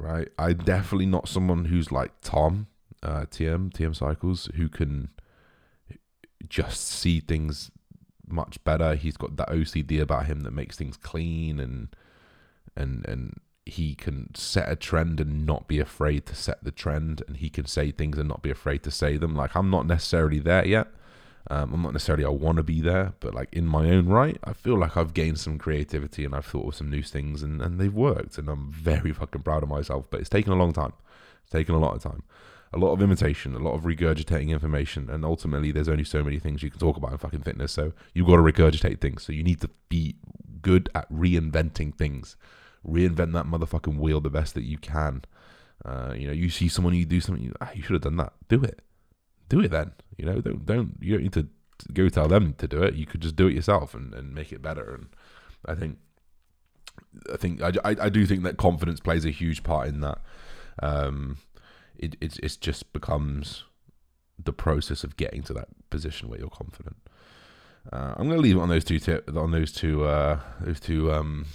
right? 0.00 0.28
I'm 0.36 0.58
definitely 0.58 1.06
not 1.06 1.28
someone 1.28 1.66
who's 1.66 1.92
like 1.92 2.10
Tom, 2.20 2.66
uh, 3.00 3.26
TM, 3.30 3.72
TM 3.72 3.94
Cycles, 3.94 4.50
who 4.56 4.68
can 4.68 5.10
just 6.48 6.88
see 6.88 7.20
things 7.20 7.70
much 8.32 8.62
better. 8.64 8.94
He's 8.94 9.16
got 9.16 9.36
that 9.36 9.48
OCD 9.48 10.00
about 10.00 10.26
him 10.26 10.40
that 10.40 10.52
makes 10.52 10.76
things 10.76 10.96
clean 10.96 11.60
and 11.60 11.88
and 12.76 13.06
and 13.06 13.40
he 13.66 13.94
can 13.94 14.34
set 14.34 14.70
a 14.70 14.76
trend 14.76 15.20
and 15.20 15.46
not 15.46 15.68
be 15.68 15.78
afraid 15.78 16.26
to 16.26 16.34
set 16.34 16.62
the 16.64 16.70
trend 16.70 17.22
and 17.28 17.36
he 17.36 17.48
can 17.48 17.66
say 17.66 17.90
things 17.90 18.18
and 18.18 18.28
not 18.28 18.42
be 18.42 18.50
afraid 18.50 18.82
to 18.82 18.90
say 18.90 19.16
them. 19.16 19.34
Like 19.34 19.54
I'm 19.54 19.70
not 19.70 19.86
necessarily 19.86 20.38
there 20.38 20.66
yet. 20.66 20.88
Um, 21.48 21.72
I'm 21.72 21.82
not 21.82 21.92
necessarily 21.92 22.24
I 22.24 22.28
want 22.28 22.58
to 22.58 22.62
be 22.62 22.80
there, 22.80 23.14
but 23.20 23.34
like 23.34 23.48
in 23.52 23.66
my 23.66 23.90
own 23.90 24.06
right, 24.06 24.38
I 24.44 24.52
feel 24.52 24.78
like 24.78 24.96
I've 24.96 25.14
gained 25.14 25.38
some 25.38 25.58
creativity 25.58 26.24
and 26.24 26.34
I've 26.34 26.46
thought 26.46 26.68
of 26.68 26.74
some 26.74 26.90
new 26.90 27.02
things 27.02 27.42
and, 27.42 27.62
and 27.62 27.80
they've 27.80 27.92
worked 27.92 28.38
and 28.38 28.48
I'm 28.48 28.70
very 28.70 29.12
fucking 29.12 29.42
proud 29.42 29.62
of 29.62 29.68
myself. 29.68 30.06
But 30.10 30.20
it's 30.20 30.28
taken 30.28 30.52
a 30.52 30.56
long 30.56 30.72
time. 30.72 30.92
It's 31.42 31.52
taken 31.52 31.74
a 31.74 31.78
lot 31.78 31.94
of 31.94 32.02
time. 32.02 32.22
A 32.72 32.78
lot 32.78 32.92
of 32.92 33.02
imitation, 33.02 33.54
a 33.54 33.58
lot 33.58 33.74
of 33.74 33.82
regurgitating 33.82 34.50
information, 34.50 35.10
and 35.10 35.24
ultimately 35.24 35.72
there's 35.72 35.88
only 35.88 36.04
so 36.04 36.22
many 36.22 36.38
things 36.38 36.62
you 36.62 36.70
can 36.70 36.78
talk 36.78 36.96
about 36.96 37.12
in 37.12 37.18
fucking 37.18 37.42
fitness. 37.42 37.72
So 37.72 37.92
you've 38.14 38.28
got 38.28 38.36
to 38.36 38.42
regurgitate 38.42 39.00
things. 39.00 39.24
So 39.24 39.32
you 39.32 39.42
need 39.42 39.60
to 39.62 39.70
be 39.88 40.16
good 40.62 40.88
at 40.94 41.12
reinventing 41.12 41.96
things. 41.96 42.36
Reinvent 42.86 43.32
that 43.32 43.46
motherfucking 43.46 43.98
wheel 43.98 44.20
the 44.20 44.30
best 44.30 44.54
that 44.54 44.62
you 44.62 44.78
can. 44.78 45.22
Uh, 45.84 46.14
you 46.16 46.26
know, 46.26 46.32
you 46.32 46.48
see 46.48 46.68
someone 46.68 46.94
you 46.94 47.04
do 47.04 47.20
something, 47.20 47.42
you, 47.42 47.52
ah, 47.60 47.70
you 47.74 47.82
should 47.82 47.94
have 47.94 48.02
done 48.02 48.18
that. 48.18 48.34
Do 48.48 48.62
it 48.62 48.80
do 49.50 49.60
it 49.60 49.70
then. 49.70 49.92
You 50.16 50.24
know, 50.24 50.40
don't 50.40 50.64
don't 50.64 50.96
you 51.00 51.12
don't 51.12 51.22
need 51.24 51.34
to 51.34 51.46
go 51.92 52.08
tell 52.08 52.28
them 52.28 52.54
to 52.54 52.66
do 52.66 52.82
it. 52.82 52.94
You 52.94 53.04
could 53.04 53.20
just 53.20 53.36
do 53.36 53.48
it 53.48 53.54
yourself 53.54 53.94
and, 53.94 54.14
and 54.14 54.34
make 54.34 54.52
it 54.52 54.62
better. 54.62 54.94
And 54.94 55.08
I 55.66 55.74
think 55.74 55.98
I 57.30 57.36
think 57.36 57.60
I, 57.60 57.72
I, 57.84 57.96
I 58.02 58.08
do 58.08 58.24
think 58.24 58.44
that 58.44 58.56
confidence 58.56 59.00
plays 59.00 59.26
a 59.26 59.30
huge 59.30 59.62
part 59.62 59.88
in 59.88 60.00
that. 60.00 60.18
Um, 60.82 61.36
it 62.00 62.16
it's 62.20 62.38
it 62.38 62.58
just 62.60 62.92
becomes 62.92 63.64
the 64.42 64.52
process 64.52 65.04
of 65.04 65.16
getting 65.16 65.42
to 65.44 65.52
that 65.52 65.68
position 65.90 66.28
where 66.28 66.38
you're 66.38 66.48
confident. 66.48 66.96
Uh, 67.92 68.14
I'm 68.16 68.26
going 68.26 68.36
to 68.36 68.42
leave 68.42 68.56
it 68.56 68.60
on 68.60 68.68
those 68.68 68.84
two 68.84 68.98
tip, 68.98 69.34
on 69.34 69.52
those 69.52 69.72
two 69.72 70.04
uh, 70.04 70.40
those 70.60 70.80
two 70.80 71.12
um, 71.12 71.46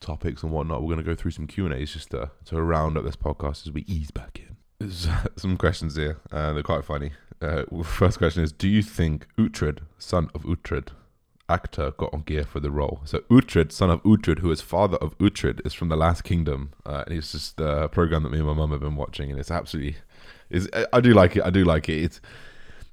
topics 0.00 0.42
and 0.42 0.52
whatnot. 0.52 0.82
We're 0.82 0.94
going 0.94 1.04
to 1.04 1.10
go 1.10 1.14
through 1.14 1.32
some 1.32 1.46
Q 1.46 1.66
and 1.66 1.74
A's 1.74 1.92
just 1.92 2.10
to 2.10 2.30
to 2.46 2.62
round 2.62 2.96
up 2.96 3.04
this 3.04 3.16
podcast 3.16 3.66
as 3.66 3.72
we 3.72 3.82
ease 3.82 4.10
back 4.10 4.40
in. 4.40 4.56
There's 4.78 5.08
some 5.36 5.56
questions 5.56 5.96
here. 5.96 6.18
Uh, 6.32 6.52
they're 6.52 6.62
quite 6.62 6.84
funny. 6.84 7.12
Uh, 7.42 7.64
first 7.82 8.18
question 8.18 8.42
is: 8.42 8.52
Do 8.52 8.68
you 8.68 8.82
think 8.82 9.26
Uhtred, 9.36 9.80
son 9.98 10.30
of 10.34 10.42
Uhtred, 10.42 10.88
actor, 11.50 11.92
got 11.92 12.14
on 12.14 12.22
gear 12.22 12.44
for 12.44 12.60
the 12.60 12.70
role? 12.70 13.00
So 13.04 13.20
Uhtred, 13.30 13.72
son 13.72 13.90
of 13.90 14.02
Uhtred, 14.02 14.38
who 14.38 14.50
is 14.50 14.60
father 14.60 14.96
of 14.98 15.16
Uhtred, 15.18 15.64
is 15.66 15.74
from 15.74 15.88
the 15.88 15.96
Last 15.96 16.22
Kingdom. 16.22 16.70
Uh, 16.86 17.04
and 17.06 17.16
it's 17.16 17.32
just 17.32 17.60
a 17.60 17.88
program 17.88 18.22
that 18.22 18.30
me 18.30 18.38
and 18.38 18.46
my 18.46 18.54
mum 18.54 18.70
have 18.70 18.80
been 18.80 18.96
watching, 18.96 19.30
and 19.30 19.38
it's 19.38 19.50
absolutely 19.50 19.96
is. 20.50 20.68
I 20.92 21.00
do 21.00 21.14
like 21.14 21.36
it. 21.36 21.44
I 21.44 21.50
do 21.50 21.64
like 21.64 21.88
it. 21.88 22.02
It's. 22.02 22.20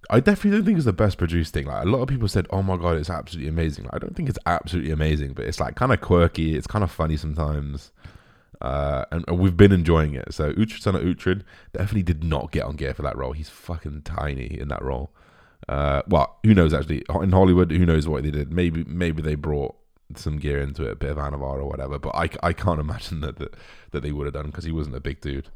I 0.10 0.22
definitely 0.22 0.52
don't 0.52 0.66
think 0.66 0.78
it's 0.78 0.86
the 0.86 0.94
best 0.94 1.18
produced 1.18 1.54
thing. 1.54 1.66
Like 1.66 1.86
a 1.86 1.90
lot 1.90 2.02
of 2.02 2.08
people 2.08 2.28
said, 2.28 2.48
"Oh 2.52 2.62
my 2.62 2.78
god, 2.78 2.98
it's 2.98 3.10
absolutely 3.10 3.50
amazing." 3.50 3.86
Like, 3.86 3.96
I 3.96 3.98
don't 4.00 4.16
think 4.16 4.30
it's 4.30 4.40
absolutely 4.46 4.92
amazing, 4.92 5.34
but 5.34 5.46
it's 5.46 5.60
like 5.60 5.76
kind 5.76 5.92
of 5.92 6.02
quirky. 6.02 6.56
It's 6.56 6.68
kind 6.68 6.84
of 6.84 6.92
funny 6.92 7.18
sometimes. 7.18 7.92
Uh, 8.60 9.06
and, 9.12 9.24
and, 9.28 9.38
we've 9.38 9.56
been 9.56 9.72
enjoying 9.72 10.16
it. 10.16 10.34
So 10.34 10.52
Uhtred, 10.54 10.82
son 10.82 10.96
of 10.96 11.04
Uhtred, 11.04 11.44
definitely 11.74 12.02
did 12.02 12.24
not 12.24 12.52
get 12.52 12.64
on 12.64 12.76
gear 12.76 12.92
for 12.92 13.04
that 13.04 13.16
role. 13.16 13.34
He's 13.34 13.50
fucking 13.50 14.02
tiny 14.02 14.60
in 14.60 14.70
that 14.70 14.82
role. 14.82 15.12
Uh, 15.68 16.02
well, 16.08 16.38
who 16.44 16.54
knows? 16.54 16.74
Actually, 16.74 17.04
in 17.22 17.32
Hollywood, 17.32 17.72
who 17.72 17.86
knows 17.86 18.08
what 18.08 18.24
they 18.24 18.32
did? 18.32 18.52
Maybe, 18.52 18.84
maybe 18.86 19.22
they 19.22 19.36
brought 19.36 19.76
some 20.16 20.38
gear 20.38 20.62
into 20.62 20.86
it, 20.86 20.92
a 20.92 20.96
bit 20.96 21.12
of 21.12 21.18
Anavar 21.18 21.58
or 21.58 21.66
whatever. 21.66 22.00
But 22.00 22.16
I, 22.16 22.30
I 22.42 22.54
can't 22.54 22.80
imagine 22.88 23.22
that 23.22 23.38
that, 23.38 23.56
that 23.92 24.02
they 24.02 24.12
would 24.12 24.26
have 24.26 24.34
done 24.34 24.48
because 24.48 24.64
he 24.64 24.72
wasn't 24.72 24.96
a 24.96 25.02
big 25.02 25.22
dude. 25.22 25.50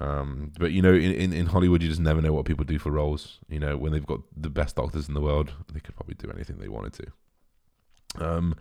Um, 0.00 0.52
but 0.58 0.72
you 0.72 0.82
know, 0.82 0.92
in, 0.92 1.12
in, 1.12 1.32
in 1.32 1.46
Hollywood, 1.46 1.82
you 1.82 1.88
just 1.88 2.00
never 2.00 2.20
know 2.20 2.32
what 2.32 2.44
people 2.44 2.64
do 2.64 2.78
for 2.78 2.90
roles. 2.90 3.38
You 3.48 3.58
know, 3.58 3.76
when 3.76 3.92
they've 3.92 4.04
got 4.04 4.20
the 4.36 4.50
best 4.50 4.76
doctors 4.76 5.08
in 5.08 5.14
the 5.14 5.20
world, 5.20 5.52
they 5.72 5.80
could 5.80 5.96
probably 5.96 6.14
do 6.14 6.30
anything 6.30 6.58
they 6.58 6.68
wanted 6.68 6.92
to. 6.94 8.24
Um, 8.24 8.54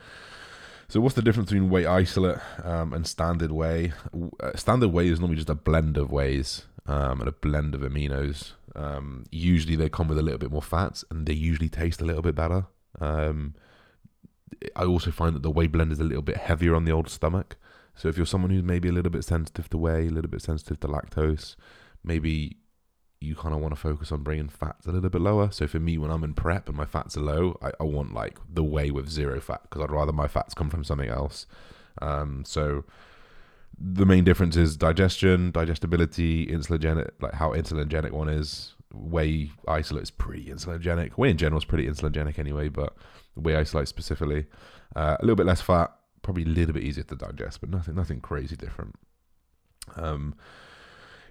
so 0.88 1.02
what's 1.02 1.15
the 1.15 1.21
difference 1.21 1.50
between 1.50 1.69
whey 1.69 1.86
isolate 1.86 2.39
um, 2.63 2.94
and 2.94 3.06
standard 3.06 3.52
whey? 3.52 3.92
Uh, 4.40 4.56
standard 4.56 4.90
whey 4.90 5.10
is 5.10 5.19
normally 5.19 5.35
just 5.35 5.50
a 5.50 5.56
blend 5.56 5.98
of 5.98 6.12
wheys 6.12 6.63
um, 6.85 7.19
and 7.19 7.27
a 7.27 7.33
blend 7.33 7.75
of 7.75 7.81
aminos. 7.81 8.54
Um, 8.78 9.25
usually 9.32 9.75
they 9.75 9.90
come 9.90 10.08
with 10.08 10.19
a 10.19 10.21
little 10.21 10.38
bit 10.38 10.52
more 10.52 10.62
fats 10.62 11.04
and 11.10 11.25
they 11.25 11.34
usually 11.34 11.67
taste 11.67 12.00
a 12.00 12.06
little 12.06 12.21
bit 12.21 12.36
better. 12.36 12.67
Um, 13.02 13.56
I 14.75 14.86
also 14.86 15.12
find 15.12 15.36
that 15.36 15.44
the 15.44 15.52
whey 15.52 15.67
blend 15.67 15.92
is 15.92 16.00
a 16.00 16.04
little 16.04 16.21
bit 16.21 16.38
heavier 16.38 16.75
on 16.75 16.86
the 16.86 16.92
old 16.92 17.10
stomach. 17.10 17.58
So 17.96 18.08
if 18.08 18.17
you're 18.17 18.28
someone 18.28 18.52
who's 18.52 18.63
maybe 18.63 18.88
a 18.88 18.92
little 18.92 19.12
bit 19.12 19.23
sensitive 19.23 19.69
to 19.71 19.78
whey, 19.78 20.08
a 20.08 20.12
little 20.12 20.30
bit 20.30 20.42
sensitive 20.44 20.80
to 20.82 20.88
lactose, 20.88 21.56
maybe 22.04 22.58
you 23.19 23.36
kind 23.36 23.56
of 23.56 23.62
want 23.62 23.73
to 23.73 23.80
focus 23.80 24.12
on 24.12 24.21
bringing 24.21 24.48
fats 24.48 24.86
a 24.86 24.92
little 24.92 25.10
bit 25.10 25.21
lower. 25.21 25.50
So 25.50 25.65
for 25.65 25.80
me, 25.80 25.98
when 25.98 26.12
I'm 26.12 26.23
in 26.23 26.36
prep 26.36 26.69
and 26.69 26.78
my 26.78 26.86
fats 26.86 27.17
are 27.17 27.21
low, 27.21 27.58
I, 27.62 27.71
I 27.80 27.84
want 27.84 28.13
like 28.13 28.38
the 28.48 28.63
whey 28.63 28.92
with 28.92 29.10
zero 29.10 29.42
fat 29.42 29.63
because 29.63 29.82
I'd 29.82 29.92
rather 29.92 30.13
my 30.13 30.28
fats 30.28 30.54
come 30.54 30.69
from 30.69 30.84
something 30.84 31.10
else. 31.10 31.48
Um, 32.00 32.44
so 32.46 32.86
the 33.80 34.06
main 34.06 34.23
difference 34.23 34.56
is 34.56 34.75
digestion, 34.75 35.52
digestibility, 35.52 36.48
insulinogenic, 36.48 37.12
like 37.21 37.34
how 37.34 37.52
insulinogenic 37.52 38.12
one 38.12 38.30
is. 38.30 38.73
whey 38.92 39.52
isolate 39.67 40.04
is 40.04 40.12
pretty 40.12 40.46
insulinogenic. 40.46 41.12
Whey 41.12 41.30
in 41.30 41.38
general 41.38 41.60
is 41.60 41.65
pretty 41.65 41.88
insulinogenic 41.88 42.40
anyway, 42.40 42.69
but 42.69 42.96
whey 43.36 43.56
isolate 43.56 43.88
specifically, 43.88 44.48
uh, 44.96 45.17
a 45.19 45.23
little 45.23 45.36
bit 45.36 45.46
less 45.46 45.62
fat, 45.62 45.92
probably 46.21 46.44
a 46.44 46.48
little 46.48 46.73
bit 46.73 46.84
easier 46.84 47.04
to 47.04 47.15
digest, 47.15 47.62
but 47.62 47.69
nothing 47.69 47.96
nothing 47.96 48.19
crazy 48.19 48.56
different. 48.56 48.96
Um, 49.96 50.36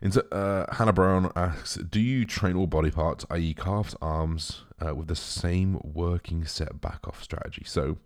into, 0.02 0.24
uh, 0.32 0.72
Hannah 0.74 0.92
Brown 0.92 1.32
asks, 1.34 1.76
do 1.76 2.00
you 2.00 2.24
train 2.24 2.54
all 2.54 2.66
body 2.66 2.90
parts, 2.90 3.24
i.e., 3.30 3.54
calves, 3.54 3.96
arms, 4.02 4.64
uh, 4.84 4.94
with 4.94 5.08
the 5.08 5.16
same 5.16 5.80
working 5.82 6.44
set 6.44 6.80
back 6.80 7.08
off 7.08 7.22
strategy? 7.22 7.62
So 7.64 7.98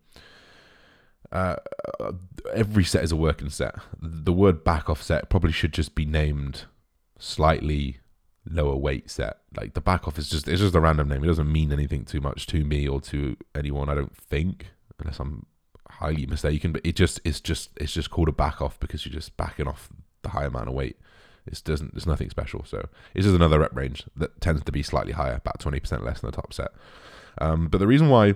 uh, 1.32 1.56
every 2.52 2.84
set 2.84 3.04
is 3.04 3.12
a 3.12 3.16
working 3.16 3.50
set. 3.50 3.76
The 4.00 4.32
word 4.32 4.64
back 4.64 4.90
off 4.90 5.02
set 5.02 5.28
probably 5.28 5.52
should 5.52 5.72
just 5.72 5.94
be 5.94 6.04
named 6.04 6.64
slightly 7.18 7.98
lower 8.48 8.76
weight 8.76 9.10
set. 9.10 9.38
Like 9.56 9.74
the 9.74 9.80
back 9.80 10.08
off 10.08 10.18
is 10.18 10.28
just 10.28 10.48
it's 10.48 10.60
just 10.60 10.74
a 10.74 10.80
random 10.80 11.08
name. 11.08 11.22
It 11.22 11.28
doesn't 11.28 11.50
mean 11.50 11.72
anything 11.72 12.04
too 12.04 12.20
much 12.20 12.46
to 12.48 12.64
me 12.64 12.88
or 12.88 13.00
to 13.02 13.36
anyone. 13.54 13.88
I 13.88 13.94
don't 13.94 14.16
think, 14.16 14.68
unless 14.98 15.20
I'm 15.20 15.46
highly 15.88 16.26
mistaken. 16.26 16.72
But 16.72 16.84
it 16.84 16.96
just 16.96 17.20
it's 17.24 17.40
just 17.40 17.70
it's 17.76 17.92
just 17.92 18.10
called 18.10 18.28
a 18.28 18.32
back 18.32 18.60
off 18.60 18.80
because 18.80 19.04
you're 19.04 19.12
just 19.12 19.36
backing 19.36 19.68
off 19.68 19.88
the 20.22 20.30
high 20.30 20.44
amount 20.44 20.68
of 20.68 20.74
weight. 20.74 20.98
It 21.46 21.60
doesn't. 21.64 21.94
It's 21.94 22.06
nothing 22.06 22.30
special. 22.30 22.64
So 22.64 22.88
it's 23.14 23.24
just 23.24 23.36
another 23.36 23.60
rep 23.60 23.74
range 23.74 24.04
that 24.16 24.40
tends 24.40 24.62
to 24.64 24.72
be 24.72 24.82
slightly 24.82 25.12
higher, 25.12 25.34
about 25.34 25.60
twenty 25.60 25.80
percent 25.80 26.04
less 26.04 26.20
than 26.20 26.30
the 26.30 26.36
top 26.36 26.52
set. 26.52 26.72
Um, 27.38 27.68
but 27.68 27.78
the 27.78 27.86
reason 27.86 28.08
why 28.08 28.34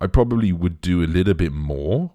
I 0.00 0.06
probably 0.06 0.52
would 0.52 0.80
do 0.80 1.02
a 1.02 1.06
little 1.06 1.34
bit 1.34 1.52
more 1.52 2.12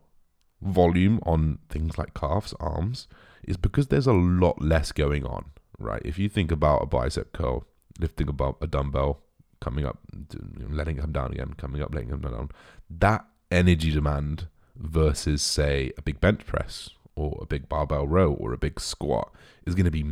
volume 0.61 1.19
on 1.23 1.59
things 1.69 1.97
like 1.97 2.13
calves, 2.13 2.53
arms, 2.59 3.07
is 3.43 3.57
because 3.57 3.87
there's 3.87 4.07
a 4.07 4.13
lot 4.13 4.61
less 4.61 4.91
going 4.91 5.25
on, 5.25 5.45
right? 5.79 6.01
If 6.05 6.19
you 6.19 6.29
think 6.29 6.51
about 6.51 6.83
a 6.83 6.85
bicep 6.85 7.33
curl, 7.33 7.65
lifting 7.99 8.27
above 8.29 8.55
a 8.61 8.67
dumbbell, 8.67 9.21
coming 9.59 9.85
up, 9.85 9.99
letting 10.69 10.97
it 10.97 11.01
come 11.01 11.11
down 11.11 11.31
again, 11.31 11.53
coming 11.53 11.81
up, 11.81 11.93
letting 11.93 12.09
it 12.09 12.11
come 12.11 12.21
down, 12.21 12.49
that 12.89 13.25
energy 13.49 13.91
demand 13.91 14.47
versus, 14.75 15.41
say, 15.41 15.91
a 15.97 16.01
big 16.01 16.19
bench 16.19 16.45
press 16.45 16.89
or 17.15 17.37
a 17.41 17.45
big 17.45 17.69
barbell 17.69 18.07
row 18.07 18.33
or 18.33 18.53
a 18.53 18.57
big 18.57 18.79
squat 18.79 19.31
is 19.65 19.75
going 19.75 19.85
to 19.85 19.91
be 19.91 20.03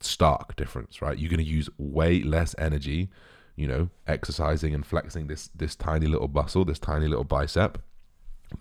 stark 0.00 0.56
difference, 0.56 1.02
right? 1.02 1.18
You're 1.18 1.30
going 1.30 1.44
to 1.44 1.50
use 1.50 1.68
way 1.78 2.22
less 2.22 2.54
energy, 2.58 3.10
you 3.56 3.68
know, 3.68 3.90
exercising 4.06 4.74
and 4.74 4.84
flexing 4.86 5.26
this 5.26 5.50
this 5.54 5.76
tiny 5.76 6.06
little 6.06 6.28
muscle, 6.28 6.64
this 6.64 6.78
tiny 6.78 7.06
little 7.08 7.24
bicep, 7.24 7.78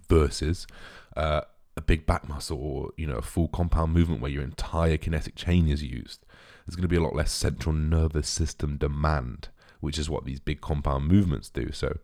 versus 0.08 0.68
uh, 1.16 1.42
a 1.78 1.82
big 1.82 2.06
back 2.06 2.28
muscle 2.28 2.58
or 2.58 2.92
you 2.98 3.08
know 3.08 3.16
a 3.16 3.22
full 3.22 3.48
compound 3.48 3.94
movement 3.94 4.22
where 4.22 4.32
your 4.32 4.44
entire 4.44 4.98
kinetic 4.98 5.36
chain 5.36 5.68
is 5.68 5.84
used. 5.84 6.26
There's 6.66 6.76
going 6.76 6.84
to 6.84 6.88
be 6.88 6.98
a 6.98 7.02
lot 7.02 7.16
less 7.16 7.32
central 7.32 7.74
nervous 7.74 8.30
system 8.30 8.78
demand, 8.78 9.50
which 9.80 9.98
is 9.98 10.10
what 10.10 10.26
these 10.26 10.40
big 10.40 10.62
compound 10.62 11.08
movements 11.08 11.50
do. 11.50 11.72
So 11.72 11.98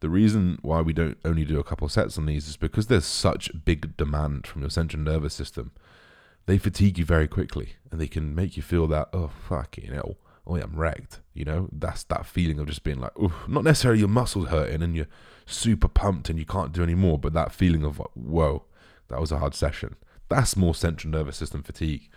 the 0.00 0.10
reason 0.10 0.58
why 0.62 0.80
we 0.82 0.92
don't 0.92 1.16
only 1.24 1.44
do 1.44 1.60
a 1.60 1.64
couple 1.64 1.88
sets 1.88 2.18
on 2.18 2.26
these 2.26 2.48
is 2.48 2.56
because 2.56 2.88
there's 2.88 3.06
such 3.06 3.64
big 3.64 3.96
demand 3.96 4.46
from 4.46 4.62
your 4.62 4.70
central 4.70 5.00
nervous 5.00 5.32
system. 5.32 5.70
They 6.46 6.58
fatigue 6.58 6.98
you 6.98 7.04
very 7.04 7.28
quickly, 7.28 7.74
and 7.90 8.00
they 8.00 8.08
can 8.08 8.34
make 8.34 8.56
you 8.56 8.62
feel 8.62 8.88
that 8.88 9.08
oh 9.12 9.30
fucking 9.48 9.92
hell, 9.92 10.16
oh 10.46 10.56
yeah, 10.56 10.64
I'm 10.64 10.76
wrecked. 10.76 11.20
You 11.34 11.44
know, 11.44 11.68
that's 11.72 12.04
that 12.04 12.26
feeling 12.26 12.58
of 12.58 12.66
just 12.66 12.84
being 12.84 13.00
like, 13.00 13.12
oh, 13.20 13.44
not 13.48 13.64
necessarily 13.64 14.00
your 14.00 14.08
muscles 14.08 14.48
hurting 14.48 14.82
and 14.82 14.96
you're 14.96 15.06
super 15.46 15.88
pumped 15.88 16.28
and 16.28 16.38
you 16.38 16.46
can't 16.46 16.72
do 16.72 16.82
any 16.82 16.94
more, 16.94 17.18
but 17.18 17.32
that 17.32 17.52
feeling 17.52 17.84
of 17.84 17.98
whoa, 18.14 18.64
that 19.08 19.20
was 19.20 19.32
a 19.32 19.38
hard 19.38 19.54
session. 19.54 19.96
That's 20.28 20.56
more 20.56 20.74
central 20.74 21.10
nervous 21.10 21.36
system 21.36 21.62
fatigue. 21.62 22.08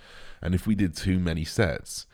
And 0.41 0.55
if 0.55 0.65
we 0.65 0.76
did 0.76 0.95
too 0.95 1.19
many 1.19 1.43
sets, 1.43 2.05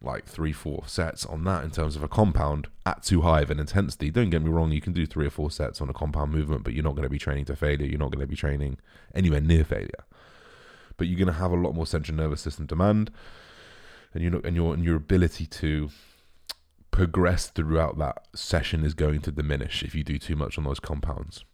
like 0.00 0.26
three, 0.26 0.52
four 0.52 0.84
sets 0.86 1.26
on 1.26 1.44
that 1.44 1.64
in 1.64 1.70
terms 1.70 1.96
of 1.96 2.02
a 2.02 2.08
compound 2.08 2.68
at 2.86 3.02
too 3.02 3.22
high 3.22 3.40
of 3.40 3.50
an 3.50 3.58
intensity. 3.58 4.10
Don't 4.10 4.30
get 4.30 4.42
me 4.42 4.50
wrong, 4.50 4.70
you 4.70 4.80
can 4.80 4.92
do 4.92 5.06
three 5.06 5.26
or 5.26 5.30
four 5.30 5.50
sets 5.50 5.80
on 5.80 5.90
a 5.90 5.92
compound 5.92 6.32
movement, 6.32 6.62
but 6.62 6.72
you're 6.72 6.84
not 6.84 6.94
going 6.94 7.02
to 7.04 7.08
be 7.08 7.18
training 7.18 7.46
to 7.46 7.56
failure. 7.56 7.86
You're 7.86 7.98
not 7.98 8.12
going 8.12 8.20
to 8.20 8.26
be 8.26 8.36
training 8.36 8.78
anywhere 9.14 9.40
near 9.40 9.64
failure. 9.64 10.04
But 10.96 11.08
you're 11.08 11.18
going 11.18 11.34
to 11.34 11.40
have 11.40 11.50
a 11.50 11.56
lot 11.56 11.74
more 11.74 11.86
central 11.86 12.16
nervous 12.16 12.40
system 12.40 12.66
demand, 12.66 13.10
and 14.14 14.22
you 14.22 14.30
know, 14.30 14.40
and 14.44 14.56
your 14.56 14.74
and 14.74 14.84
your 14.84 14.96
ability 14.96 15.46
to 15.46 15.90
progress 16.90 17.48
throughout 17.48 17.98
that 17.98 18.26
session 18.34 18.84
is 18.84 18.94
going 18.94 19.20
to 19.20 19.30
diminish 19.30 19.82
if 19.82 19.94
you 19.94 20.02
do 20.02 20.18
too 20.18 20.36
much 20.36 20.58
on 20.58 20.64
those 20.64 20.80
compounds. 20.80 21.44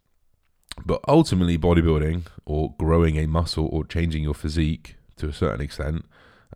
But 0.85 1.01
ultimately, 1.07 1.59
bodybuilding 1.59 2.27
or 2.45 2.75
growing 2.79 3.19
a 3.19 3.27
muscle 3.27 3.69
or 3.71 3.85
changing 3.85 4.23
your 4.25 4.35
physique 4.35 4.97
to 5.17 5.29
a 5.29 5.33
certain 5.33 5.61
extent 5.61 6.05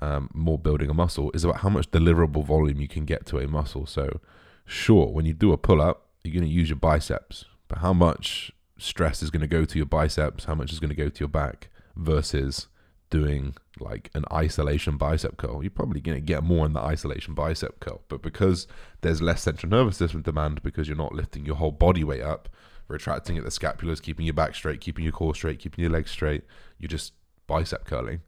um, 0.00 0.30
more 0.32 0.58
building 0.58 0.90
a 0.90 0.94
muscle 0.94 1.30
is 1.34 1.44
about 1.44 1.58
how 1.58 1.68
much 1.68 1.90
deliverable 1.90 2.44
volume 2.44 2.80
you 2.80 2.88
can 2.88 3.04
get 3.04 3.26
to 3.26 3.38
a 3.38 3.48
muscle. 3.48 3.86
So, 3.86 4.20
sure, 4.64 5.06
when 5.08 5.26
you 5.26 5.32
do 5.32 5.52
a 5.52 5.56
pull 5.56 5.80
up, 5.80 6.06
you're 6.22 6.34
going 6.34 6.44
to 6.44 6.50
use 6.50 6.68
your 6.68 6.76
biceps, 6.76 7.44
but 7.68 7.78
how 7.78 7.92
much 7.92 8.52
stress 8.78 9.22
is 9.22 9.30
going 9.30 9.40
to 9.40 9.48
go 9.48 9.64
to 9.64 9.78
your 9.78 9.86
biceps, 9.86 10.44
how 10.44 10.54
much 10.54 10.72
is 10.72 10.78
going 10.78 10.90
to 10.90 10.96
go 10.96 11.08
to 11.08 11.20
your 11.20 11.28
back 11.28 11.68
versus 11.96 12.68
doing 13.10 13.54
like 13.80 14.10
an 14.14 14.24
isolation 14.32 14.96
bicep 14.96 15.36
curl, 15.36 15.62
you're 15.62 15.70
probably 15.70 16.00
going 16.00 16.16
to 16.16 16.22
get 16.22 16.42
more 16.42 16.66
in 16.66 16.72
the 16.72 16.80
isolation 16.80 17.34
bicep 17.34 17.80
curl. 17.80 18.02
But 18.08 18.22
because 18.22 18.66
there's 19.00 19.22
less 19.22 19.42
central 19.42 19.70
nervous 19.70 19.96
system 19.96 20.22
demand, 20.22 20.62
because 20.62 20.88
you're 20.88 20.96
not 20.96 21.14
lifting 21.14 21.46
your 21.46 21.56
whole 21.56 21.72
body 21.72 22.04
weight 22.04 22.22
up, 22.22 22.48
retracting 22.88 23.38
at 23.38 23.44
the 23.44 23.50
scapulars, 23.50 24.02
keeping 24.02 24.26
your 24.26 24.34
back 24.34 24.54
straight, 24.54 24.80
keeping 24.80 25.04
your 25.04 25.12
core 25.12 25.34
straight, 25.34 25.58
keeping 25.58 25.82
your 25.82 25.92
legs 25.92 26.10
straight, 26.10 26.44
you're 26.78 26.88
just 26.88 27.12
bicep 27.46 27.84
curling 27.84 28.20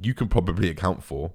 you 0.00 0.14
can 0.14 0.28
probably 0.28 0.68
account 0.70 1.02
for 1.02 1.32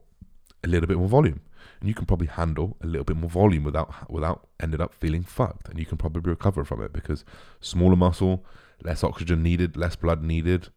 a 0.63 0.67
little 0.67 0.88
bit 0.88 0.97
more 0.97 1.07
volume. 1.07 1.41
And 1.79 1.89
you 1.89 1.95
can 1.95 2.05
probably 2.05 2.27
handle 2.27 2.77
a 2.81 2.88
little 2.88 3.03
bit 3.03 3.17
more 3.17 3.29
volume 3.29 3.63
without 3.63 4.09
without 4.09 4.47
ended 4.59 4.81
up 4.81 4.93
feeling 4.93 5.23
fucked. 5.23 5.67
And 5.67 5.77
you 5.77 5.86
can 5.86 5.97
probably 5.97 6.29
recover 6.29 6.63
from 6.63 6.81
it 6.81 6.93
because 6.93 7.25
smaller 7.59 7.95
muscle, 7.95 8.45
less 8.83 9.03
oxygen 9.03 9.43
needed, 9.43 9.75
less 9.75 9.95
blood 9.95 10.23
needed, 10.23 10.69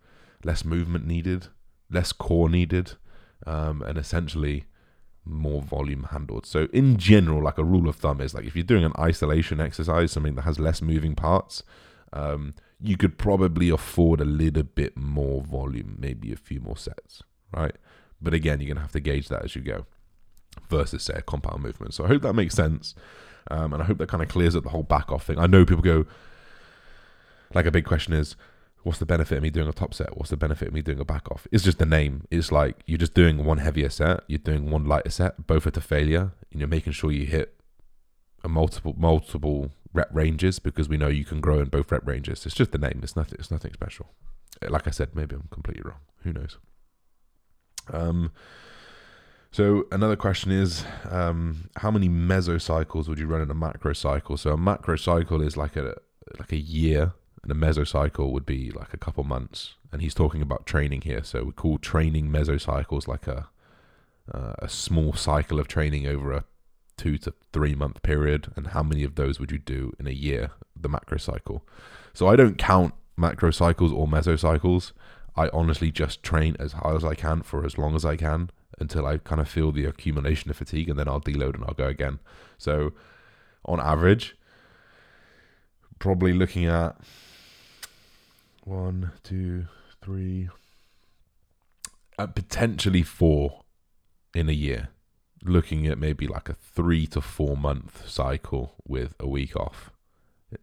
less 0.44 0.64
movement 0.64 1.06
needed, 1.06 1.48
less 1.90 2.12
core 2.12 2.48
needed, 2.48 2.92
um, 3.46 3.82
and 3.82 3.98
essentially 3.98 4.64
more 5.24 5.60
volume 5.60 6.08
handled. 6.10 6.46
So 6.46 6.68
in 6.72 6.96
general, 6.96 7.42
like 7.42 7.58
a 7.58 7.64
rule 7.64 7.88
of 7.88 7.96
thumb 7.96 8.20
is 8.20 8.34
like 8.34 8.44
if 8.44 8.56
you're 8.56 8.62
doing 8.62 8.84
an 8.84 8.92
isolation 8.98 9.60
exercise, 9.60 10.12
something 10.12 10.34
that 10.36 10.42
has 10.42 10.58
less 10.58 10.80
moving 10.80 11.14
parts, 11.14 11.62
um, 12.12 12.54
you 12.80 12.96
could 12.96 13.18
probably 13.18 13.68
afford 13.68 14.20
a 14.20 14.24
little 14.24 14.62
bit 14.62 14.96
more 14.96 15.42
volume, 15.42 15.96
maybe 15.98 16.32
a 16.32 16.36
few 16.36 16.60
more 16.60 16.76
sets 16.76 17.22
right? 17.52 17.74
But 18.20 18.34
again, 18.34 18.60
you're 18.60 18.74
to 18.74 18.80
have 18.80 18.92
to 18.92 19.00
gauge 19.00 19.28
that 19.28 19.44
as 19.44 19.54
you 19.54 19.62
go 19.62 19.86
versus, 20.68 21.04
say, 21.04 21.14
a 21.16 21.22
compound 21.22 21.62
movement. 21.62 21.94
So 21.94 22.04
I 22.04 22.08
hope 22.08 22.22
that 22.22 22.34
makes 22.34 22.54
sense. 22.54 22.94
Um, 23.50 23.72
and 23.72 23.82
I 23.82 23.86
hope 23.86 23.98
that 23.98 24.08
kind 24.08 24.22
of 24.22 24.28
clears 24.28 24.56
up 24.56 24.64
the 24.64 24.70
whole 24.70 24.82
back 24.82 25.10
off 25.10 25.24
thing. 25.24 25.38
I 25.38 25.46
know 25.46 25.64
people 25.64 25.82
go, 25.82 26.06
like, 27.54 27.66
a 27.66 27.70
big 27.70 27.84
question 27.84 28.12
is, 28.12 28.36
what's 28.88 28.98
the 28.98 29.06
benefit 29.06 29.36
of 29.36 29.42
me 29.42 29.50
doing 29.50 29.68
a 29.68 29.72
top 29.72 29.92
set? 29.92 30.16
What's 30.16 30.30
the 30.30 30.36
benefit 30.38 30.68
of 30.68 30.74
me 30.74 30.80
doing 30.80 30.98
a 30.98 31.04
back 31.04 31.30
off? 31.30 31.46
It's 31.52 31.62
just 31.62 31.78
the 31.78 31.84
name. 31.84 32.26
It's 32.30 32.50
like 32.50 32.82
you're 32.86 32.96
just 32.96 33.12
doing 33.12 33.44
one 33.44 33.58
heavier 33.58 33.90
set, 33.90 34.20
you're 34.28 34.38
doing 34.38 34.70
one 34.70 34.86
lighter 34.86 35.10
set, 35.10 35.46
both 35.46 35.66
are 35.66 35.70
to 35.72 35.80
failure, 35.82 36.32
and 36.50 36.58
you're 36.58 36.68
making 36.68 36.94
sure 36.94 37.12
you 37.12 37.26
hit 37.26 37.54
a 38.42 38.48
multiple 38.48 38.94
multiple 38.96 39.70
rep 39.92 40.08
ranges 40.10 40.58
because 40.58 40.88
we 40.88 40.96
know 40.96 41.08
you 41.08 41.26
can 41.26 41.42
grow 41.42 41.58
in 41.58 41.68
both 41.68 41.92
rep 41.92 42.06
ranges. 42.06 42.46
It's 42.46 42.54
just 42.54 42.72
the 42.72 42.78
name. 42.78 43.00
It's 43.02 43.14
nothing. 43.14 43.36
It's 43.38 43.50
nothing 43.50 43.74
special. 43.74 44.06
Like 44.66 44.88
I 44.88 44.90
said, 44.90 45.14
maybe 45.14 45.36
I'm 45.36 45.48
completely 45.50 45.82
wrong. 45.84 46.00
Who 46.22 46.32
knows? 46.32 46.56
Um, 47.92 48.32
so 49.50 49.86
another 49.92 50.16
question 50.16 50.50
is, 50.50 50.82
um, 51.10 51.68
how 51.76 51.90
many 51.90 52.08
mesocycles 52.08 53.06
would 53.06 53.18
you 53.18 53.26
run 53.26 53.42
in 53.42 53.50
a 53.50 53.54
macro 53.54 53.92
cycle? 53.92 54.38
So 54.38 54.52
a 54.52 54.56
macro 54.56 54.96
cycle 54.96 55.42
is 55.42 55.58
like 55.58 55.76
a 55.76 55.96
like 56.38 56.52
a 56.52 56.58
year, 56.58 57.12
and 57.42 57.52
a 57.52 57.54
mesocycle 57.54 58.30
would 58.32 58.46
be 58.46 58.70
like 58.70 58.92
a 58.92 58.98
couple 58.98 59.24
months. 59.24 59.74
And 59.92 60.02
he's 60.02 60.14
talking 60.14 60.42
about 60.42 60.66
training 60.66 61.02
here, 61.02 61.24
so 61.24 61.44
we 61.44 61.52
call 61.52 61.78
training 61.78 62.28
mesocycles 62.30 63.08
like 63.08 63.26
a 63.26 63.48
uh, 64.32 64.52
a 64.58 64.68
small 64.68 65.14
cycle 65.14 65.58
of 65.58 65.68
training 65.68 66.06
over 66.06 66.32
a 66.32 66.44
two 66.98 67.16
to 67.18 67.32
three 67.52 67.74
month 67.74 68.02
period. 68.02 68.52
And 68.56 68.68
how 68.68 68.82
many 68.82 69.04
of 69.04 69.14
those 69.14 69.40
would 69.40 69.50
you 69.50 69.58
do 69.58 69.94
in 69.98 70.06
a 70.06 70.12
year? 70.12 70.50
The 70.78 70.88
macro 70.88 71.18
cycle. 71.18 71.64
So 72.12 72.26
I 72.26 72.36
don't 72.36 72.58
count 72.58 72.94
macro 73.16 73.50
cycles 73.50 73.92
or 73.92 74.06
mesocycles. 74.06 74.92
I 75.36 75.48
honestly 75.52 75.90
just 75.90 76.22
train 76.22 76.56
as 76.58 76.72
hard 76.72 76.96
as 76.96 77.04
I 77.04 77.14
can 77.14 77.42
for 77.42 77.64
as 77.64 77.78
long 77.78 77.94
as 77.94 78.04
I 78.04 78.16
can 78.16 78.50
until 78.80 79.06
I 79.06 79.18
kind 79.18 79.40
of 79.40 79.48
feel 79.48 79.72
the 79.72 79.84
accumulation 79.84 80.50
of 80.50 80.56
fatigue 80.56 80.88
and 80.88 80.98
then 80.98 81.08
I'll 81.08 81.20
deload 81.20 81.54
and 81.54 81.64
I'll 81.64 81.74
go 81.74 81.86
again. 81.86 82.18
So 82.58 82.92
on 83.64 83.80
average, 83.80 84.36
probably 85.98 86.32
looking 86.32 86.66
at 86.66 86.96
one, 88.68 89.12
two, 89.22 89.66
three, 90.02 90.48
uh, 92.18 92.26
potentially 92.26 93.02
four 93.02 93.62
in 94.34 94.48
a 94.48 94.52
year. 94.52 94.88
Looking 95.44 95.86
at 95.86 95.98
maybe 95.98 96.26
like 96.26 96.48
a 96.48 96.54
three 96.54 97.06
to 97.08 97.20
four 97.20 97.56
month 97.56 98.08
cycle 98.08 98.74
with 98.86 99.14
a 99.20 99.28
week 99.28 99.56
off. 99.56 99.92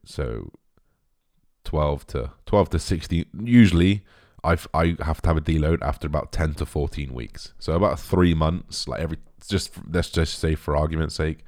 So 0.04 0.52
12 1.64 2.08
to 2.08 2.32
12 2.46 2.70
to 2.72 2.80
16 2.80 3.26
usually 3.44 4.04
I've, 4.44 4.68
I 4.74 4.96
have 5.00 5.22
to 5.24 5.30
have 5.30 5.38
a 5.38 5.42
deload 5.42 5.82
after 5.82 6.06
about 6.06 6.32
10 6.32 6.54
to 6.56 6.66
14 6.66 7.14
weeks. 7.14 7.54
So 7.58 7.74
about 7.74 8.00
three 8.00 8.36
months, 8.36 8.88
like 8.88 9.02
every, 9.02 9.18
just 9.48 9.72
let's 9.90 10.12
just 10.12 10.38
say 10.38 10.54
for 10.54 10.78
argument's 10.78 11.16
sake, 11.16 11.40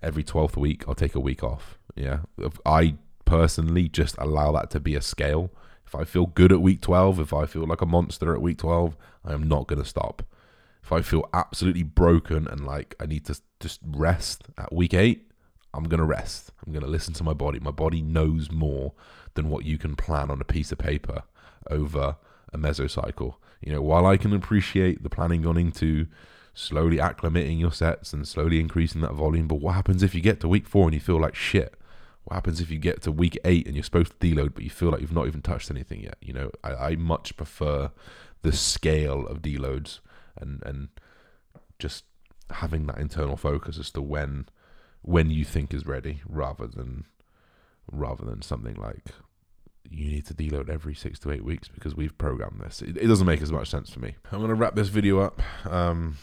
every 0.00 0.22
12th 0.22 0.56
week, 0.56 0.84
I'll 0.86 0.94
take 0.94 1.16
a 1.16 1.20
week 1.20 1.42
off. 1.42 1.76
Yeah. 1.96 2.20
I 2.64 2.94
personally 3.24 3.88
just 3.88 4.14
allow 4.18 4.52
that 4.52 4.70
to 4.70 4.80
be 4.80 4.94
a 4.94 5.02
scale. 5.02 5.50
If 5.86 5.94
I 5.94 6.04
feel 6.04 6.26
good 6.26 6.52
at 6.52 6.60
week 6.60 6.80
12, 6.80 7.20
if 7.20 7.32
I 7.32 7.46
feel 7.46 7.66
like 7.66 7.80
a 7.80 7.86
monster 7.86 8.34
at 8.34 8.42
week 8.42 8.58
12, 8.58 8.96
I 9.24 9.32
am 9.32 9.48
not 9.48 9.66
going 9.66 9.80
to 9.80 9.88
stop. 9.88 10.22
If 10.82 10.92
I 10.92 11.00
feel 11.00 11.28
absolutely 11.32 11.82
broken 11.82 12.46
and 12.46 12.66
like 12.66 12.94
I 13.00 13.06
need 13.06 13.24
to 13.26 13.40
just 13.60 13.80
rest 13.84 14.44
at 14.58 14.72
week 14.72 14.94
8, 14.94 15.30
I'm 15.74 15.84
going 15.84 16.00
to 16.00 16.06
rest. 16.06 16.52
I'm 16.64 16.72
going 16.72 16.84
to 16.84 16.90
listen 16.90 17.14
to 17.14 17.24
my 17.24 17.34
body. 17.34 17.60
My 17.60 17.70
body 17.70 18.02
knows 18.02 18.50
more 18.50 18.94
than 19.34 19.48
what 19.48 19.64
you 19.64 19.78
can 19.78 19.94
plan 19.94 20.30
on 20.30 20.40
a 20.40 20.44
piece 20.44 20.72
of 20.72 20.78
paper 20.78 21.22
over 21.70 22.16
a 22.52 22.58
mesocycle. 22.58 23.34
You 23.60 23.72
know, 23.72 23.82
while 23.82 24.06
I 24.06 24.16
can 24.16 24.32
appreciate 24.32 25.02
the 25.02 25.10
planning 25.10 25.42
gone 25.42 25.56
into 25.56 26.06
slowly 26.54 26.96
acclimating 26.96 27.60
your 27.60 27.72
sets 27.72 28.12
and 28.12 28.26
slowly 28.26 28.58
increasing 28.58 29.02
that 29.02 29.12
volume, 29.12 29.46
but 29.46 29.60
what 29.60 29.74
happens 29.74 30.02
if 30.02 30.14
you 30.14 30.20
get 30.20 30.40
to 30.40 30.48
week 30.48 30.66
four 30.66 30.84
and 30.84 30.94
you 30.94 31.00
feel 31.00 31.20
like 31.20 31.34
shit? 31.34 31.74
What 32.26 32.34
happens 32.34 32.60
if 32.60 32.72
you 32.72 32.78
get 32.78 33.02
to 33.02 33.12
week 33.12 33.38
eight 33.44 33.66
and 33.66 33.76
you're 33.76 33.84
supposed 33.84 34.18
to 34.18 34.26
deload, 34.26 34.54
but 34.54 34.64
you 34.64 34.70
feel 34.70 34.90
like 34.90 35.00
you've 35.00 35.12
not 35.12 35.28
even 35.28 35.42
touched 35.42 35.70
anything 35.70 36.02
yet? 36.02 36.16
You 36.20 36.32
know, 36.32 36.50
I, 36.64 36.74
I 36.74 36.96
much 36.96 37.36
prefer 37.36 37.92
the 38.42 38.52
scale 38.52 39.28
of 39.28 39.42
deloads 39.42 40.00
and 40.36 40.60
and 40.66 40.88
just 41.78 42.04
having 42.50 42.86
that 42.86 42.98
internal 42.98 43.36
focus 43.36 43.78
as 43.78 43.92
to 43.92 44.02
when 44.02 44.48
when 45.02 45.30
you 45.30 45.44
think 45.44 45.72
is 45.72 45.86
ready, 45.86 46.20
rather 46.26 46.66
than 46.66 47.04
rather 47.92 48.24
than 48.24 48.42
something 48.42 48.74
like 48.74 49.04
you 49.88 50.08
need 50.08 50.26
to 50.26 50.34
deload 50.34 50.68
every 50.68 50.96
six 50.96 51.20
to 51.20 51.30
eight 51.30 51.44
weeks 51.44 51.68
because 51.68 51.94
we've 51.94 52.18
programmed 52.18 52.60
this. 52.60 52.82
It, 52.82 52.96
it 52.96 53.06
doesn't 53.06 53.26
make 53.26 53.40
as 53.40 53.52
much 53.52 53.70
sense 53.70 53.88
for 53.88 54.00
me. 54.00 54.16
I'm 54.32 54.38
going 54.40 54.48
to 54.48 54.56
wrap 54.56 54.74
this 54.74 54.88
video 54.88 55.20
up. 55.20 55.40
Um, 55.64 56.16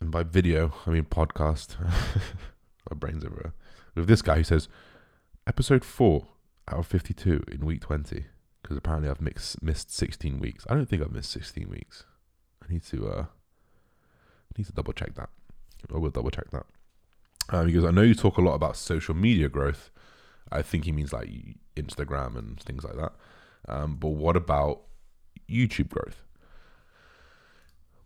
and 0.00 0.10
by 0.10 0.22
video, 0.22 0.74
I 0.86 0.90
mean 0.90 1.04
podcast. 1.04 1.76
My 2.90 2.94
brain's 2.94 3.24
everywhere. 3.24 3.54
With 3.94 4.06
this 4.06 4.20
guy 4.20 4.36
who 4.36 4.44
says, 4.44 4.68
episode 5.46 5.84
4 5.84 6.26
out 6.68 6.78
of 6.78 6.86
52 6.86 7.44
in 7.52 7.64
week 7.64 7.82
20. 7.82 8.24
Because 8.62 8.76
apparently 8.76 9.08
I've 9.08 9.20
mixed, 9.20 9.62
missed 9.62 9.92
16 9.94 10.40
weeks. 10.40 10.66
I 10.68 10.74
don't 10.74 10.86
think 10.88 11.02
I've 11.02 11.12
missed 11.12 11.30
16 11.30 11.68
weeks. 11.68 12.04
I 12.62 12.72
need 12.72 12.82
to 12.86 13.08
uh, 13.08 13.24
need 14.58 14.66
to 14.66 14.72
double 14.72 14.92
check 14.92 15.14
that. 15.14 15.28
I 15.94 15.98
will 15.98 16.10
double 16.10 16.30
check 16.30 16.50
that. 16.50 16.66
Um, 17.50 17.72
goes, 17.72 17.84
I 17.84 17.92
know 17.92 18.02
you 18.02 18.14
talk 18.14 18.38
a 18.38 18.40
lot 18.40 18.54
about 18.54 18.76
social 18.76 19.14
media 19.14 19.48
growth. 19.48 19.90
I 20.50 20.62
think 20.62 20.84
he 20.84 20.92
means 20.92 21.12
like 21.12 21.28
Instagram 21.76 22.36
and 22.36 22.58
things 22.60 22.82
like 22.82 22.96
that. 22.96 23.12
Um, 23.68 23.96
but 23.96 24.10
what 24.10 24.36
about 24.36 24.82
YouTube 25.48 25.90
growth? 25.90 26.24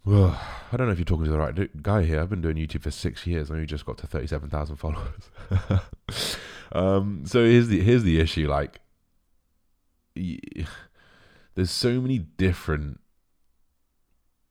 I 0.07 0.77
don't 0.77 0.87
know 0.87 0.93
if 0.93 0.99
you're 0.99 1.05
talking 1.05 1.27
to 1.27 1.31
the 1.31 1.39
right 1.39 1.83
guy 1.83 2.03
here. 2.03 2.21
I've 2.21 2.31
been 2.31 2.41
doing 2.41 2.57
YouTube 2.57 2.83
for 2.83 2.91
six 2.91 3.27
years. 3.27 3.51
I 3.51 3.55
only 3.55 3.67
just 3.67 3.87
got 3.87 3.99
to 3.99 4.07
thirty-seven 4.07 4.49
thousand 4.51 4.77
followers. 4.77 5.31
um, 6.73 7.23
so 7.27 7.45
here's 7.45 7.69
the 7.69 7.81
here's 7.81 8.05
the 8.05 8.21
issue. 8.21 8.49
Like, 8.49 8.81
there's 11.55 11.71
so 11.71 12.01
many 12.01 12.19
different, 12.19 13.01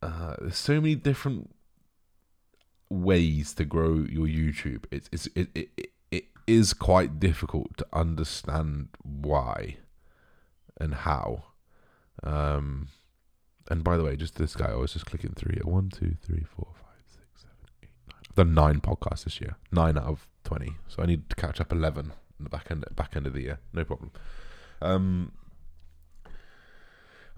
uh, 0.02 0.36
there's 0.40 0.58
so 0.58 0.82
many 0.82 0.96
different 0.96 1.56
ways 2.90 3.54
to 3.54 3.66
grow 3.66 4.06
your 4.10 4.28
YouTube. 4.28 4.86
It's 4.92 5.10
it's 5.12 5.28
it, 5.36 5.50
it 5.56 5.92
it 6.12 6.26
is 6.48 6.74
quite 6.74 7.20
difficult 7.20 7.78
to 7.78 7.88
understand 7.94 8.90
why 9.04 9.78
and 10.80 10.94
how. 10.94 11.44
Um, 12.24 12.90
and 13.70 13.84
by 13.84 13.98
the 13.98 14.04
way, 14.04 14.16
just 14.16 14.36
this 14.36 14.56
guy, 14.56 14.72
I 14.72 14.76
was 14.76 14.94
just 14.94 15.06
clicking 15.06 15.34
through 15.36 15.54
here. 15.54 15.64
One, 15.64 15.90
two, 15.90 16.16
three, 16.26 16.44
four, 16.44 16.70
five, 16.74 17.04
six, 17.06 17.26
seven, 17.36 17.56
eight, 17.84 17.90
nine. 18.10 18.22
I've 18.28 18.36
done 18.36 18.54
nine 18.54 18.82
podcasts 18.82 19.26
this 19.26 19.40
year. 19.40 19.56
Nine 19.72 19.98
out 19.98 20.06
of 20.06 20.29
twenty. 20.44 20.78
So 20.88 21.04
I 21.04 21.06
need 21.06 21.30
to 21.30 21.36
catch 21.36 21.60
up 21.62 21.72
eleven 21.72 22.14
in 22.38 22.44
the 22.44 22.50
back 22.50 22.68
end 22.72 22.86
back 22.96 23.16
end 23.16 23.28
of 23.28 23.34
the 23.34 23.42
year. 23.42 23.60
No 23.74 23.84
problem. 23.84 24.12
Um, 24.82 25.32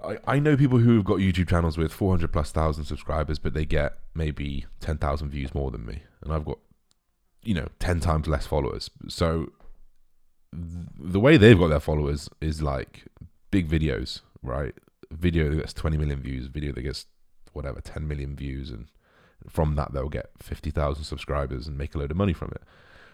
I, 0.03 0.17
I 0.25 0.39
know 0.39 0.57
people 0.57 0.79
who 0.79 0.95
have 0.95 1.05
got 1.05 1.17
YouTube 1.17 1.49
channels 1.49 1.77
with 1.77 1.91
400 1.91 2.31
plus 2.31 2.51
thousand 2.51 2.85
subscribers, 2.85 3.39
but 3.39 3.53
they 3.53 3.65
get 3.65 3.97
maybe 4.15 4.65
10,000 4.79 5.29
views 5.29 5.53
more 5.53 5.71
than 5.71 5.85
me. 5.85 6.03
And 6.21 6.33
I've 6.33 6.45
got, 6.45 6.59
you 7.43 7.53
know, 7.53 7.67
10 7.79 7.99
times 7.99 8.27
less 8.27 8.45
followers. 8.45 8.89
So 9.07 9.51
th- 10.53 10.87
the 10.97 11.19
way 11.19 11.37
they've 11.37 11.57
got 11.57 11.67
their 11.67 11.79
followers 11.79 12.29
is 12.39 12.61
like 12.61 13.05
big 13.51 13.69
videos, 13.69 14.21
right? 14.41 14.73
Video 15.11 15.49
that 15.49 15.57
gets 15.57 15.73
20 15.73 15.97
million 15.97 16.21
views, 16.21 16.47
video 16.47 16.71
that 16.73 16.81
gets 16.81 17.05
whatever, 17.53 17.81
10 17.81 18.07
million 18.07 18.35
views. 18.35 18.69
And 18.69 18.87
from 19.49 19.75
that, 19.75 19.93
they'll 19.93 20.09
get 20.09 20.29
50,000 20.39 21.03
subscribers 21.03 21.67
and 21.67 21.77
make 21.77 21.95
a 21.95 21.97
load 21.97 22.11
of 22.11 22.17
money 22.17 22.33
from 22.33 22.51
it. 22.55 22.63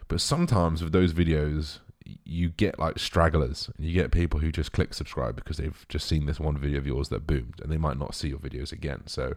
But 0.08 0.22
sometimes 0.22 0.84
with 0.84 0.94
those 0.94 1.14
videos, 1.14 1.80
you 2.24 2.50
get 2.50 2.80
like 2.80 3.00
stragglers 3.00 3.70
and 3.76 3.86
you 3.86 3.94
get 3.94 4.12
people 4.12 4.40
who 4.40 4.52
just 4.52 4.72
click 4.72 4.94
subscribe 4.94 5.36
because 5.36 5.58
they've 5.58 5.86
just 5.90 6.08
seen 6.08 6.26
this 6.26 6.40
one 6.40 6.58
video 6.58 6.78
of 6.78 6.88
yours 6.88 7.10
that 7.10 7.28
boomed 7.28 7.60
and 7.62 7.72
they 7.72 7.78
might 7.78 7.98
not 7.98 8.16
see 8.16 8.30
your 8.30 8.40
videos 8.40 8.72
again. 8.72 9.04
So 9.08 9.36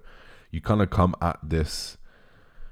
you 0.50 0.60
kind 0.60 0.80
of 0.80 0.90
come 0.90 1.14
at 1.20 1.38
this 1.42 1.96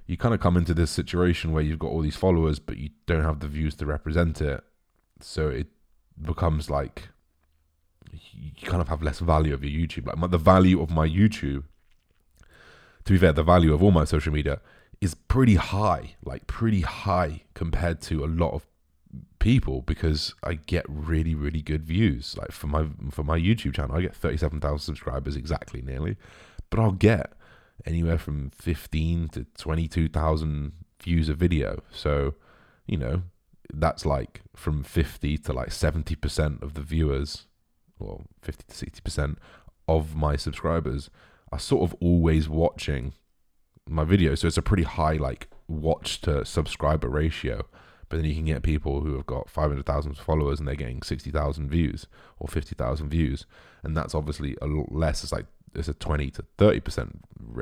you 0.07 0.16
kind 0.16 0.34
of 0.34 0.40
come 0.40 0.57
into 0.57 0.72
this 0.72 0.90
situation 0.90 1.53
where 1.53 1.62
you've 1.62 1.78
got 1.78 1.88
all 1.88 2.01
these 2.01 2.16
followers 2.16 2.59
but 2.59 2.78
you 2.78 2.90
don't 3.07 3.24
have 3.24 3.40
the 3.40 3.49
views 3.49 3.74
to 3.76 3.86
represent 3.86 4.40
it. 4.40 4.62
So 5.20 5.49
it 5.49 5.66
becomes 6.20 6.70
like 6.70 7.09
you 8.12 8.66
kind 8.66 8.80
of 8.80 8.88
have 8.88 9.03
less 9.03 9.18
value 9.18 9.53
of 9.53 9.64
your 9.64 9.86
YouTube. 9.86 10.07
Like 10.07 10.16
my, 10.16 10.26
the 10.26 10.38
value 10.38 10.80
of 10.80 10.90
my 10.90 11.09
YouTube 11.09 11.64
to 13.05 13.12
be 13.12 13.18
fair, 13.18 13.32
the 13.32 13.42
value 13.42 13.72
of 13.72 13.82
all 13.82 13.90
my 13.90 14.05
social 14.05 14.32
media 14.32 14.61
is 15.01 15.14
pretty 15.14 15.55
high, 15.55 16.16
like 16.24 16.46
pretty 16.46 16.80
high 16.80 17.42
compared 17.55 18.01
to 18.03 18.24
a 18.24 18.26
lot 18.26 18.53
of 18.53 18.66
people 19.38 19.82
because 19.82 20.34
I 20.42 20.55
get 20.55 20.84
really 20.88 21.34
really 21.34 21.62
good 21.62 21.84
views. 21.84 22.36
Like 22.36 22.53
for 22.53 22.66
my 22.66 22.86
for 23.11 23.22
my 23.22 23.38
YouTube 23.38 23.74
channel, 23.74 23.96
I 23.96 24.03
get 24.03 24.16
thirty 24.16 24.36
seven 24.36 24.61
thousand 24.61 24.80
subscribers 24.80 25.36
exactly 25.36 25.82
nearly, 25.82 26.16
but 26.70 26.80
I'll 26.80 26.92
get 26.92 27.32
anywhere 27.84 28.18
from 28.18 28.51
fifteen 28.51 29.28
to 29.28 29.46
twenty 29.57 29.88
two 29.88 30.09
thousand 30.09 30.72
views 31.03 31.28
a 31.28 31.34
video. 31.34 31.82
So 31.92 32.34
you 32.86 32.96
know 32.96 33.22
that's 33.72 34.05
like 34.05 34.42
from 34.57 34.82
fifty 34.82 35.38
to 35.38 35.53
like 35.53 35.70
seventy 35.70 36.16
percent 36.16 36.62
of 36.62 36.74
the 36.74 36.82
viewers, 36.82 37.46
well 37.99 38.24
fifty 38.42 38.64
to 38.68 38.74
sixty 38.74 39.01
percent 39.01 39.38
of 39.86 40.14
my 40.16 40.36
subscribers 40.36 41.09
are 41.51 41.59
sort 41.59 41.90
of 41.90 41.96
always 42.01 42.49
watching 42.49 43.14
my 43.89 44.05
video. 44.05 44.34
So 44.34 44.47
it's 44.47 44.57
a 44.57 44.62
pretty 44.62 44.84
high 44.84 45.14
like 45.14 45.49
watch 45.68 46.20
to 46.22 46.45
subscriber 46.45 47.09
ratio. 47.09 47.66
But 48.09 48.18
then 48.18 48.24
you 48.24 48.34
can 48.34 48.47
get 48.47 48.62
people 48.62 49.03
who 49.03 49.16
have 49.16 49.26
got 49.26 49.51
500,000 49.51 50.14
followers 50.16 50.59
and 50.59 50.66
they're 50.66 50.74
getting 50.74 51.03
60,000 51.03 51.68
views 51.68 52.07
or 52.39 52.49
50,000 52.49 53.09
views. 53.09 53.45
And 53.82 53.97
that's 53.97 54.14
obviously 54.14 54.57
a 54.62 54.66
lot 54.66 54.91
less. 54.91 55.22
It's 55.22 55.32
like, 55.32 55.47
it's 55.74 55.89
a 55.89 55.95
20 55.95 56.30
to 56.30 56.45
30% 56.57 57.16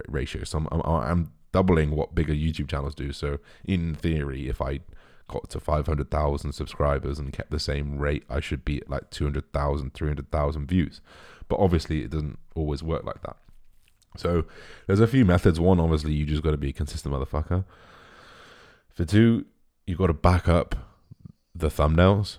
ratio. 0.09 0.45
So 0.45 0.59
I'm, 0.59 0.69
I'm, 0.71 0.83
I'm 0.85 1.33
doubling 1.53 1.91
what 1.91 2.15
bigger 2.15 2.33
YouTube 2.33 2.69
channels 2.69 2.95
do. 2.95 3.13
So 3.13 3.39
in 3.65 3.95
theory, 3.95 4.49
if 4.49 4.63
I 4.63 4.81
got 5.29 5.51
to 5.51 5.59
500,000 5.59 6.53
subscribers 6.53 7.19
and 7.19 7.33
kept 7.33 7.51
the 7.51 7.59
same 7.59 7.99
rate, 7.99 8.25
I 8.31 8.39
should 8.39 8.65
be 8.65 8.81
at 8.81 8.89
like 8.89 9.11
200,000, 9.11 9.95
300,000 9.95 10.67
views. 10.67 11.01
But 11.49 11.59
obviously, 11.59 12.03
it 12.03 12.11
doesn't 12.11 12.39
always 12.55 12.83
work 12.83 13.05
like 13.05 13.23
that. 13.23 13.37
So 14.17 14.45
there's 14.87 15.01
a 15.01 15.07
few 15.07 15.25
methods. 15.25 15.61
One, 15.61 15.81
obviously, 15.81 16.13
you 16.13 16.27
just 16.27 16.43
got 16.43 16.53
to 16.53 16.57
be 16.57 16.71
a 16.71 16.73
consistent 16.73 17.15
motherfucker. 17.15 17.65
For 18.95 19.05
two, 19.05 19.47
you've 19.87 19.99
got 19.99 20.09
to 20.09 20.15
back 20.15 20.49
up 20.49 20.75
the 21.55 21.69
thumbnails. 21.69 22.39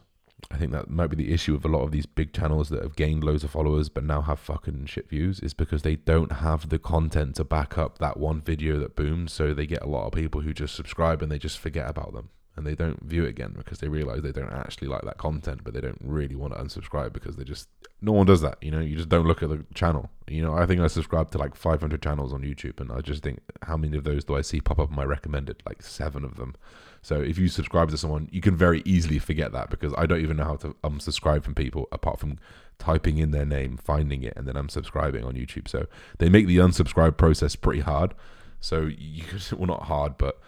I 0.51 0.57
think 0.57 0.71
that 0.71 0.89
might 0.89 1.07
be 1.07 1.15
the 1.15 1.33
issue 1.33 1.53
with 1.53 1.65
a 1.65 1.67
lot 1.67 1.83
of 1.83 1.91
these 1.91 2.05
big 2.05 2.31
channels 2.31 2.69
that 2.69 2.83
have 2.83 2.95
gained 2.95 3.23
loads 3.23 3.43
of 3.43 3.49
followers 3.49 3.89
but 3.89 4.03
now 4.03 4.21
have 4.21 4.39
fucking 4.39 4.85
shit 4.85 5.09
views 5.09 5.39
is 5.39 5.53
because 5.53 5.81
they 5.81 5.95
don't 5.95 6.31
have 6.33 6.69
the 6.69 6.77
content 6.77 7.35
to 7.35 7.43
back 7.43 7.77
up 7.77 7.97
that 7.97 8.17
one 8.17 8.41
video 8.41 8.79
that 8.79 8.95
boomed. 8.95 9.31
So 9.31 9.53
they 9.53 9.65
get 9.65 9.81
a 9.81 9.89
lot 9.89 10.05
of 10.05 10.13
people 10.13 10.41
who 10.41 10.53
just 10.53 10.75
subscribe 10.75 11.21
and 11.21 11.31
they 11.31 11.39
just 11.39 11.57
forget 11.57 11.89
about 11.89 12.13
them 12.13 12.29
and 12.57 12.65
they 12.65 12.75
don't 12.75 13.01
view 13.03 13.23
it 13.23 13.29
again 13.29 13.53
because 13.55 13.79
they 13.79 13.87
realize 13.87 14.23
they 14.23 14.31
don't 14.31 14.51
actually 14.51 14.87
like 14.87 15.03
that 15.03 15.19
content, 15.19 15.63
but 15.63 15.75
they 15.75 15.79
don't 15.79 16.01
really 16.01 16.35
want 16.35 16.53
to 16.53 16.59
unsubscribe 16.59 17.13
because 17.13 17.35
they 17.35 17.43
just 17.43 17.69
no 18.01 18.11
one 18.11 18.25
does 18.25 18.41
that. 18.41 18.57
You 18.61 18.71
know, 18.71 18.79
you 18.79 18.95
just 18.95 19.09
don't 19.09 19.27
look 19.27 19.43
at 19.43 19.49
the 19.49 19.63
channel. 19.75 20.09
You 20.27 20.41
know, 20.41 20.55
I 20.55 20.65
think 20.65 20.81
I 20.81 20.87
subscribe 20.87 21.31
to 21.31 21.37
like 21.37 21.55
500 21.55 22.01
channels 22.01 22.33
on 22.33 22.41
YouTube, 22.41 22.79
and 22.79 22.91
I 22.91 23.01
just 23.01 23.23
think 23.23 23.39
how 23.61 23.77
many 23.77 23.95
of 23.95 24.03
those 24.03 24.23
do 24.23 24.35
I 24.35 24.41
see 24.41 24.59
pop 24.59 24.79
up 24.79 24.89
in 24.89 24.95
my 24.95 25.05
recommended? 25.05 25.61
Like 25.67 25.83
seven 25.83 26.25
of 26.25 26.35
them. 26.35 26.55
So 27.03 27.21
if 27.21 27.37
you 27.37 27.47
subscribe 27.47 27.91
to 27.91 27.97
someone, 27.97 28.27
you 28.31 28.41
can 28.41 28.57
very 28.57 28.81
easily 28.83 29.19
forget 29.19 29.51
that 29.51 29.69
because 29.69 29.93
I 29.95 30.07
don't 30.07 30.21
even 30.21 30.37
know 30.37 30.43
how 30.43 30.55
to 30.57 30.75
unsubscribe 30.83 31.43
from 31.43 31.53
people 31.53 31.87
apart 31.91 32.19
from 32.19 32.39
typing 32.79 33.19
in 33.19 33.31
their 33.31 33.45
name, 33.45 33.77
finding 33.77 34.23
it, 34.23 34.33
and 34.35 34.47
then 34.47 34.55
unsubscribing 34.55 35.23
on 35.23 35.35
YouTube. 35.35 35.67
So 35.67 35.85
they 36.17 36.27
make 36.27 36.47
the 36.47 36.57
unsubscribe 36.57 37.17
process 37.17 37.55
pretty 37.55 37.81
hard. 37.81 38.15
So 38.59 38.89
you 38.97 39.23
could 39.23 39.43
well 39.57 39.67
not 39.67 39.83
hard, 39.83 40.17
but 40.17 40.39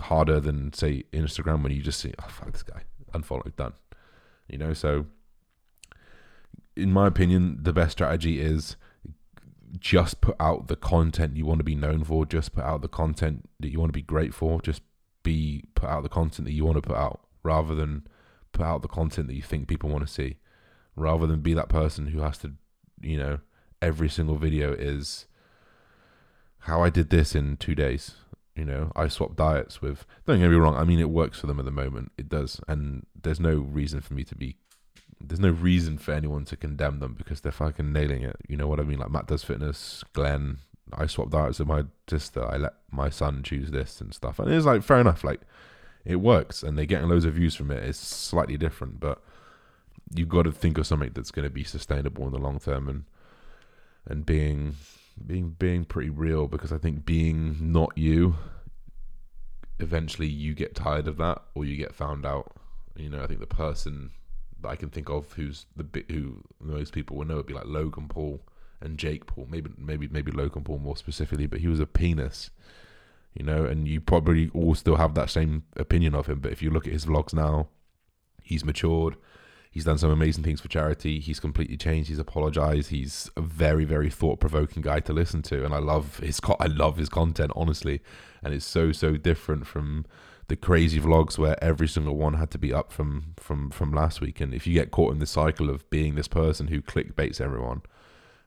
harder 0.00 0.40
than 0.40 0.72
say 0.72 1.04
Instagram 1.12 1.62
when 1.62 1.72
you 1.72 1.82
just 1.82 2.00
see 2.00 2.12
oh 2.22 2.28
fuck 2.28 2.52
this 2.52 2.62
guy. 2.62 2.82
Unfollow 3.12 3.54
done. 3.56 3.74
You 4.48 4.58
know 4.58 4.72
so 4.72 5.06
in 6.76 6.92
my 6.92 7.06
opinion 7.06 7.58
the 7.62 7.72
best 7.72 7.92
strategy 7.92 8.40
is 8.40 8.76
just 9.78 10.20
put 10.20 10.36
out 10.38 10.68
the 10.68 10.76
content 10.76 11.36
you 11.36 11.44
want 11.44 11.58
to 11.58 11.64
be 11.64 11.74
known 11.74 12.04
for 12.04 12.24
just 12.24 12.54
put 12.54 12.64
out 12.64 12.82
the 12.82 12.88
content 12.88 13.48
that 13.58 13.70
you 13.70 13.80
want 13.80 13.88
to 13.88 13.98
be 13.98 14.02
great 14.02 14.32
for 14.32 14.60
just 14.60 14.82
be 15.22 15.64
put 15.74 15.88
out 15.88 16.02
the 16.02 16.08
content 16.08 16.46
that 16.46 16.52
you 16.52 16.64
want 16.64 16.76
to 16.76 16.82
put 16.82 16.96
out 16.96 17.20
rather 17.42 17.74
than 17.74 18.06
put 18.52 18.64
out 18.64 18.82
the 18.82 18.88
content 18.88 19.26
that 19.26 19.34
you 19.34 19.42
think 19.42 19.68
people 19.68 19.90
want 19.90 20.06
to 20.06 20.12
see. 20.12 20.36
Rather 20.94 21.26
than 21.26 21.40
be 21.40 21.52
that 21.52 21.68
person 21.68 22.08
who 22.08 22.20
has 22.20 22.38
to 22.38 22.52
you 23.02 23.18
know 23.18 23.38
every 23.82 24.08
single 24.08 24.36
video 24.36 24.72
is 24.72 25.26
how 26.60 26.82
I 26.82 26.90
did 26.90 27.10
this 27.10 27.34
in 27.34 27.56
2 27.56 27.74
days 27.74 28.14
you 28.56 28.64
know 28.64 28.90
I 28.96 29.08
swap 29.08 29.36
diets 29.36 29.82
with 29.82 30.06
don't 30.26 30.40
get 30.40 30.48
me 30.48 30.56
wrong 30.56 30.76
I 30.76 30.84
mean 30.84 30.98
it 30.98 31.10
works 31.10 31.38
for 31.38 31.46
them 31.46 31.58
at 31.58 31.64
the 31.64 31.70
moment 31.70 32.12
it 32.16 32.28
does 32.28 32.60
and 32.66 33.06
there's 33.20 33.40
no 33.40 33.56
reason 33.56 34.00
for 34.00 34.14
me 34.14 34.24
to 34.24 34.34
be 34.34 34.56
there's 35.20 35.40
no 35.40 35.50
reason 35.50 35.98
for 35.98 36.12
anyone 36.12 36.44
to 36.46 36.56
condemn 36.56 37.00
them 37.00 37.14
because 37.14 37.40
they're 37.40 37.52
fucking 37.52 37.92
nailing 37.92 38.22
it. 38.22 38.36
You 38.48 38.56
know 38.56 38.66
what 38.66 38.80
I 38.80 38.82
mean? 38.82 38.98
Like 38.98 39.10
Matt 39.10 39.26
does 39.26 39.44
fitness, 39.44 40.04
Glenn. 40.12 40.58
I 40.92 41.06
swap 41.06 41.30
diets 41.30 41.58
with 41.58 41.68
my 41.68 41.84
sister. 42.08 42.44
I 42.44 42.56
let 42.56 42.74
my 42.90 43.10
son 43.10 43.42
choose 43.42 43.70
this 43.70 44.00
and 44.00 44.14
stuff, 44.14 44.38
and 44.38 44.52
it's 44.52 44.66
like 44.66 44.82
fair 44.82 45.00
enough. 45.00 45.24
Like 45.24 45.40
it 46.04 46.16
works, 46.16 46.62
and 46.62 46.78
they're 46.78 46.86
getting 46.86 47.08
loads 47.08 47.24
of 47.24 47.34
views 47.34 47.54
from 47.54 47.70
it. 47.70 47.82
It's 47.82 47.98
slightly 47.98 48.56
different, 48.56 49.00
but 49.00 49.20
you've 50.14 50.28
got 50.28 50.42
to 50.42 50.52
think 50.52 50.78
of 50.78 50.86
something 50.86 51.10
that's 51.12 51.32
going 51.32 51.46
to 51.46 51.50
be 51.50 51.64
sustainable 51.64 52.26
in 52.26 52.32
the 52.32 52.38
long 52.38 52.60
term, 52.60 52.88
and 52.88 53.04
and 54.06 54.24
being 54.24 54.76
being 55.24 55.50
being 55.58 55.84
pretty 55.84 56.10
real 56.10 56.46
because 56.46 56.72
I 56.72 56.78
think 56.78 57.04
being 57.04 57.56
not 57.60 57.96
you 57.96 58.36
eventually 59.78 60.26
you 60.26 60.54
get 60.54 60.74
tired 60.74 61.06
of 61.06 61.16
that 61.18 61.42
or 61.54 61.64
you 61.64 61.76
get 61.76 61.94
found 61.94 62.24
out 62.24 62.52
you 62.96 63.10
know 63.10 63.22
I 63.22 63.26
think 63.26 63.40
the 63.40 63.46
person 63.46 64.10
that 64.60 64.68
I 64.68 64.76
can 64.76 64.90
think 64.90 65.08
of 65.08 65.32
who's 65.32 65.66
the 65.76 65.84
bit 65.84 66.10
who 66.10 66.42
most 66.60 66.92
people 66.92 67.16
will 67.16 67.26
know 67.26 67.36
would 67.36 67.46
be 67.46 67.54
like 67.54 67.66
Logan 67.66 68.08
Paul 68.08 68.42
and 68.80 68.98
Jake 68.98 69.26
Paul. 69.26 69.46
Maybe 69.50 69.70
maybe 69.76 70.08
maybe 70.08 70.32
Logan 70.32 70.64
Paul 70.64 70.78
more 70.78 70.96
specifically, 70.96 71.46
but 71.46 71.60
he 71.60 71.68
was 71.68 71.80
a 71.80 71.86
penis. 71.86 72.50
You 73.34 73.44
know, 73.44 73.66
and 73.66 73.86
you 73.86 74.00
probably 74.00 74.50
all 74.54 74.74
still 74.74 74.96
have 74.96 75.14
that 75.14 75.28
same 75.28 75.64
opinion 75.76 76.14
of 76.14 76.26
him. 76.26 76.40
But 76.40 76.52
if 76.52 76.62
you 76.62 76.70
look 76.70 76.86
at 76.86 76.94
his 76.94 77.04
vlogs 77.04 77.34
now, 77.34 77.68
he's 78.42 78.64
matured. 78.64 79.16
He's 79.76 79.84
done 79.84 79.98
some 79.98 80.10
amazing 80.10 80.42
things 80.42 80.62
for 80.62 80.68
charity. 80.68 81.20
He's 81.20 81.38
completely 81.38 81.76
changed. 81.76 82.08
He's 82.08 82.18
apologized. 82.18 82.88
He's 82.88 83.30
a 83.36 83.42
very, 83.42 83.84
very 83.84 84.08
thought-provoking 84.08 84.82
guy 84.82 85.00
to 85.00 85.12
listen 85.12 85.42
to, 85.42 85.66
and 85.66 85.74
I 85.74 85.80
love 85.80 86.20
his. 86.20 86.40
I 86.58 86.64
love 86.64 86.96
his 86.96 87.10
content, 87.10 87.52
honestly, 87.54 88.00
and 88.42 88.54
it's 88.54 88.64
so, 88.64 88.90
so 88.92 89.18
different 89.18 89.66
from 89.66 90.06
the 90.48 90.56
crazy 90.56 90.98
vlogs 90.98 91.36
where 91.36 91.62
every 91.62 91.88
single 91.88 92.16
one 92.16 92.34
had 92.34 92.50
to 92.52 92.58
be 92.58 92.72
up 92.72 92.90
from 92.90 93.34
from 93.36 93.68
from 93.68 93.92
last 93.92 94.22
week. 94.22 94.40
And 94.40 94.54
if 94.54 94.66
you 94.66 94.72
get 94.72 94.92
caught 94.92 95.12
in 95.12 95.18
the 95.18 95.26
cycle 95.26 95.68
of 95.68 95.90
being 95.90 96.14
this 96.14 96.28
person 96.28 96.68
who 96.68 96.80
clickbaits 96.80 97.38
everyone, 97.38 97.82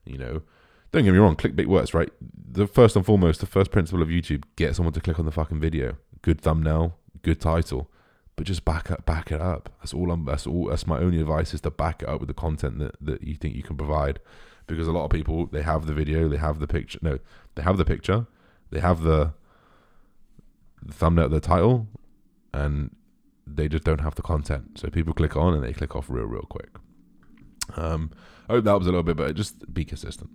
you 0.05 0.17
know, 0.17 0.41
don't 0.91 1.03
get 1.03 1.11
me 1.11 1.19
wrong, 1.19 1.35
clickbait 1.35 1.67
works, 1.67 1.93
right? 1.93 2.09
The 2.51 2.65
first 2.65 2.95
and 2.95 3.05
foremost, 3.05 3.39
the 3.39 3.45
first 3.45 3.69
principle 3.69 4.01
of 4.01 4.09
YouTube: 4.09 4.45
get 4.55 4.75
someone 4.75 4.93
to 4.93 4.99
click 4.99 5.19
on 5.19 5.25
the 5.25 5.31
fucking 5.31 5.59
video. 5.59 5.97
Good 6.23 6.41
thumbnail, 6.41 6.97
good 7.21 7.39
title, 7.39 7.91
but 8.39 8.47
just 8.47 8.63
back 8.63 8.89
up, 8.89 9.05
back 9.05 9.33
it 9.33 9.41
up. 9.41 9.69
That's 9.81 9.93
all. 9.93 10.11
I'm. 10.11 10.23
That's 10.23 10.47
all. 10.47 10.67
That's 10.69 10.87
my 10.87 10.97
only 10.97 11.19
advice 11.19 11.53
is 11.53 11.59
to 11.61 11.71
back 11.71 12.03
it 12.03 12.07
up 12.07 12.21
with 12.21 12.29
the 12.29 12.33
content 12.33 12.79
that 12.79 12.95
that 13.01 13.21
you 13.21 13.35
think 13.35 13.53
you 13.53 13.63
can 13.63 13.75
provide, 13.75 14.21
because 14.65 14.87
a 14.87 14.93
lot 14.93 15.03
of 15.03 15.11
people 15.11 15.47
they 15.47 15.61
have 15.61 15.87
the 15.87 15.93
video, 15.93 16.29
they 16.29 16.37
have 16.37 16.59
the 16.59 16.65
picture. 16.65 16.99
No, 17.01 17.19
they 17.55 17.63
have 17.63 17.75
the 17.75 17.83
picture, 17.83 18.27
they 18.71 18.79
have 18.79 19.01
the 19.01 19.33
the 20.81 20.93
thumbnail, 20.93 21.27
the 21.27 21.41
title, 21.41 21.89
and 22.53 22.95
they 23.45 23.67
just 23.67 23.83
don't 23.83 23.99
have 23.99 24.15
the 24.15 24.21
content. 24.21 24.79
So 24.79 24.89
people 24.89 25.13
click 25.13 25.35
on 25.35 25.53
and 25.53 25.61
they 25.61 25.73
click 25.73 25.93
off 25.93 26.09
real, 26.09 26.23
real 26.23 26.43
quick. 26.43 26.69
Um, 27.75 28.09
I 28.47 28.53
hope 28.53 28.63
that 28.63 28.79
was 28.79 28.87
a 28.87 28.91
little 28.91 29.03
bit, 29.03 29.17
but 29.17 29.35
just 29.35 29.73
be 29.73 29.83
consistent. 29.83 30.29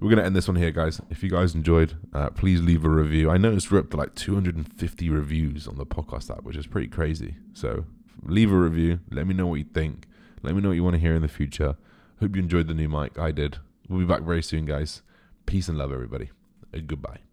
We're 0.00 0.10
gonna 0.10 0.24
end 0.24 0.36
this 0.36 0.48
one 0.48 0.56
here, 0.56 0.70
guys. 0.70 1.00
If 1.10 1.22
you 1.22 1.30
guys 1.30 1.54
enjoyed, 1.54 1.94
uh, 2.12 2.30
please 2.30 2.60
leave 2.60 2.84
a 2.84 2.88
review. 2.88 3.30
I 3.30 3.38
noticed 3.38 3.70
we're 3.70 3.78
up 3.78 3.90
to 3.90 3.96
like 3.96 4.14
250 4.14 5.08
reviews 5.08 5.66
on 5.66 5.78
the 5.78 5.86
podcast 5.86 6.30
app, 6.30 6.44
which 6.44 6.56
is 6.56 6.66
pretty 6.66 6.88
crazy. 6.88 7.36
So 7.54 7.84
leave 8.22 8.52
a 8.52 8.56
review. 8.56 9.00
Let 9.10 9.26
me 9.26 9.34
know 9.34 9.46
what 9.46 9.56
you 9.56 9.64
think. 9.64 10.06
Let 10.42 10.54
me 10.54 10.60
know 10.60 10.68
what 10.68 10.74
you 10.74 10.84
want 10.84 10.94
to 10.94 11.00
hear 11.00 11.14
in 11.14 11.22
the 11.22 11.28
future. 11.28 11.76
Hope 12.20 12.36
you 12.36 12.42
enjoyed 12.42 12.68
the 12.68 12.74
new 12.74 12.88
mic. 12.88 13.18
I 13.18 13.32
did. 13.32 13.58
We'll 13.88 14.00
be 14.00 14.04
back 14.04 14.22
very 14.22 14.42
soon, 14.42 14.66
guys. 14.66 15.02
Peace 15.46 15.68
and 15.68 15.78
love, 15.78 15.92
everybody. 15.92 16.30
And 16.72 16.86
goodbye. 16.86 17.25